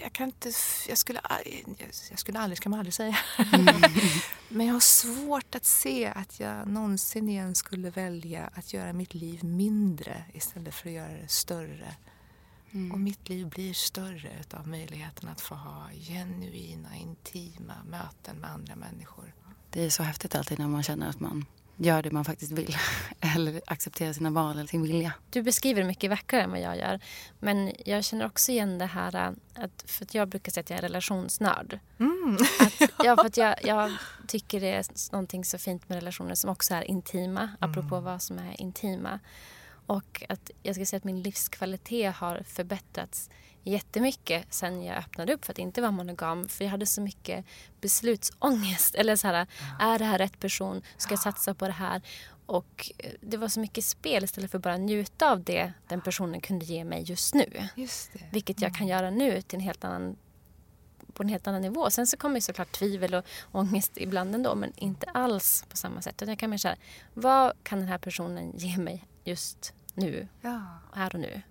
jag 0.02 0.14
kan 0.14 0.26
inte, 0.26 0.52
jag 0.88 0.98
skulle, 0.98 1.22
jag 2.10 2.20
skulle 2.20 2.40
aldrig, 2.40 2.58
ska 2.58 2.70
man 2.70 2.80
aldrig 2.80 2.94
säga. 2.94 3.18
Mm. 3.54 3.82
Men 4.50 4.68
jag 4.68 4.74
har 4.74 4.80
svårt 4.80 5.56
att 5.56 5.66
se 5.66 6.08
att 6.08 6.40
jag 6.40 6.68
någonsin 6.68 7.30
igen 7.30 7.56
skulle 7.56 7.90
välja 7.90 8.50
att 8.56 8.74
göra 8.74 8.94
mitt 8.94 9.14
liv 9.14 9.44
mindre 9.44 10.24
istället 10.34 10.76
för 10.76 10.90
att 10.90 10.96
göra 10.96 11.14
det 11.14 11.28
större. 11.28 11.96
Mm. 12.72 12.92
Och 12.92 13.00
mitt 13.00 13.30
liv 13.30 13.48
blir 13.48 13.74
större 13.74 14.32
av 14.54 14.68
möjligheten 14.68 15.30
att 15.30 15.42
få 15.42 15.56
ha 15.56 15.90
genuina, 16.08 16.96
intima 16.96 17.74
möten 17.90 18.38
med 18.38 18.52
andra 18.52 18.76
människor. 18.76 19.34
Det 19.70 19.86
är 19.86 19.90
så 19.90 20.04
häftigt 20.04 20.36
alltid 20.36 20.60
när 20.60 20.68
man 20.68 20.84
känner 20.84 21.10
att 21.10 21.20
man 21.20 21.46
gör 21.78 22.02
det 22.02 22.12
man 22.12 22.26
faktiskt 22.26 22.52
vill. 22.52 22.78
Eller 23.36 23.62
accepterar 23.68 24.14
sina 24.14 24.30
val 24.30 24.58
eller 24.58 24.68
sin 24.68 24.82
vilja. 24.82 25.14
Du 25.30 25.42
beskriver 25.42 25.82
det 25.82 25.88
mycket 25.88 26.10
vackrare 26.10 26.44
än 26.44 26.52
vad 26.52 26.62
jag 26.62 26.78
gör. 26.78 27.00
Men 27.40 27.72
jag 27.86 28.04
känner 28.04 28.26
också 28.26 28.52
igen 28.52 28.78
det 28.78 28.86
här 28.86 29.16
äh, 29.16 29.64
att, 29.64 29.84
för 29.86 30.06
att 30.06 30.14
jag 30.14 30.28
brukar 30.28 30.52
säga 30.52 30.62
att 30.62 30.70
jag 30.70 30.78
är 30.78 30.82
relationsnörd. 30.82 31.80
Mm. 32.00 32.38
Att, 32.60 32.90
ja, 33.04 33.16
för 33.16 33.26
att 33.26 33.38
jag, 33.38 33.56
jag, 33.64 33.92
tycker 34.28 34.62
det 34.62 34.72
är 34.72 34.86
någonting 35.12 35.46
så 35.46 35.58
fint 35.58 35.90
med 35.90 35.96
relationer 35.96 36.36
som 36.36 36.50
också 36.50 36.74
är 36.74 36.84
intima. 36.84 37.42
Mm. 37.42 37.56
Apropå 37.60 38.00
vad 38.00 38.22
som 38.22 38.40
är 38.40 38.62
intima. 38.62 39.20
Och 39.92 40.24
att 40.30 40.52
jag 40.64 40.76
ska 40.76 40.86
säga 40.86 40.98
att 40.98 41.04
min 41.04 41.22
livskvalitet 41.22 42.16
har 42.16 42.44
förbättrats 42.46 43.30
jättemycket 43.64 44.54
sen 44.54 44.84
jag 44.84 44.98
öppnade 44.98 45.34
upp 45.34 45.46
för 45.46 45.54
att 45.54 45.60
inte 45.60 45.82
vara 45.82 45.92
monogam. 45.92 46.50
För 46.50 46.64
jag 46.64 46.72
hade 46.72 46.86
så 46.86 47.02
mycket 47.02 47.46
beslutsångest. 47.82 48.96
Eller 48.96 49.16
så 49.16 49.28
här, 49.28 49.48
är 49.80 50.00
det 50.00 50.06
här 50.06 50.18
rätt 50.18 50.40
person? 50.40 50.82
Ska 50.98 51.12
jag 51.12 51.20
satsa 51.20 51.54
på 51.54 51.68
det 51.68 51.74
här? 51.74 52.02
Och 52.46 52.92
eh, 52.98 53.12
det 53.22 53.38
var 53.38 53.48
så 53.48 53.60
mycket 53.60 53.84
spel 53.84 54.24
istället 54.24 54.52
för 54.52 54.58
att 54.58 54.64
bara 54.64 54.78
njuta 54.78 55.32
av 55.32 55.44
det 55.44 55.74
den 55.88 56.02
personen 56.02 56.42
kunde 56.42 56.66
ge 56.66 56.84
mig 56.84 57.04
just 57.04 57.34
nu. 57.34 57.68
Just 57.76 58.12
Vilket 58.32 58.62
jag 58.62 58.74
kan 58.74 58.88
mm. 58.88 58.98
göra 58.98 59.10
nu 59.10 59.42
till 59.42 59.60
en 59.60 59.64
helt 59.64 59.84
annan 59.84 60.18
på 61.14 61.24
en 61.24 61.30
helt 61.30 61.48
annan 61.48 61.62
nivå. 61.62 61.90
Sen 61.90 62.08
så 62.08 62.18
kommer 62.18 62.40
såklart 62.40 62.72
tvivel 62.72 63.14
och 63.14 63.26
ångest 63.52 63.92
ibland 63.96 64.36
ändå 64.36 64.56
men 64.56 64.74
inte 64.76 65.06
alls 65.06 65.66
på 65.70 65.78
samma 65.78 66.02
sätt. 66.02 66.24
Jag 66.28 66.40
kan 66.40 66.50
mer 66.50 66.58
säga, 66.58 66.76
vad 67.14 67.54
kan 67.64 67.80
den 67.80 67.88
här 67.88 67.98
personen 67.98 68.54
ge 68.58 68.78
mig 68.78 69.08
just 69.24 69.74
nu? 69.94 70.28
Ja. 70.42 70.62
Här 70.94 71.16
och 71.16 71.22
nu. 71.22 71.42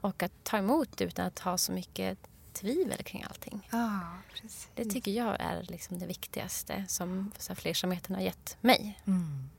Och 0.00 0.22
att 0.22 0.32
ta 0.42 0.58
emot 0.58 1.00
utan 1.00 1.26
att 1.26 1.38
ha 1.38 1.58
så 1.58 1.72
mycket 1.72 2.18
tvivel 2.52 3.02
kring 3.02 3.22
allting. 3.28 3.68
Ja, 3.70 4.00
det 4.74 4.84
tycker 4.84 5.10
jag 5.10 5.36
är 5.40 5.62
liksom 5.62 5.98
det 5.98 6.06
viktigaste 6.06 6.84
som 6.88 7.32
flersamheten 7.56 8.14
har 8.14 8.22
gett 8.22 8.56
mig. 8.60 9.00
Mm. 9.06 9.50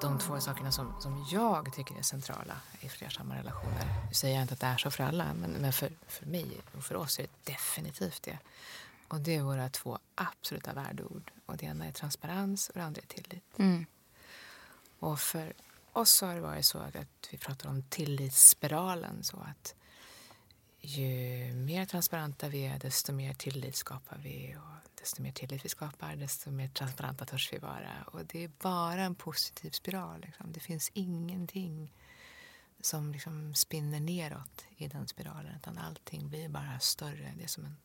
De 0.00 0.18
två 0.18 0.40
sakerna 0.40 0.72
som, 0.72 0.94
som 1.00 1.26
jag 1.30 1.72
tycker 1.72 1.98
är 1.98 2.02
centrala 2.02 2.54
i 2.80 2.88
flersamma 2.88 3.36
relationer. 3.36 3.86
Nu 4.08 4.14
säger 4.14 4.34
jag 4.34 4.42
inte 4.42 4.54
att 4.54 4.60
det 4.60 4.66
är 4.66 4.76
så 4.76 4.90
för 4.90 5.04
alla, 5.04 5.34
men, 5.34 5.50
men 5.50 5.72
för, 5.72 5.92
för 6.06 6.26
mig 6.26 6.60
och 6.76 6.84
för 6.84 6.94
oss 6.94 7.18
är 7.18 7.22
det 7.22 7.52
definitivt 7.52 8.22
det. 8.22 8.38
Och 9.12 9.20
det 9.20 9.36
är 9.36 9.42
våra 9.42 9.68
två 9.68 9.98
absoluta 10.14 10.72
värdeord. 10.72 11.32
Och 11.46 11.56
det 11.56 11.66
ena 11.66 11.86
är 11.86 11.92
transparens 11.92 12.68
och 12.68 12.74
det 12.74 12.84
andra 12.84 13.02
är 13.02 13.06
tillit. 13.06 13.58
Mm. 13.58 13.86
Och 14.98 15.20
för 15.20 15.52
oss 15.92 16.20
har 16.20 16.34
det 16.34 16.40
varit 16.40 16.64
så 16.64 16.78
att, 16.78 16.96
vi 17.30 17.38
pratar 17.38 17.68
om 17.68 17.82
tillitsspiralen. 17.82 19.24
Så 19.24 19.36
att 19.36 19.74
ju 20.80 21.52
mer 21.54 21.86
transparenta 21.86 22.48
vi 22.48 22.66
är, 22.66 22.78
desto 22.78 23.12
mer 23.12 23.34
tillit 23.34 23.76
skapar 23.76 24.18
vi. 24.18 24.56
Och 24.56 24.90
desto 25.00 25.22
mer 25.22 25.32
tillit 25.32 25.64
vi 25.64 25.68
skapar, 25.68 26.16
desto 26.16 26.50
mer 26.50 26.68
transparenta 26.68 27.24
törs 27.24 27.52
vi 27.52 27.58
vara. 27.58 28.04
Och 28.06 28.26
det 28.26 28.44
är 28.44 28.50
bara 28.58 29.02
en 29.02 29.14
positiv 29.14 29.70
spiral. 29.70 30.20
Liksom. 30.20 30.52
Det 30.52 30.60
finns 30.60 30.90
ingenting 30.94 31.92
som 32.80 33.12
liksom 33.12 33.54
spinner 33.54 34.00
neråt 34.00 34.64
i 34.76 34.88
den 34.88 35.08
spiralen. 35.08 35.56
Utan 35.56 35.78
allting 35.78 36.28
blir 36.28 36.48
bara 36.48 36.80
större. 36.80 37.34
Det 37.36 37.44
är 37.44 37.48
som 37.48 37.64
en 37.64 37.76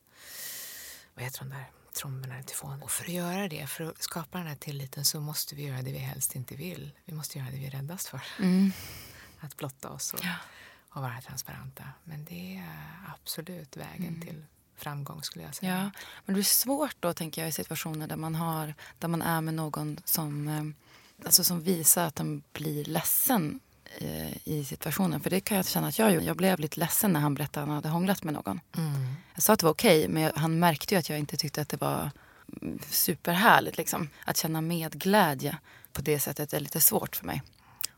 vad 1.17 1.23
heter 1.23 1.39
de 1.39 1.49
där 1.49 1.65
trummorna, 1.93 2.43
tyfonen. 2.43 2.81
Och 2.81 2.91
för 2.91 3.03
att 3.03 3.09
göra 3.09 3.47
det, 3.47 3.67
för 3.67 3.83
att 3.83 4.01
skapa 4.01 4.37
den 4.37 4.47
här 4.47 4.55
tilliten 4.55 5.05
så 5.05 5.19
måste 5.19 5.55
vi 5.55 5.63
göra 5.63 5.81
det 5.81 5.91
vi 5.91 5.97
helst 5.97 6.35
inte 6.35 6.55
vill. 6.55 6.91
Vi 7.05 7.13
måste 7.13 7.37
göra 7.37 7.49
det 7.49 7.57
vi 7.57 7.65
är 7.65 7.71
räddast 7.71 8.07
för. 8.07 8.21
Mm. 8.39 8.71
Att 9.39 9.57
blotta 9.57 9.89
oss 9.89 10.13
och, 10.13 10.19
ja. 10.23 10.35
och, 10.89 11.01
vara 11.01 11.21
transparenta. 11.21 11.83
Men 12.03 12.25
det 12.25 12.55
är 12.55 13.13
absolut 13.13 13.77
vägen 13.77 14.07
mm. 14.07 14.21
till 14.21 14.45
framgång 14.75 15.23
skulle 15.23 15.45
jag 15.45 15.55
säga. 15.55 15.91
Ja, 15.93 16.01
men 16.25 16.35
det 16.35 16.41
är 16.41 16.43
svårt 16.43 16.95
då 16.99 17.13
tänker 17.13 17.41
jag 17.41 17.49
i 17.49 17.51
situationer 17.51 18.07
där 18.07 18.15
man, 18.15 18.35
har, 18.35 18.73
där 18.99 19.07
man 19.07 19.21
är 19.21 19.41
med 19.41 19.53
någon 19.53 19.99
som, 20.05 20.47
eh, 20.47 21.25
alltså, 21.25 21.43
som 21.43 21.61
visar 21.61 22.05
att 22.05 22.15
den 22.15 22.43
blir 22.53 22.85
ledsen 22.85 23.59
i 24.43 24.65
situationen. 24.65 25.19
För 25.19 25.29
det 25.29 25.39
kan 25.39 25.57
jag 25.57 25.65
känna 25.65 25.87
att 25.87 25.99
jag 25.99 26.13
gjorde. 26.13 26.25
Jag 26.25 26.37
blev 26.37 26.59
lite 26.59 26.79
ledsen 26.79 27.13
när 27.13 27.19
han 27.19 27.33
berättade 27.33 27.63
att 27.63 27.67
han 27.67 27.75
hade 27.75 27.89
hånglat 27.89 28.23
med 28.23 28.33
någon. 28.33 28.59
Mm. 28.77 29.13
Jag 29.33 29.43
sa 29.43 29.53
att 29.53 29.59
det 29.59 29.65
var 29.65 29.73
okej, 29.73 29.99
okay, 29.99 30.13
men 30.13 30.23
jag, 30.23 30.31
han 30.35 30.59
märkte 30.59 30.95
ju 30.95 30.99
att 30.99 31.09
jag 31.09 31.19
inte 31.19 31.37
tyckte 31.37 31.61
att 31.61 31.69
det 31.69 31.81
var 31.81 32.11
superhärligt. 32.89 33.77
Liksom. 33.77 34.09
Att 34.25 34.37
känna 34.37 34.61
medglädje 34.61 35.57
på 35.93 36.01
det 36.01 36.19
sättet 36.19 36.53
är 36.53 36.59
lite 36.59 36.81
svårt 36.81 37.15
för 37.15 37.25
mig. 37.25 37.41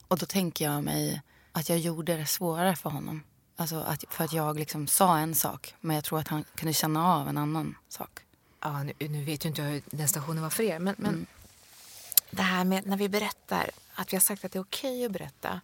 Och 0.08 0.18
då 0.18 0.26
tänker 0.26 0.66
jag 0.66 0.84
mig 0.84 1.22
att 1.52 1.70
jag 1.70 1.80
gjorde 1.80 2.18
det 2.18 2.26
svårare 2.26 2.76
för 2.76 2.90
honom. 2.90 3.24
Alltså 3.56 3.76
att, 3.76 4.04
för 4.10 4.24
att 4.24 4.34
jag 4.34 4.60
liksom 4.60 4.88
sa 4.88 5.18
en 5.18 5.36
sak, 5.36 5.76
men 5.82 5.96
jag 5.96 6.04
tror 6.06 6.20
att 6.20 6.28
han 6.28 6.46
kunde 6.56 6.74
känna 6.74 7.14
av 7.16 7.30
en 7.30 7.38
annan 7.38 7.76
sak. 7.90 8.20
Ja, 8.62 8.84
nu, 8.84 8.94
nu 9.00 9.24
vet 9.24 9.46
ju 9.46 9.50
inte 9.50 9.62
jag 9.62 9.70
hur 9.70 9.82
den 9.86 10.08
stationen 10.08 10.44
var 10.44 10.50
för 10.50 10.64
er, 10.64 10.80
men, 10.80 10.96
men 10.98 11.14
mm. 11.14 11.26
det 12.32 12.42
här 12.42 12.64
med 12.64 12.86
när 12.86 12.98
vi 12.98 13.10
berättar, 13.10 13.70
att 13.94 14.14
vi 14.14 14.18
har 14.18 14.22
sagt 14.22 14.46
att 14.46 14.52
det 14.52 14.60
är 14.60 14.62
okej 14.62 14.92
okay 14.92 15.06
att 15.06 15.12
berätta 15.12 15.62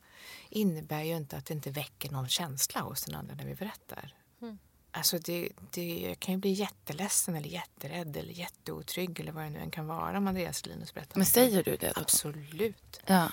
innebär 0.49 1.03
ju 1.03 1.17
inte 1.17 1.37
att 1.37 1.45
det 1.45 1.53
inte 1.53 1.71
väcker 1.71 2.11
någon 2.11 2.29
känsla 2.29 2.81
hos 2.81 3.03
den 3.03 3.15
andra 3.15 3.35
när 3.35 3.45
vi 3.45 3.55
berättar. 3.55 4.13
Mm. 4.41 4.57
Alltså 4.91 5.17
det, 5.19 5.49
det 5.71 6.15
kan 6.19 6.33
ju 6.33 6.39
bli 6.39 6.51
jätteledsen 6.51 7.35
eller 7.35 7.49
jätterädd 7.49 8.17
eller 8.17 8.33
jätteotrygg 8.33 9.19
eller 9.19 9.31
vad 9.31 9.43
det 9.43 9.49
nu 9.49 9.59
än 9.59 9.71
kan 9.71 9.87
vara 9.87 10.17
om 10.17 10.27
Andreas 10.27 10.65
Linus 10.65 10.93
berättar. 10.93 11.17
Men 11.17 11.25
säger 11.25 11.63
du 11.63 11.75
det? 11.75 11.91
Då? 11.95 12.01
Absolut. 12.01 13.01
Ja. 13.05 13.31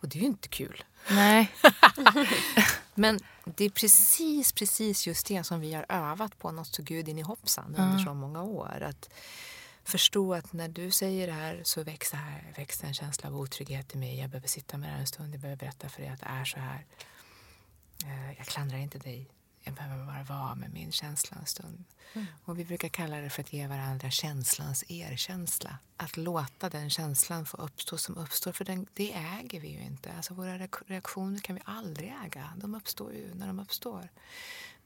Och 0.00 0.08
det 0.08 0.18
är 0.18 0.20
ju 0.20 0.26
inte 0.26 0.48
kul. 0.48 0.84
Nej. 1.10 1.52
Men 2.94 3.20
det 3.44 3.64
är 3.64 3.70
precis, 3.70 4.52
precis 4.52 5.06
just 5.06 5.26
det 5.26 5.44
som 5.44 5.60
vi 5.60 5.74
har 5.74 5.86
övat 5.88 6.38
på 6.38 6.50
något 6.50 6.74
så 6.74 6.82
gud 6.82 7.08
in 7.08 7.18
i 7.18 7.22
hoppsan 7.22 7.74
under 7.78 7.98
så 7.98 8.14
många 8.14 8.42
år. 8.42 8.82
Att 8.82 9.10
förstå 9.84 10.34
att 10.34 10.52
när 10.52 10.68
du 10.68 10.90
säger 10.90 11.26
det 11.26 11.32
här 11.32 11.60
så 11.64 11.82
växer, 11.84 12.16
här, 12.16 12.52
växer 12.56 12.86
en 12.86 12.94
känsla 12.94 13.28
av 13.28 13.36
otrygghet 13.36 13.94
i 13.94 13.98
mig. 13.98 14.18
Jag 14.18 14.30
behöver 14.30 14.48
sitta 14.48 14.78
med 14.78 14.88
det 14.88 14.92
här 14.92 15.00
en 15.00 15.06
stund, 15.06 15.34
jag 15.34 15.40
behöver 15.40 15.58
berätta 15.58 15.88
för 15.88 16.00
dig 16.02 16.10
att 16.10 16.20
det 16.20 16.26
är 16.26 16.44
så 16.44 16.58
här. 16.60 16.86
Eh, 18.04 18.32
Jag 18.38 18.46
klandrar 18.46 18.78
inte 18.78 18.98
dig. 18.98 19.26
Jag 19.62 19.74
behöver 19.74 20.04
bara 20.06 20.22
vara 20.22 20.54
med 20.54 20.72
min 20.72 20.92
känsla 20.92 21.36
en 21.40 21.46
stund. 21.46 21.84
Och 22.44 22.58
vi 22.58 22.64
brukar 22.64 22.88
kalla 22.88 23.16
det 23.16 23.30
för 23.30 23.42
att 23.42 23.52
ge 23.52 23.66
varandra 23.66 24.10
känslans 24.10 24.84
erkänsla. 24.88 25.78
Att 25.96 26.16
låta 26.16 26.70
den 26.70 26.90
känslan 26.90 27.46
få 27.46 27.56
uppstå 27.56 27.98
som 27.98 28.16
uppstår, 28.16 28.52
för 28.52 28.64
den, 28.64 28.86
det 28.94 29.12
äger 29.12 29.60
vi 29.60 29.68
ju 29.68 29.80
inte. 29.82 30.12
Alltså 30.12 30.34
våra 30.34 30.58
reak- 30.58 30.82
reaktioner 30.86 31.38
kan 31.40 31.54
vi 31.56 31.62
aldrig 31.64 32.14
äga. 32.24 32.52
De 32.56 32.74
uppstår 32.74 33.12
ju 33.12 33.34
när 33.34 33.46
de 33.46 33.58
uppstår. 33.60 34.08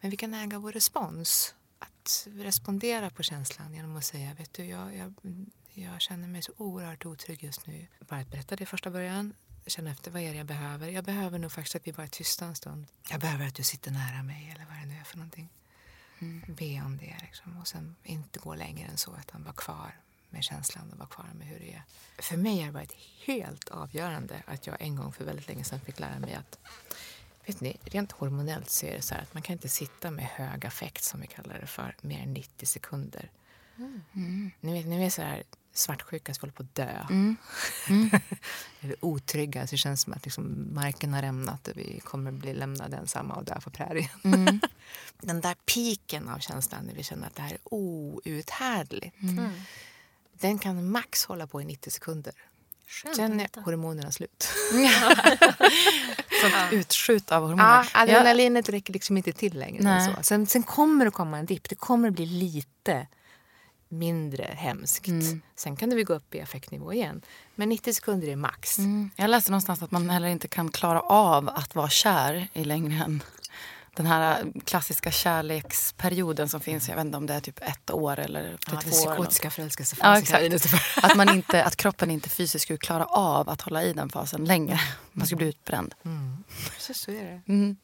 Men 0.01 0.11
vi 0.11 0.17
kan 0.17 0.35
äga 0.35 0.59
vår 0.59 0.73
respons. 0.73 1.55
Att 2.05 2.27
respondera 2.35 3.11
på 3.11 3.23
känslan 3.23 3.75
genom 3.75 3.97
att 3.97 4.05
säga, 4.05 4.35
vet 4.35 4.55
du, 4.55 4.65
jag, 4.65 4.97
jag, 4.97 5.15
jag 5.75 6.01
känner 6.01 6.29
mig 6.29 6.43
så 6.43 6.53
oerhört 6.57 7.07
otrygg 7.07 7.45
just 7.45 7.67
nu. 7.67 7.87
Bara 8.09 8.21
att 8.21 8.31
berätta 8.31 8.57
det 8.57 8.63
i 8.63 8.67
första 8.67 8.91
början. 8.91 9.33
Känna 9.67 9.91
efter, 9.91 10.11
vad 10.11 10.23
är 10.23 10.31
det 10.31 10.37
jag 10.37 10.47
behöver? 10.47 10.89
Jag 10.89 11.05
behöver 11.05 11.39
nog 11.39 11.53
faktiskt 11.53 11.77
att 11.77 11.87
vi 11.87 11.93
bara 11.93 12.03
är 12.03 12.07
tysta 12.07 12.45
en 12.45 12.55
stund. 12.55 12.87
Jag 13.11 13.21
behöver 13.21 13.47
att 13.47 13.55
du 13.55 13.63
sitter 13.63 13.91
nära 13.91 14.23
mig 14.23 14.51
eller 14.55 14.65
vad 14.65 14.79
det 14.79 14.87
nu 14.87 15.01
är 15.01 15.05
för 15.05 15.17
någonting. 15.17 15.49
Be 16.47 16.83
om 16.87 16.97
det 16.97 17.17
liksom. 17.23 17.57
och 17.61 17.69
sen 17.69 17.97
inte 18.03 18.39
gå 18.39 18.55
längre 18.55 18.89
än 18.89 18.97
så 18.97 19.17
utan 19.21 19.43
vara 19.43 19.55
kvar 19.55 20.01
med 20.31 20.45
känslan 20.45 20.93
och 20.93 20.99
vara 20.99 21.09
kvar 21.09 21.31
med 21.35 21.47
hur 21.47 21.59
det 21.59 21.73
är. 21.73 21.83
För 22.19 22.37
mig 22.37 22.59
har 22.59 22.67
det 22.67 22.73
varit 22.73 22.95
helt 23.27 23.69
avgörande 23.69 24.43
att 24.47 24.67
jag 24.67 24.77
en 24.81 24.97
gång 24.97 25.13
för 25.13 25.25
väldigt 25.25 25.49
länge 25.49 25.65
sedan 25.65 25.81
fick 25.81 26.01
lära 26.01 26.19
mig 26.19 26.35
att 26.35 26.59
Vet 27.47 27.61
ni, 27.61 27.77
rent 27.85 28.13
hormonellt 28.13 28.71
så 28.71 28.87
är 28.87 28.93
det 28.93 29.03
så 29.03 29.15
här 29.15 29.23
att 29.23 29.35
man 29.35 29.43
kan 29.43 29.53
inte 29.53 29.69
sitta 29.69 30.11
med 30.11 30.25
hög 30.25 30.67
affekt 30.67 31.05
som 31.05 31.21
vi 31.21 31.27
kallar 31.27 31.59
det 31.61 31.67
för 31.67 31.97
mer 32.01 32.23
än 32.23 32.33
90 32.33 32.67
sekunder. 32.67 33.31
Ni 34.61 34.73
vet, 34.73 34.87
ni 34.87 34.99
vet 34.99 35.13
så 35.13 35.23
här 35.23 35.43
svartsjuka 35.73 36.35
som 36.35 36.41
håller 36.41 36.53
på 36.53 36.63
att 36.63 36.75
dö. 36.75 37.07
Eller 38.81 39.05
otrygga, 39.05 39.67
så 39.67 39.71
det 39.71 39.77
känns 39.77 40.03
som 40.03 40.13
att 40.13 40.25
liksom 40.25 40.69
marken 40.73 41.15
har 41.15 41.23
rämnat 41.23 41.69
och 41.69 41.77
vi 41.77 42.01
kommer 42.01 42.33
bli 42.33 42.55
lämnade 42.55 42.97
ensamma 42.97 43.35
och 43.35 43.45
dö 43.45 43.61
på 43.61 43.71
prärien. 43.71 44.09
Den 45.21 45.41
där 45.41 45.55
piken 45.55 46.29
av 46.29 46.39
känslan 46.39 46.85
när 46.85 46.95
vi 46.95 47.03
känner 47.03 47.27
att 47.27 47.35
det 47.35 47.43
här 47.43 47.53
är 47.53 47.59
outhärdligt. 47.65 49.17
Den 50.33 50.59
kan 50.59 50.91
max 50.91 51.25
hålla 51.25 51.47
på 51.47 51.63
i 51.63 51.65
90 51.65 51.91
sekunder. 51.91 52.35
Skönt 52.87 53.17
Sen 53.17 53.41
att 53.41 53.57
är 53.57 53.61
hormonerna 53.61 54.13
slut. 54.13 54.49
Sånt 56.41 56.73
utskjut 56.73 57.33
av 57.33 57.43
hormoner. 57.43 57.65
Ja, 57.65 57.85
adrenalinet 57.93 58.69
räcker 58.69 58.93
liksom 58.93 59.17
inte 59.17 59.33
till 59.33 59.59
längre. 59.59 60.15
Så. 60.17 60.23
Sen, 60.23 60.47
sen 60.47 60.63
kommer 60.63 61.05
det 61.05 61.11
komma 61.11 61.39
en 61.39 61.47
dipp. 61.47 61.69
Det 61.69 61.75
kommer 61.75 62.11
bli 62.11 62.27
lite 62.27 63.07
mindre 63.89 64.55
hemskt. 64.57 65.07
Sen 65.57 65.77
kan 65.77 65.91
det 65.91 66.03
gå 66.03 66.15
upp 66.15 66.35
i 66.35 66.41
affektnivå 66.41 66.93
igen. 66.93 67.23
Men 67.55 67.69
90 67.69 67.95
sekunder 67.95 68.29
är 68.29 68.37
max. 68.37 68.79
Mm. 68.79 69.11
Jag 69.17 69.31
läste 69.31 69.51
någonstans 69.51 69.83
att 69.83 69.91
man 69.91 70.11
heller 70.11 70.29
inte 70.29 70.49
kan 70.49 70.71
klara 70.71 71.01
av 71.01 71.49
att 71.49 71.75
vara 71.75 71.89
kär 71.89 72.49
i 72.53 72.65
längre 72.65 73.05
än 73.05 73.23
den 73.97 74.07
här 74.07 74.53
klassiska 74.65 75.11
kärleksperioden 75.11 76.49
som 76.49 76.61
finns. 76.61 76.89
Jag 76.89 76.97
vet 76.97 77.05
inte 77.05 77.17
om 77.17 77.27
det 77.27 77.35
är 77.35 77.41
typ 77.41 77.63
ett 77.63 77.91
år 77.91 78.19
eller 78.19 78.53
upp 78.55 78.67
till 78.67 78.75
Ja, 78.75 78.81
två 78.81 78.89
år. 78.89 78.93
psykotiska 78.93 79.51
förälskelsefasen. 79.51 80.51
Ja. 80.51 80.79
Att, 81.03 81.17
man 81.17 81.29
inte, 81.29 81.65
att 81.65 81.77
kroppen 81.77 82.11
inte 82.11 82.29
fysiskt 82.29 82.63
skulle 82.63 82.79
klara 82.79 83.05
av 83.05 83.49
att 83.49 83.61
hålla 83.61 83.83
i 83.83 83.93
den 83.93 84.09
fasen 84.09 84.45
längre. 84.45 84.81
Man 85.13 85.27
skulle 85.27 85.37
bli 85.37 85.49
utbränd. 85.49 85.95
Så, 86.79 86.95
så 86.95 87.11
är 87.11 87.25
det. 87.25 87.53
Mm. 87.53 87.77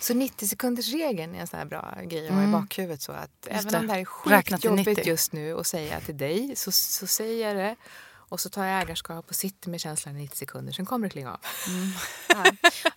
Så 0.00 0.14
90 0.14 0.48
sekunders 0.48 0.92
regeln 0.92 1.34
är 1.34 1.40
en 1.40 1.46
sån 1.46 1.58
här 1.58 1.66
bra 1.66 1.98
grej 2.04 2.28
att 2.28 2.34
ha 2.34 2.44
i 2.44 2.46
bakhuvudet. 2.46 3.02
Så 3.02 3.12
att 3.12 3.46
även 3.46 3.66
det. 3.72 3.78
om 3.78 3.86
det 3.86 3.92
här 3.92 4.00
är 4.00 4.04
skitjobbigt 4.04 4.86
90. 4.86 5.06
just 5.06 5.32
nu 5.32 5.54
och 5.54 5.66
säga 5.66 6.00
till 6.00 6.16
dig 6.16 6.56
så, 6.56 6.72
så 6.72 7.06
säger 7.06 7.48
jag 7.48 7.56
det. 7.56 7.76
Och 8.12 8.40
så 8.40 8.48
tar 8.48 8.64
jag 8.64 8.82
ägarskap 8.82 9.28
och 9.28 9.34
sitter 9.34 9.70
med 9.70 9.80
känslan 9.80 10.16
i 10.16 10.20
90 10.22 10.36
sekunder. 10.36 10.72
Sen 10.72 10.86
kommer 10.86 11.06
det 11.06 11.10
klinga 11.10 11.32
av. 11.32 11.40
Ja. 12.28 12.44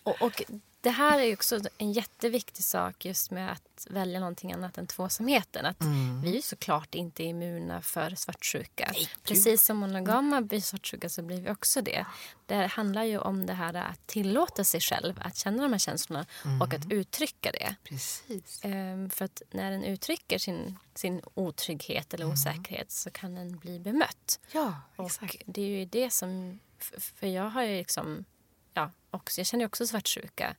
Och, 0.03 0.22
och 0.22 0.43
det 0.84 0.89
här 0.89 1.19
är 1.19 1.34
också 1.34 1.59
en 1.77 1.91
jätteviktig 1.91 2.63
sak 2.65 3.05
just 3.05 3.31
med 3.31 3.51
att 3.51 3.88
välja 3.89 4.19
någonting 4.19 4.53
annat 4.53 4.77
än 4.77 4.88
tvåsamheten. 4.88 5.65
Att 5.65 5.77
Vi 6.23 6.38
är 6.38 6.41
såklart 6.41 6.95
inte 6.95 7.23
immuna 7.23 7.81
för 7.81 8.15
svartsjuka. 8.15 8.91
Precis 9.23 9.65
som 9.65 9.77
monogama 9.77 10.41
blir 10.41 10.61
svartsjuka 10.61 11.09
så 11.09 11.21
blir 11.21 11.41
vi 11.41 11.49
också 11.49 11.81
det. 11.81 12.05
Det 12.45 12.55
handlar 12.55 13.03
ju 13.03 13.17
om 13.17 13.45
det 13.45 13.53
här 13.53 13.73
att 13.73 14.07
tillåta 14.07 14.63
sig 14.63 14.79
själv 14.79 15.19
att 15.21 15.36
känna 15.36 15.63
de 15.63 15.71
här 15.71 15.79
känslorna 15.79 16.25
och 16.61 16.73
att 16.73 16.91
uttrycka 16.91 17.51
det. 17.51 17.75
Precis. 17.84 18.59
Ehm, 18.63 19.09
för 19.09 19.25
att 19.25 19.41
när 19.51 19.71
den 19.71 19.84
uttrycker 19.84 20.38
sin, 20.38 20.79
sin 20.95 21.21
otrygghet 21.34 22.13
eller 22.13 22.25
osäkerhet 22.25 22.91
så 22.91 23.09
kan 23.11 23.36
den 23.36 23.57
bli 23.57 23.79
bemött. 23.79 24.39
Ja, 24.51 24.81
Och 24.95 25.05
exakt. 25.05 25.41
det 25.45 25.61
är 25.61 25.79
ju 25.79 25.86
det 25.86 26.09
som... 26.09 26.59
För 26.99 27.27
jag 27.27 27.49
har 27.49 27.63
ju 27.63 27.77
liksom... 27.77 28.25
Ja, 28.74 28.91
också, 29.11 29.39
jag 29.39 29.47
känner 29.47 29.65
också 29.65 29.88
svartsjuka. 29.88 30.55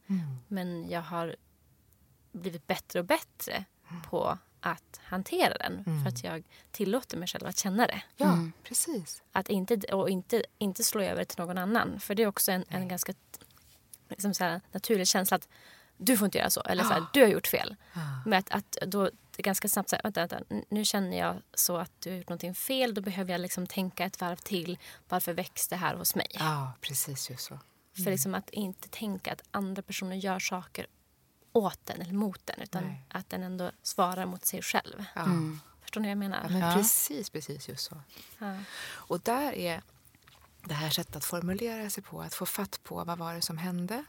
Men 0.49 0.91
jag 0.91 1.03
har 1.03 1.37
blivit 2.33 2.67
bättre 2.67 2.99
och 2.99 3.05
bättre 3.05 3.65
på 4.11 4.39
att 4.61 5.01
hantera 5.05 5.59
den. 5.59 5.85
För 6.03 6.09
att 6.09 6.25
jag 6.25 6.45
tillåter 6.71 7.17
mig 7.17 7.29
själv 7.29 7.47
att 7.47 7.59
känna 7.59 7.87
det. 7.87 8.03
Ja, 8.17 8.39
precis. 8.63 9.23
Att 9.33 9.49
inte, 9.49 9.75
och 9.77 10.11
inte, 10.11 10.45
inte 10.59 10.85
slå 10.85 11.03
över 11.03 11.25
till 11.25 11.41
någon 11.41 11.59
annan. 11.59 12.01
För 12.01 12.15
det 12.15 12.23
är 12.23 12.27
också 12.27 12.53
en, 12.53 12.65
en 12.69 12.89
ganska 12.89 13.15
liksom 14.09 14.35
så 14.35 14.45
här, 14.45 14.61
naturlig 14.73 15.09
känsla 15.09 15.35
att 15.35 15.49
du 15.97 16.17
får 16.17 16.27
inte 16.27 16.39
göra 16.39 16.51
så. 16.51 16.61
Eller 16.61 16.85
så 16.85 16.93
här, 16.93 17.07
du 17.13 17.21
har 17.21 17.29
gjort 17.29 17.47
fel. 17.47 17.77
Men 18.27 18.39
att, 18.39 18.51
att 18.51 18.79
då 18.87 19.11
ganska 19.37 19.69
snabbt 19.69 19.89
så 19.89 19.97
här, 19.97 20.03
vänta, 20.03 20.21
vänta, 20.21 20.65
nu 20.69 20.85
känner 20.85 21.19
jag 21.19 21.37
så 21.55 21.77
att 21.77 21.91
du 22.01 22.11
har 22.11 22.17
gjort 22.17 22.29
någonting 22.29 22.55
fel. 22.55 22.95
Då 22.95 23.01
behöver 23.01 23.33
jag 23.33 23.41
liksom 23.41 23.67
tänka 23.67 24.05
ett 24.05 24.21
varv 24.21 24.37
till. 24.37 24.79
Varför 25.09 25.33
väcks 25.33 25.69
det 25.69 25.77
här 25.77 25.95
hos 25.95 26.15
mig? 26.15 26.27
Ja, 26.31 26.73
precis 26.81 27.31
just 27.31 27.45
så. 27.45 27.59
För 27.95 28.11
liksom 28.11 28.35
att 28.35 28.51
inte 28.51 28.89
tänka 28.89 29.33
att 29.33 29.43
andra 29.51 29.83
personer 29.83 30.17
gör 30.17 30.39
saker 30.39 30.87
åt 31.53 31.87
den 31.87 32.01
eller 32.01 32.13
mot 32.13 32.47
den. 32.47 32.61
Utan 32.61 32.85
Nej. 32.85 33.03
att 33.09 33.31
den 33.31 33.43
ändå 33.43 33.71
svarar 33.83 34.27
mot 34.27 34.45
sig 34.45 34.63
själv. 34.63 35.05
Ja. 35.15 35.27
Förstår 35.83 36.01
ni 36.01 36.07
vad 36.07 36.11
jag 36.11 36.19
menar? 36.19 36.41
Ja, 36.43 36.49
men 36.49 36.59
Ja. 36.61 36.75
precis, 36.75 37.31
precis 37.31 37.69
just 37.69 37.85
så. 37.85 38.01
Ja. 38.39 38.59
Och 38.87 39.21
där 39.21 39.53
är 39.53 39.83
det 40.65 40.75
här 40.75 40.91
sättet 40.91 41.17
att 41.17 41.25
formulera 41.25 41.91
sig 41.91 42.03
på, 42.03 42.21
att 42.23 42.35
få 42.35 42.47
fatt 42.47 42.81
på 42.83 43.05
vad 43.05 43.19
var 43.19 43.35
det 43.35 43.43
som 43.43 43.59
hände. 43.59 44.05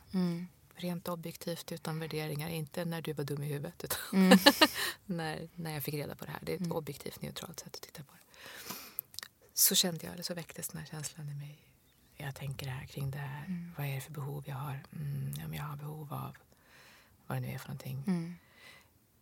Rent 0.78 1.08
objektivt 1.08 1.72
utan 1.72 2.00
värderingar, 2.00 2.50
inte 2.50 2.86
när 2.86 3.02
du 3.02 3.14
var 3.14 3.24
dum 3.24 3.44
i 3.44 3.48
huvudet 3.48 3.84
utan 3.84 4.30
när, 5.06 5.50
när 5.56 5.72
jag 5.72 5.84
fick 5.84 5.94
reda 5.94 6.16
på 6.16 6.26
det 6.26 6.32
här. 6.32 6.40
Det 6.44 6.54
är 6.54 6.62
ett 6.62 6.72
objektivt 6.72 7.22
neutralt 7.22 7.60
sätt 7.60 7.76
att 7.76 7.82
titta 7.82 8.04
på 8.04 8.12
det. 8.14 8.22
Så 9.54 9.76
kände 9.76 10.06
jag, 10.06 10.14
eller 10.14 10.24
så 10.24 10.34
väcktes 10.34 10.68
den 10.68 10.80
här 10.80 10.88
känslan 10.88 11.30
i 11.30 11.34
mig. 11.34 11.62
Jag 12.18 12.36
tänker 12.36 12.68
här 12.68 12.86
kring 12.86 13.12
det 13.12 13.18
här. 13.18 13.72
Vad 13.78 13.88
är 13.88 13.96
det 13.96 14.02
för 14.02 14.12
behov 14.12 14.44
jag 14.48 14.56
har? 14.56 14.84
Mm, 14.94 15.34
men 15.38 15.54
jag 15.54 15.64
har 15.64 15.78
behov 15.78 16.14
av 16.14 16.38
vad 17.28 17.38
det 17.38 17.42
nu 17.42 17.48
är 17.48 17.58
för 17.58 17.68
någonting. 17.68 18.04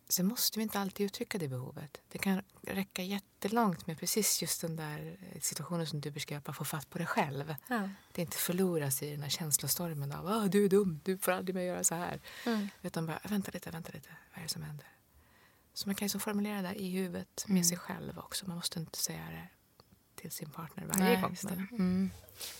Sen 0.09 0.25
måste 0.25 0.59
vi 0.59 0.63
inte 0.63 0.79
alltid 0.79 1.05
uttrycka 1.05 1.37
det 1.37 1.47
behovet. 1.47 2.01
Det 2.09 2.17
kan 2.17 2.41
räcka 2.61 3.03
jättelångt 3.03 3.87
med 3.87 3.99
precis 3.99 4.41
just 4.41 4.61
den 4.61 4.75
där 4.75 5.17
situationen 5.41 5.87
som 5.87 6.01
du 6.01 6.11
beskrev, 6.11 6.41
att 6.45 6.55
få 6.55 6.65
fatt 6.65 6.89
på 6.89 6.97
det 6.97 7.05
själv. 7.05 7.55
Ja. 7.67 7.89
Det 8.11 8.21
inte 8.21 8.37
förloras 8.37 9.03
i 9.03 9.11
den 9.11 9.21
här 9.21 9.29
känslostormen 9.29 10.11
av 10.11 10.27
ah, 10.27 10.47
du 10.47 10.65
är 10.65 10.69
dum, 10.69 10.99
du 11.03 11.17
får 11.17 11.31
aldrig 11.31 11.55
mer 11.55 11.61
göra 11.61 11.83
så 11.83 11.95
här. 11.95 12.21
Mm. 12.45 12.67
Utan 12.81 13.05
bara 13.05 13.19
vänta 13.23 13.51
lite, 13.51 13.71
vänta 13.71 13.91
lite, 13.93 14.09
vad 14.31 14.39
är 14.39 14.43
det 14.43 14.49
som 14.49 14.63
händer? 14.63 14.87
Så 15.73 15.89
man 15.89 15.95
kan 15.95 16.05
liksom 16.05 16.21
formulera 16.21 16.61
det 16.61 16.75
i 16.75 16.89
huvudet 16.89 17.45
med 17.47 17.65
sig 17.65 17.77
själv 17.77 18.19
också. 18.19 18.47
Man 18.47 18.55
måste 18.55 18.79
inte 18.79 18.97
säga 18.97 19.25
det 19.31 19.47
till 20.29 20.37
sin 20.37 20.49
partner 20.49 20.85
varje 20.85 21.03
Nej, 21.03 21.21
gång. 21.21 21.35
Men, 21.43 21.67
Mm. 21.71 22.11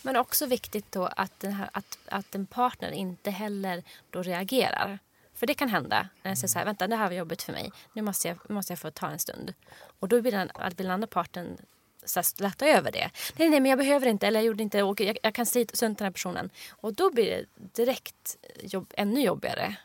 Men 0.02 0.16
också 0.16 0.46
viktigt 0.46 0.92
då 0.92 1.06
att, 1.06 1.40
den 1.40 1.52
här, 1.52 1.70
att, 1.72 1.98
att 2.08 2.34
en 2.34 2.46
partner 2.46 2.90
inte 2.90 3.30
heller 3.30 3.82
då 4.10 4.22
reagerar. 4.22 4.98
För 5.34 5.46
det 5.46 5.54
kan 5.54 5.68
hända 5.68 6.08
när 6.22 6.30
jag 6.30 6.38
säger 6.38 6.48
så 6.48 6.58
här, 6.58 6.66
vänta 6.66 6.86
det 6.86 6.96
här 6.96 7.08
var 7.08 7.16
jobbigt 7.16 7.42
för 7.42 7.52
mig. 7.52 7.72
Nu 7.92 8.02
måste 8.02 8.28
jag, 8.28 8.50
måste 8.50 8.72
jag 8.72 8.78
få 8.78 8.90
ta 8.90 9.08
en 9.08 9.18
stund. 9.18 9.54
Och 10.00 10.08
då 10.08 10.20
vill 10.20 10.34
den, 10.34 10.50
att 10.54 10.78
vill 10.80 10.86
den 10.86 10.94
andra 10.94 11.06
parten 11.06 11.58
så 12.04 12.18
här, 12.18 12.22
släta 12.22 12.66
över 12.66 12.92
det. 12.92 13.10
Nej, 13.36 13.48
nej, 13.48 13.60
men 13.60 13.70
jag 13.70 13.78
behöver 13.78 14.06
inte, 14.06 14.26
eller 14.26 14.40
jag 14.40 14.46
gjorde 14.46 14.62
inte, 14.62 14.82
och 14.82 15.00
jag, 15.00 15.18
jag 15.22 15.34
kan 15.34 15.46
säga 15.46 15.66
sunt 15.72 15.98
den 15.98 16.06
här 16.06 16.12
personen. 16.12 16.50
Och 16.70 16.94
då 16.94 17.10
blir 17.10 17.30
det 17.30 17.44
direkt 17.84 18.36
jobb, 18.62 18.92
ännu 18.96 19.20
jobbigare. 19.20 19.76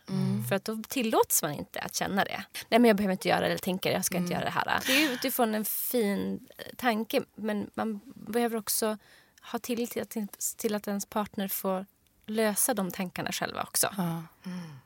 För 0.50 0.56
att 0.56 0.66
då 0.66 0.82
tillåts 0.88 1.42
man 1.42 1.54
inte 1.54 1.80
att 1.80 1.96
känna 1.96 2.24
det. 2.24 2.44
Nej, 2.70 2.80
men 2.80 2.86
jag 2.86 2.96
behöver 2.98 3.12
inte 3.12 3.28
göra 3.28 3.40
det, 3.40 3.46
eller 3.46 3.58
tänker 3.58 3.92
jag 3.92 4.06
ska 4.06 4.18
inte 4.18 4.34
göra 4.34 4.44
det 4.44 4.50
här. 4.50 4.80
Det 4.88 5.04
är 5.04 5.14
utifrån 5.14 5.56
en 5.56 5.66
fin 5.66 6.48
eh, 6.58 6.76
tanke, 6.76 7.22
men 7.36 7.70
man 7.74 8.00
behöver 8.06 8.58
också 8.58 8.98
ha 9.42 9.60
tillit 9.60 9.92
till 9.92 10.02
att, 10.02 10.58
till 10.58 10.76
att 10.76 10.88
ens 10.88 11.06
partner 11.06 11.48
får 11.48 11.86
lösa 12.26 12.74
de 12.74 12.92
tankarna 12.92 13.32
själva 13.32 13.64
också. 13.64 13.88
Mm. 13.98 14.24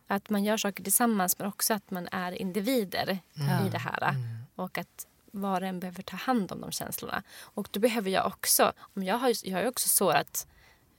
Att 0.07 0.29
man 0.29 0.43
gör 0.43 0.57
saker 0.57 0.83
tillsammans 0.83 1.39
men 1.39 1.47
också 1.47 1.73
att 1.73 1.91
man 1.91 2.07
är 2.11 2.31
individer 2.31 3.19
mm. 3.39 3.67
i 3.67 3.69
det 3.69 3.77
här. 3.77 4.09
Mm. 4.09 4.21
Och 4.55 4.77
att 4.77 5.07
var 5.33 5.61
och 5.61 5.67
en 5.67 5.79
behöver 5.79 6.03
ta 6.03 6.17
hand 6.17 6.51
om 6.51 6.61
de 6.61 6.71
känslorna. 6.71 7.23
Och 7.41 7.67
då 7.71 7.79
behöver 7.79 8.09
jag 8.09 8.27
också, 8.27 8.73
om 8.79 9.03
jag 9.03 9.17
har, 9.17 9.33
jag 9.43 9.57
har 9.57 9.67
också 9.67 9.89
sårat 9.89 10.47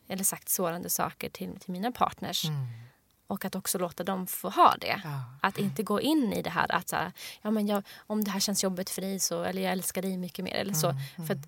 eller 0.09 0.24
sagt 0.24 0.49
sårande 0.49 0.91
saker 0.91 1.30
till, 1.30 1.59
till 1.61 1.72
mina 1.72 1.93
partners. 1.93 2.45
Mm. 2.45 2.66
Och 3.26 3.45
att 3.45 3.55
också 3.55 3.78
låta 3.78 4.05
dem 4.05 4.26
få 4.26 4.49
ha 4.51 4.76
det. 4.80 5.01
Ja. 5.05 5.24
Att 5.43 5.59
inte 5.59 5.82
gå 5.82 6.01
in 6.01 6.32
i 6.32 6.43
det 6.43 6.51
här 6.51 6.72
att 6.72 6.89
så 6.89 6.97
här, 6.97 7.12
ja, 7.43 7.51
men 7.51 7.66
jag, 7.66 7.82
om 7.97 8.24
det 8.24 8.30
här 8.30 8.41
känns 8.41 8.64
jobbigt 8.64 8.91
för 8.91 9.03
dig 9.03 9.20
så, 9.20 9.43
eller 9.43 9.62
jag 9.62 9.72
älskar 9.72 10.03
dig 10.03 10.16
mycket 10.16 10.45
mer. 10.45 10.55
Eller 10.55 10.74
så. 10.74 10.89
Mm. 10.89 11.03
Mm. 11.16 11.26
För 11.26 11.39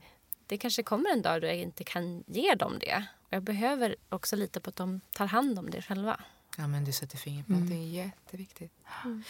det 0.47 0.59
kanske 0.59 0.83
kommer 0.83 1.11
en 1.11 1.23
dag 1.23 1.41
då 1.41 1.47
jag 1.47 1.57
inte 1.57 1.85
kan 1.85 2.25
ge 2.27 2.55
dem 2.55 2.79
det. 2.81 3.05
Jag 3.31 3.43
behöver 3.43 3.97
också 4.09 4.37
lita 4.37 4.61
på 4.61 4.71
att 4.71 4.77
de 4.77 5.01
tar 5.13 5.27
hand 5.27 5.59
om 5.59 5.71
det 5.71 5.83
själva. 5.83 6.21
Ja, 6.57 6.67
men 6.67 6.85
du 6.85 6.93
sätter 6.93 7.19
fingret 7.19 7.47
på 7.47 7.53
mm. 7.53 7.69
något 7.69 7.89
jätteviktigt. 7.89 8.73
Mm. 9.05 9.23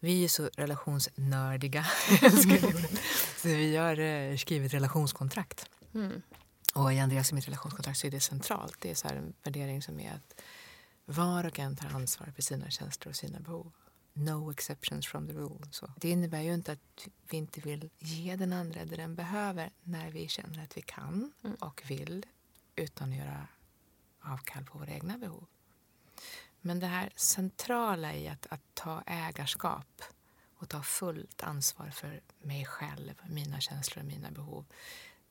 Vi 0.00 0.24
är 0.24 0.28
så 0.28 0.50
relationsnördiga. 0.56 1.84
så 3.36 3.48
vi 3.48 3.76
har 3.76 3.98
eh, 3.98 4.36
skrivit 4.36 4.74
relationskontrakt. 4.74 5.70
Mm. 5.94 6.22
Och 6.74 6.92
i 6.92 6.98
Andreas 6.98 7.32
mitt 7.32 7.48
relationskontrakt 7.48 7.98
så 7.98 8.06
är 8.06 8.10
det 8.10 8.20
centralt. 8.20 8.76
Det 8.80 8.90
är 8.90 8.94
så 8.94 9.08
en 9.08 9.32
värdering 9.42 9.82
som 9.82 10.00
är 10.00 10.12
att 10.12 10.40
var 11.04 11.46
och 11.46 11.58
en 11.58 11.76
tar 11.76 11.88
ansvar 11.88 12.32
för 12.34 12.42
sina 12.42 12.70
känslor 12.70 13.10
och 13.10 13.16
sina 13.16 13.40
behov. 13.40 13.72
No 14.12 14.50
exceptions 14.50 15.06
from 15.06 15.26
the 15.26 15.32
rule. 15.32 15.68
Så. 15.70 15.92
Det 15.96 16.10
innebär 16.10 16.40
ju 16.40 16.54
inte 16.54 16.72
att 16.72 17.08
vi 17.30 17.36
inte 17.36 17.60
vill 17.60 17.90
ge 17.98 18.36
den 18.36 18.52
andra 18.52 18.84
det 18.84 18.96
den 18.96 19.14
behöver 19.14 19.70
när 19.82 20.10
vi 20.10 20.28
känner 20.28 20.62
att 20.62 20.76
vi 20.76 20.82
kan 20.82 21.32
mm. 21.44 21.56
och 21.60 21.82
vill 21.86 22.26
utan 22.76 23.12
att 23.12 23.18
göra 23.18 23.48
avkall 24.20 24.64
på 24.64 24.78
våra 24.78 24.90
egna 24.90 25.18
behov. 25.18 25.46
Men 26.62 26.80
det 26.80 26.86
här 26.86 27.12
centrala 27.16 28.14
i 28.14 28.28
att, 28.28 28.46
att 28.50 28.74
ta 28.74 29.02
ägarskap 29.06 30.02
och 30.54 30.68
ta 30.68 30.82
fullt 30.82 31.42
ansvar 31.42 31.90
för 31.90 32.20
mig 32.42 32.64
själv, 32.64 33.14
mina 33.26 33.60
känslor 33.60 34.02
och 34.02 34.08
mina 34.08 34.30
behov. 34.30 34.64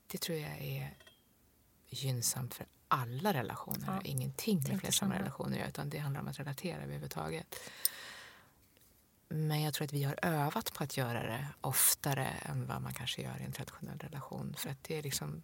Det 0.08 0.18
tror 0.18 0.38
jag 0.38 0.58
är 0.62 0.98
gynnsamt 1.90 2.54
för 2.54 2.66
alla 2.88 3.34
relationer. 3.34 3.86
Ja. 3.88 4.02
Ingenting 4.04 4.64
med 4.68 4.80
flersamma 4.80 5.20
relationer 5.20 5.68
utan 5.68 5.90
det 5.90 5.98
handlar 5.98 6.22
om 6.22 6.28
att 6.28 6.40
relatera 6.40 6.84
överhuvudtaget. 6.84 7.56
Men 9.28 9.62
jag 9.62 9.74
tror 9.74 9.86
att 9.86 9.94
vi 9.94 10.04
har 10.04 10.20
övat 10.22 10.74
på 10.74 10.84
att 10.84 10.98
göra 10.98 11.24
det 11.24 11.48
oftare 11.62 12.26
än 12.26 12.68
vad 12.68 12.82
man 12.82 12.94
kanske 12.94 13.22
gör 13.22 13.42
i 13.42 13.44
en 13.44 13.52
traditionell 13.52 14.00
relation. 14.00 14.56
För 14.58 14.70
att 14.70 14.84
det 14.84 14.98
är 14.98 15.04
liksom, 15.04 15.44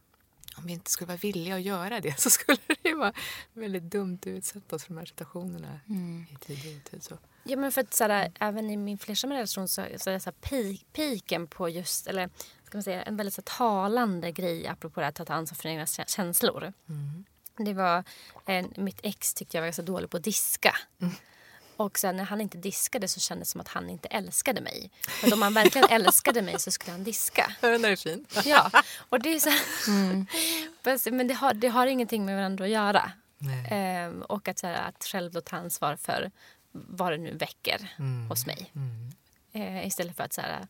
om 0.58 0.64
vi 0.66 0.74
inte 0.74 0.92
skulle 0.92 1.08
vara 1.08 1.18
villiga 1.18 1.56
att 1.56 1.62
göra 1.62 2.00
det 2.00 2.20
så 2.20 2.30
skulle 2.30 2.58
det 2.82 2.94
vara 2.94 3.14
väldigt 3.54 3.84
dumt 3.84 4.20
att 4.22 4.28
utsätta 4.28 4.76
oss 4.76 4.84
för 4.84 4.94
de 4.94 4.98
här 5.00 5.06
situationerna 5.06 5.80
mm. 5.90 6.26
i 6.32 6.36
tid 6.46 6.78
och 6.78 6.92
tid. 6.92 7.04
Så. 7.04 7.18
Ja, 7.44 7.58
men 7.58 7.72
för 7.72 7.82
att 7.82 7.94
såhär, 7.94 8.32
även 8.40 8.70
i 8.70 8.78
min 8.78 8.98
flersamma 8.98 9.36
relation 9.36 9.68
så, 9.68 9.86
så 9.98 10.10
är 10.10 10.14
det 10.14 10.20
så 10.20 10.32
här, 10.42 10.72
piken 10.94 11.48
på 11.48 11.70
just, 11.70 12.08
eller 12.08 12.30
ska 12.64 12.78
man 12.78 12.84
säga, 12.84 13.04
en 13.04 13.18
väldigt 13.18 13.34
så 13.34 13.42
talande 13.46 14.32
grej 14.32 14.68
apropå 14.68 15.02
det 15.02 15.08
att 15.08 15.16
ta 15.16 15.34
ansvar 15.34 15.56
för 15.56 15.70
egna 15.70 15.86
känslor. 15.86 16.74
Mm. 16.90 17.26
Det 17.58 17.74
var, 17.74 18.04
en, 18.46 18.74
mitt 18.78 19.00
ex 19.04 19.34
tyckte 19.34 19.58
jag 19.58 19.62
var 19.62 19.68
ganska 19.68 19.82
dålig 19.82 20.10
på 20.10 20.18
att 20.18 20.24
diska. 20.24 20.76
Mm. 21.02 21.14
Och 21.78 22.00
sen 22.00 22.18
när 22.18 22.24
han 22.24 22.42
inte 22.42 22.58
diskade 22.58 23.08
så 23.08 23.20
kändes 23.20 23.48
det 23.48 23.52
som 23.52 23.62
att 23.62 23.68
han 23.68 23.90
inte 23.90 24.08
älskade 24.08 24.62
mig. 24.62 24.92
För 25.08 25.34
om 25.34 25.42
han 25.42 25.54
verkligen 25.54 25.90
älskade 26.02 26.42
mig 26.42 26.60
så 26.60 26.72
skulle 26.72 26.92
han 26.92 27.04
diska. 27.04 27.52
Den 27.62 27.86
är 27.86 27.96
fin. 27.96 28.26
Ja, 28.46 28.72
och 29.10 29.20
det 29.20 29.36
är 29.36 29.40
så 29.40 29.50
mm. 29.92 30.28
Men 31.18 31.28
det 31.28 31.34
har, 31.34 31.54
det 31.54 31.68
har 31.68 31.88
ingenting 31.88 32.26
med 32.26 32.36
varandra 32.36 32.66
att 32.66 32.72
göra. 32.72 33.12
Ehm, 33.70 34.22
och 34.22 34.48
att, 34.48 34.60
så 34.60 34.68
här, 34.68 34.90
att 34.90 35.04
själv 35.04 35.32
då 35.32 35.42
ta 35.42 35.58
ansvar 35.58 35.96
för 35.96 36.32
vad 36.72 37.12
det 37.12 37.18
nu 37.18 37.38
väcker 37.38 37.92
mm. 38.00 38.30
hos 38.30 38.46
mig. 38.46 38.72
Mm. 38.76 39.12
Ehm, 39.54 39.88
istället 39.88 40.18
för 40.18 40.24
att 40.24 40.34
så 40.34 40.42
här, 40.42 40.68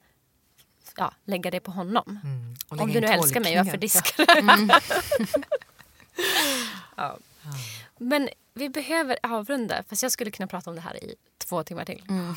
ja, 0.98 1.14
lägga 1.26 1.52
det 1.52 1.60
på 1.60 1.72
honom. 1.72 2.20
Mm. 2.24 2.56
Om 2.82 2.94
du 2.94 3.02
nu 3.02 3.08
älskar 3.08 3.40
mig, 3.40 3.58
varför 3.58 3.78
diskar 3.78 4.26
du? 4.26 4.40
Mm. 4.40 4.70
ja. 6.96 7.18
Men 7.98 8.30
vi 8.58 8.70
behöver 8.70 9.18
avrunda, 9.24 9.84
fast 9.90 10.04
jag 10.04 10.12
skulle 10.12 10.32
kunna 10.32 10.48
prata 10.48 10.70
om 10.70 10.76
det 10.76 10.82
här 10.82 11.04
i 11.04 11.16
två 11.38 11.64
timmar 11.64 11.86
till. 11.86 12.06
Mm. 12.10 12.36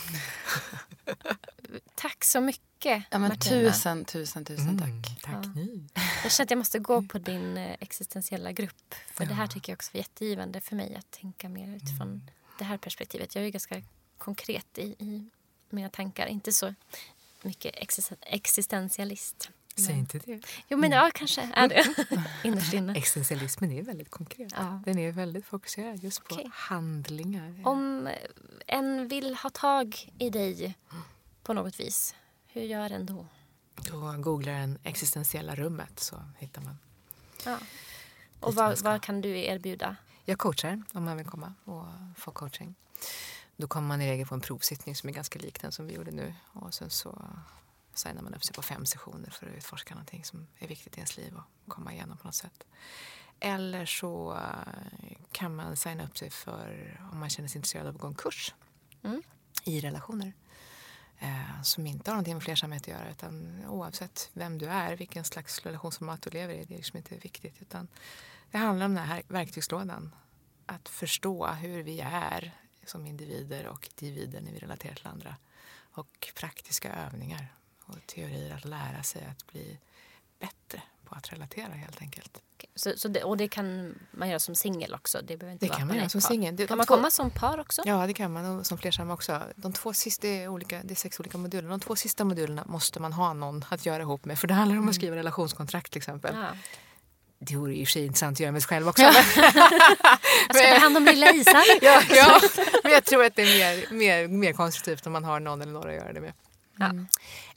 tack 1.94 2.24
så 2.24 2.40
mycket, 2.40 3.04
ja, 3.10 3.18
men 3.18 3.38
Tusen, 3.38 4.04
tusen, 4.04 4.44
tusen 4.44 4.68
mm, 4.68 4.78
tack. 4.78 5.22
Tack 5.22 5.46
ja. 5.46 5.52
ni. 5.54 5.88
Jag 6.22 6.32
känner 6.32 6.46
att 6.46 6.50
jag 6.50 6.58
måste 6.58 6.78
gå 6.78 7.02
på 7.08 7.18
din 7.18 7.56
eh, 7.56 7.76
existentiella 7.80 8.52
grupp. 8.52 8.94
För 9.14 9.24
ja. 9.24 9.28
det 9.28 9.34
här 9.34 9.46
tycker 9.46 9.72
jag 9.72 9.76
också 9.76 9.90
är 9.94 9.98
jättegivande 9.98 10.60
för 10.60 10.76
mig 10.76 10.96
att 10.96 11.10
tänka 11.10 11.48
mer 11.48 11.76
utifrån 11.76 12.08
mm. 12.08 12.20
det 12.58 12.64
här 12.64 12.76
perspektivet. 12.76 13.34
Jag 13.34 13.44
är 13.44 13.48
ganska 13.48 13.82
konkret 14.18 14.78
i, 14.78 14.82
i 14.82 15.30
mina 15.70 15.88
tankar. 15.88 16.26
Inte 16.26 16.52
så 16.52 16.74
mycket 17.42 17.74
existentialist. 18.20 19.50
Säg 19.86 19.98
inte 19.98 20.18
det. 20.18 20.40
Jo, 20.68 20.78
men 20.78 20.90
ja, 20.90 21.10
kanske 21.14 21.50
är 21.54 21.68
det. 21.68 22.06
Innerst 22.44 22.72
inne. 22.72 22.94
Existentialismen 22.94 23.72
är 23.72 23.82
väldigt 23.82 24.10
konkret. 24.10 24.52
Ja. 24.56 24.82
Den 24.84 24.98
är 24.98 25.12
väldigt 25.12 25.46
fokuserad 25.46 26.04
just 26.04 26.24
på 26.24 26.34
okay. 26.34 26.50
handlingar. 26.52 27.62
Om 27.64 28.08
en 28.66 29.08
vill 29.08 29.34
ha 29.34 29.50
tag 29.50 30.12
i 30.18 30.30
dig 30.30 30.76
på 31.42 31.52
något 31.52 31.80
vis, 31.80 32.14
hur 32.46 32.62
gör 32.62 32.90
en 32.90 33.06
då? 33.06 33.26
Då 33.74 34.14
googlar 34.18 34.52
en 34.52 34.78
existentiella 34.82 35.54
rummet 35.54 36.00
så 36.00 36.16
hittar 36.38 36.62
man. 36.62 36.78
Ja. 37.44 37.58
Och 38.40 38.54
vad, 38.54 38.80
vad 38.82 39.02
kan 39.02 39.20
du 39.20 39.38
erbjuda? 39.38 39.96
Jag 40.24 40.38
coachar 40.38 40.82
om 40.92 41.04
man 41.04 41.16
vill 41.16 41.26
komma 41.26 41.54
och 41.64 41.84
få 42.16 42.30
coaching. 42.30 42.74
Då 43.56 43.68
kommer 43.68 43.88
man 43.88 44.02
i 44.02 44.10
regel 44.10 44.26
på 44.26 44.34
en 44.34 44.40
provsittning 44.40 44.96
som 44.96 45.08
är 45.08 45.12
ganska 45.12 45.38
lik 45.38 45.60
den 45.60 45.72
som 45.72 45.86
vi 45.86 45.94
gjorde 45.94 46.10
nu. 46.10 46.34
Och 46.52 46.74
sen 46.74 46.90
så 46.90 47.28
signar 48.00 48.22
man 48.22 48.34
upp 48.34 48.44
sig 48.44 48.54
på 48.54 48.62
fem 48.62 48.86
sessioner 48.86 49.30
för 49.30 49.46
att 49.46 49.56
utforska 49.56 49.94
någonting 49.94 50.24
som 50.24 50.46
är 50.58 50.68
viktigt 50.68 50.96
i 50.96 50.98
ens 50.98 51.16
liv 51.16 51.34
och 51.36 51.72
komma 51.72 51.92
igenom 51.92 52.18
på 52.18 52.26
något 52.26 52.34
sätt. 52.34 52.64
Eller 53.40 53.86
så 53.86 54.32
eh, 54.32 55.16
kan 55.32 55.56
man 55.56 55.76
signa 55.76 56.04
upp 56.04 56.18
sig 56.18 56.30
för 56.30 57.00
om 57.12 57.18
man 57.18 57.30
känner 57.30 57.48
sig 57.48 57.58
intresserad 57.58 57.86
av 57.86 57.94
att 57.94 58.00
gå 58.00 58.06
en 58.06 58.14
kurs 58.14 58.54
mm. 59.02 59.22
i 59.64 59.80
relationer. 59.80 60.32
Eh, 61.18 61.62
som 61.62 61.86
inte 61.86 62.10
har 62.10 62.14
någonting 62.14 62.34
med 62.34 62.42
flersamhet 62.42 62.82
att 62.82 62.88
göra 62.88 63.10
utan 63.10 63.64
oavsett 63.68 64.30
vem 64.32 64.58
du 64.58 64.66
är, 64.66 64.96
vilken 64.96 65.24
slags 65.24 65.60
relationsformat 65.60 66.22
du 66.22 66.30
lever 66.30 66.54
i, 66.54 66.64
det 66.64 66.74
är 66.74 66.76
liksom 66.76 66.96
inte 66.96 67.14
viktigt. 67.14 67.62
Utan 67.62 67.88
det 68.50 68.58
handlar 68.58 68.86
om 68.86 68.94
den 68.94 69.04
här 69.04 69.22
verktygslådan. 69.28 70.14
Att 70.66 70.88
förstå 70.88 71.46
hur 71.46 71.82
vi 71.82 72.00
är 72.00 72.52
som 72.86 73.06
individer 73.06 73.66
och 73.66 73.88
divider 73.94 74.40
när 74.40 74.52
vi 74.52 74.58
relaterar 74.58 74.94
till 74.94 75.06
andra. 75.06 75.36
Och 75.92 76.32
praktiska 76.34 76.92
övningar 76.92 77.54
och 77.90 78.06
teorier 78.06 78.54
att 78.54 78.64
lära 78.64 79.02
sig 79.02 79.22
att 79.30 79.46
bli 79.46 79.78
bättre 80.38 80.82
på 81.04 81.14
att 81.14 81.32
relatera 81.32 81.72
helt 81.72 82.00
enkelt. 82.00 82.42
Så, 82.74 82.92
så 82.96 83.08
det, 83.08 83.24
och 83.24 83.36
det 83.36 83.48
kan 83.48 83.98
man 84.10 84.28
göra 84.28 84.38
som 84.38 84.54
singel 84.54 84.94
också? 84.94 85.18
Det, 85.22 85.36
behöver 85.36 85.52
inte 85.52 85.66
det 85.66 85.72
kan 85.74 85.86
man 85.86 85.96
göra 85.96 86.08
som 86.08 86.20
singel. 86.20 86.66
Kan 86.66 86.78
man 86.78 86.86
två, 86.86 86.94
komma 86.94 87.10
som 87.10 87.30
par 87.30 87.60
också? 87.60 87.82
Ja, 87.84 88.06
det 88.06 88.14
kan 88.14 88.32
man. 88.32 88.58
Och 88.58 88.66
som 88.66 88.78
flersamma 88.78 89.14
också. 89.14 89.42
De 89.56 89.72
två 89.72 89.92
sista, 89.92 90.26
det, 90.26 90.42
är 90.42 90.48
olika, 90.48 90.80
det 90.84 90.94
är 90.94 90.96
sex 90.96 91.20
olika 91.20 91.38
moduler. 91.38 91.68
De 91.68 91.80
två 91.80 91.96
sista 91.96 92.24
modulerna 92.24 92.64
måste 92.66 93.00
man 93.00 93.12
ha 93.12 93.32
någon 93.32 93.64
att 93.68 93.86
göra 93.86 94.02
ihop 94.02 94.24
med. 94.24 94.38
För 94.38 94.48
det 94.48 94.54
handlar 94.54 94.76
om 94.76 94.82
att 94.82 94.84
mm. 94.84 94.94
skriva 94.94 95.16
relationskontrakt 95.16 95.92
till 95.92 95.98
exempel. 95.98 96.34
Ja. 96.34 96.48
Det 97.38 97.56
vore 97.56 97.74
i 97.74 97.84
och 97.84 97.88
för 97.88 97.92
sig 97.92 98.06
intressant 98.06 98.36
att 98.36 98.40
göra 98.40 98.52
med 98.52 98.62
sig 98.62 98.68
själv 98.68 98.88
också. 98.88 99.02
Ja. 99.02 99.12
jag 100.48 100.56
ska 100.56 100.74
ta 100.74 100.80
hand 100.80 100.96
om 100.96 101.04
lilla 101.04 101.32
Isa. 101.32 101.62
ja, 101.82 102.02
ja, 102.10 102.40
men 102.82 102.92
jag 102.92 103.04
tror 103.04 103.24
att 103.24 103.36
det 103.36 103.42
är 103.42 103.58
mer, 103.58 103.94
mer, 103.94 104.28
mer 104.28 104.52
konstruktivt 104.52 105.06
om 105.06 105.12
man 105.12 105.24
har 105.24 105.40
någon 105.40 105.62
eller 105.62 105.72
några 105.72 105.90
att 105.90 105.96
göra 105.96 106.12
det 106.12 106.20
med. 106.20 106.32
Mm. 106.80 107.08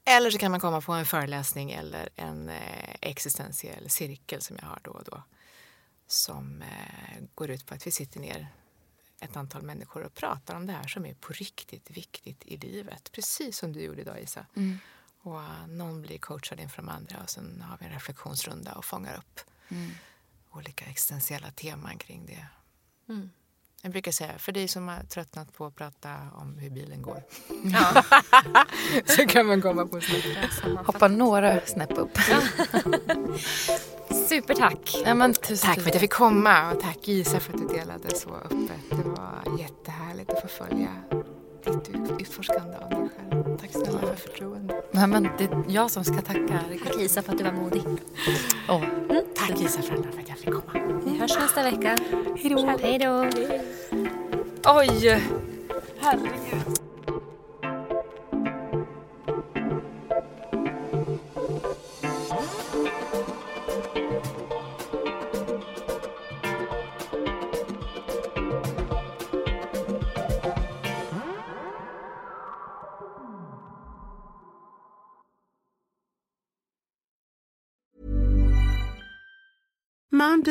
Eller 0.06 0.32
så 0.32 0.38
kan 0.38 0.52
man 0.52 0.60
komma 0.60 0.82
på 0.82 0.94
en 0.94 1.06
föreläsning 1.06 1.72
eller 1.72 2.10
en 2.16 2.50
eh, 2.50 2.96
existentiell 3.02 3.90
cirkel 3.90 4.42
som 4.42 4.58
jag 4.62 4.68
har 4.68 4.80
då 4.84 4.92
och 4.92 5.04
då. 5.04 5.24
Som 6.08 6.62
eh, 6.62 7.24
går 7.36 7.50
ut 7.50 7.66
på 7.66 7.74
att 7.76 7.88
vi 7.88 7.92
sitter 7.92 8.20
ner 8.20 8.48
ett 9.20 9.38
antal 9.38 9.62
människor 9.62 10.04
och 10.04 10.14
pratar 10.14 10.56
om 10.56 10.68
det 10.68 10.74
här 10.74 10.88
som 10.88 11.06
är 11.06 11.14
på 11.14 11.34
riktigt 11.34 11.92
viktigt 11.92 12.46
i 12.46 12.58
livet. 12.58 13.12
Precis 13.12 13.58
som 13.58 13.74
du 13.74 13.82
gjorde 13.82 14.02
idag 14.02 14.22
Isa. 14.22 14.46
Mm. 14.56 14.78
Och 15.22 15.40
uh, 15.40 15.68
någon 15.68 16.02
blir 16.02 16.18
coachad 16.18 16.60
inför 16.60 16.78
de 16.82 16.90
andra 16.90 17.20
och 17.24 17.30
sen 17.30 17.62
har 17.62 17.78
vi 17.78 17.86
en 17.86 17.92
reflektionsrunda 17.92 18.74
och 18.74 18.86
fångar 18.86 19.18
upp 19.18 19.40
mm. 19.70 19.92
olika 20.52 20.86
existentiella 20.86 21.52
teman 21.52 21.98
kring 21.98 22.26
det. 22.26 22.48
Mm. 23.10 23.30
Jag 23.86 23.92
brukar 23.92 24.12
säga, 24.12 24.32
för 24.38 24.52
dig 24.52 24.68
som 24.68 24.88
har 24.88 25.04
tröttnat 25.04 25.54
på 25.54 25.66
att 25.66 25.76
prata 25.76 26.10
om 26.34 26.58
hur 26.58 26.70
bilen 26.70 27.02
går. 27.02 27.24
Ja. 27.64 28.04
så 29.06 29.26
kan 29.28 29.46
man 29.46 29.62
komma 29.62 29.86
på 29.86 30.02
snäpp. 30.02 30.78
Hoppa 30.86 31.08
några 31.08 31.60
snäpp 31.66 31.98
upp. 31.98 32.18
Supertack. 34.30 34.96
Ja, 35.06 35.14
men, 35.14 35.34
tusen, 35.34 35.70
tack 35.70 35.80
för 35.80 35.90
att 35.90 35.94
jag 35.94 36.02
fick 36.02 36.14
komma 36.14 36.72
och 36.72 36.82
tack 36.82 37.08
Isa 37.08 37.40
för 37.40 37.54
att 37.54 37.60
du 37.60 37.68
delade 37.68 38.16
så 38.16 38.36
öppet. 38.36 38.90
Det 38.90 39.10
var 39.10 39.60
jättehärligt 39.60 40.30
att 40.30 40.42
få 40.42 40.48
följa 40.48 40.90
ditt 41.66 42.22
utforskande 42.22 42.78
av 42.78 42.90
dig 42.90 43.10
själv. 43.18 43.58
Tack 43.58 43.72
snälla 43.72 44.00
för 44.00 44.16
förtroende. 44.16 44.82
Nej, 44.92 45.08
men 45.08 45.24
det 45.38 45.44
är 45.44 45.64
jag 45.68 45.92
som 45.92 46.04
ska 46.04 46.22
tacka. 46.22 46.60
Tack 46.84 46.98
Lisa 46.98 47.22
för 47.22 47.32
att 47.32 47.38
du 47.38 47.44
var 47.44 47.52
modig. 47.52 47.84
Oh. 48.70 48.84
Mm. 49.10 49.24
Tack 49.36 49.60
Lisa 49.60 49.82
för 49.82 49.94
att 49.94 50.30
jag 50.30 50.38
fick 50.38 50.54
komma. 50.54 51.02
Vi 51.06 51.18
hörs 51.18 51.36
nästa 51.40 51.64
vecka. 51.64 51.98
Hej 52.38 52.50
då. 52.50 52.78
Hej 52.82 53.00
då. 53.00 53.30
Oj! 54.66 55.22
Herregud. 56.00 56.83